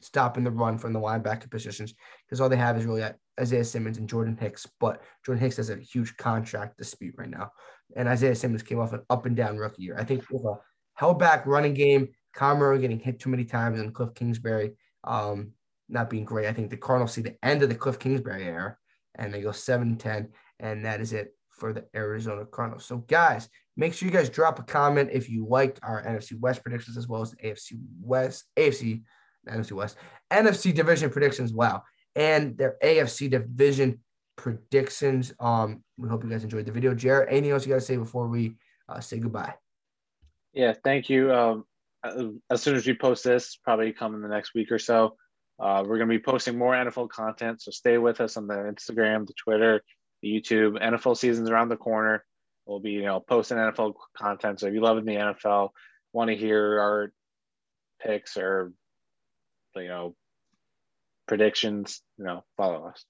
stopping 0.00 0.44
the 0.44 0.52
run 0.52 0.78
from 0.78 0.92
the 0.92 1.00
linebacker 1.00 1.50
positions 1.50 1.92
because 2.24 2.40
all 2.40 2.48
they 2.48 2.54
have 2.54 2.78
is 2.78 2.84
really 2.84 3.02
Isaiah 3.40 3.64
Simmons 3.64 3.98
and 3.98 4.08
Jordan 4.08 4.36
Hicks. 4.40 4.64
But 4.78 5.02
Jordan 5.26 5.42
Hicks 5.42 5.56
has 5.56 5.70
a 5.70 5.76
huge 5.76 6.16
contract 6.18 6.78
dispute 6.78 7.16
right 7.18 7.28
now. 7.28 7.50
And 7.96 8.08
Isaiah 8.08 8.36
Simmons 8.36 8.62
came 8.62 8.78
off 8.78 8.92
an 8.92 9.02
up 9.10 9.26
and 9.26 9.34
down 9.34 9.56
rookie 9.56 9.82
year. 9.82 9.96
I 9.98 10.04
think 10.04 10.22
with 10.30 10.44
a 10.44 10.54
held 10.94 11.18
back 11.18 11.46
running 11.46 11.74
game, 11.74 12.10
Conroe 12.32 12.80
getting 12.80 13.00
hit 13.00 13.18
too 13.18 13.30
many 13.30 13.44
times, 13.44 13.80
and 13.80 13.92
Cliff 13.92 14.14
Kingsbury 14.14 14.76
um, 15.02 15.50
not 15.88 16.10
being 16.10 16.24
great. 16.24 16.46
I 16.46 16.52
think 16.52 16.70
the 16.70 16.76
Cardinals 16.76 17.12
see 17.12 17.22
the 17.22 17.34
end 17.42 17.64
of 17.64 17.68
the 17.68 17.74
Cliff 17.74 17.98
Kingsbury 17.98 18.44
era 18.44 18.76
and 19.18 19.32
they 19.32 19.42
go 19.42 19.52
7 19.52 19.96
10. 19.96 20.28
And 20.60 20.84
that 20.84 21.00
is 21.00 21.12
it 21.12 21.34
for 21.50 21.72
the 21.72 21.84
Arizona 21.94 22.44
Cardinals. 22.46 22.84
So, 22.84 22.98
guys, 22.98 23.48
make 23.76 23.94
sure 23.94 24.06
you 24.06 24.14
guys 24.14 24.30
drop 24.30 24.58
a 24.58 24.62
comment 24.62 25.10
if 25.12 25.28
you 25.28 25.46
liked 25.46 25.80
our 25.82 26.02
NFC 26.02 26.38
West 26.38 26.62
predictions 26.62 26.96
as 26.96 27.08
well 27.08 27.22
as 27.22 27.32
the 27.32 27.36
AFC 27.38 27.78
West, 28.00 28.44
AFC 28.56 29.02
NFC 29.48 29.72
West, 29.72 29.96
NFC 30.30 30.74
division 30.74 31.10
predictions. 31.10 31.52
Wow. 31.52 31.82
And 32.14 32.56
their 32.56 32.76
AFC 32.82 33.30
division 33.30 34.00
predictions. 34.36 35.32
Um, 35.38 35.82
we 35.96 36.08
hope 36.08 36.24
you 36.24 36.30
guys 36.30 36.44
enjoyed 36.44 36.66
the 36.66 36.72
video. 36.72 36.94
Jared, 36.94 37.28
anything 37.28 37.50
else 37.50 37.66
you 37.66 37.70
got 37.70 37.80
to 37.80 37.86
say 37.86 37.96
before 37.96 38.28
we 38.28 38.56
uh, 38.88 39.00
say 39.00 39.18
goodbye? 39.18 39.54
Yeah, 40.54 40.72
thank 40.82 41.10
you. 41.10 41.32
Um, 41.32 41.64
as 42.50 42.62
soon 42.62 42.76
as 42.76 42.86
we 42.86 42.94
post 42.94 43.24
this, 43.24 43.56
probably 43.56 43.92
come 43.92 44.14
in 44.14 44.22
the 44.22 44.28
next 44.28 44.54
week 44.54 44.72
or 44.72 44.78
so. 44.78 45.16
Uh, 45.60 45.82
we're 45.86 45.96
going 45.96 46.08
to 46.08 46.18
be 46.18 46.22
posting 46.22 46.56
more 46.56 46.74
NFL 46.74 47.08
content, 47.08 47.60
so 47.60 47.70
stay 47.70 47.98
with 47.98 48.20
us 48.20 48.36
on 48.36 48.46
the 48.46 48.54
Instagram, 48.54 49.26
the 49.26 49.34
Twitter, 49.34 49.82
the 50.22 50.28
YouTube. 50.28 50.80
NFL 50.80 51.16
season's 51.16 51.50
around 51.50 51.68
the 51.68 51.76
corner. 51.76 52.24
We'll 52.66 52.80
be, 52.80 52.92
you 52.92 53.02
know, 53.02 53.18
posting 53.18 53.56
NFL 53.58 53.94
content. 54.16 54.60
So 54.60 54.66
if 54.66 54.74
you 54.74 54.80
love 54.80 55.04
the 55.04 55.12
NFL, 55.12 55.70
want 56.12 56.28
to 56.30 56.36
hear 56.36 56.80
our 56.80 57.12
picks 58.00 58.36
or, 58.36 58.72
you 59.74 59.88
know, 59.88 60.14
predictions, 61.26 62.02
you 62.18 62.24
know, 62.24 62.44
follow 62.56 62.86
us. 62.86 63.04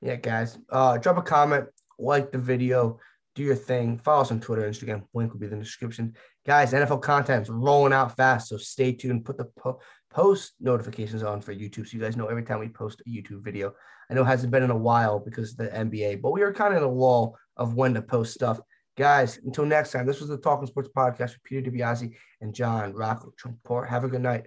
Yeah, 0.00 0.16
guys. 0.16 0.58
Uh, 0.70 0.98
drop 0.98 1.18
a 1.18 1.22
comment, 1.22 1.66
like 1.98 2.32
the 2.32 2.38
video, 2.38 2.98
do 3.34 3.42
your 3.42 3.54
thing. 3.54 3.98
Follow 3.98 4.22
us 4.22 4.30
on 4.30 4.40
Twitter, 4.40 4.68
Instagram. 4.68 5.04
Link 5.14 5.32
will 5.32 5.40
be 5.40 5.46
in 5.46 5.52
the 5.52 5.58
description. 5.58 6.14
Guys, 6.48 6.72
NFL 6.72 7.02
content's 7.02 7.50
rolling 7.50 7.92
out 7.92 8.16
fast, 8.16 8.48
so 8.48 8.56
stay 8.56 8.90
tuned. 8.90 9.26
Put 9.26 9.36
the 9.36 9.44
po- 9.44 9.80
post 10.08 10.54
notifications 10.60 11.22
on 11.22 11.42
for 11.42 11.54
YouTube 11.54 11.86
so 11.86 11.94
you 11.94 12.00
guys 12.00 12.16
know 12.16 12.28
every 12.28 12.42
time 12.42 12.58
we 12.58 12.70
post 12.70 13.02
a 13.06 13.10
YouTube 13.10 13.44
video. 13.44 13.74
I 14.08 14.14
know 14.14 14.22
it 14.22 14.28
hasn't 14.28 14.50
been 14.50 14.62
in 14.62 14.70
a 14.70 14.76
while 14.76 15.18
because 15.18 15.50
of 15.50 15.58
the 15.58 15.68
NBA, 15.68 16.22
but 16.22 16.30
we 16.30 16.40
are 16.40 16.50
kind 16.54 16.72
of 16.72 16.78
in 16.78 16.88
a 16.88 16.90
lull 16.90 17.36
of 17.58 17.74
when 17.74 17.92
to 17.92 18.00
post 18.00 18.32
stuff. 18.32 18.62
Guys, 18.96 19.38
until 19.44 19.66
next 19.66 19.92
time, 19.92 20.06
this 20.06 20.20
was 20.20 20.30
the 20.30 20.38
Talking 20.38 20.66
Sports 20.66 20.88
Podcast 20.96 21.34
with 21.34 21.44
Peter 21.44 21.70
DiBiasi 21.70 22.14
and 22.40 22.54
John 22.54 22.94
Rocco 22.94 23.30
Trumpbour. 23.38 23.86
Have 23.86 24.04
a 24.04 24.08
good 24.08 24.22
night. 24.22 24.46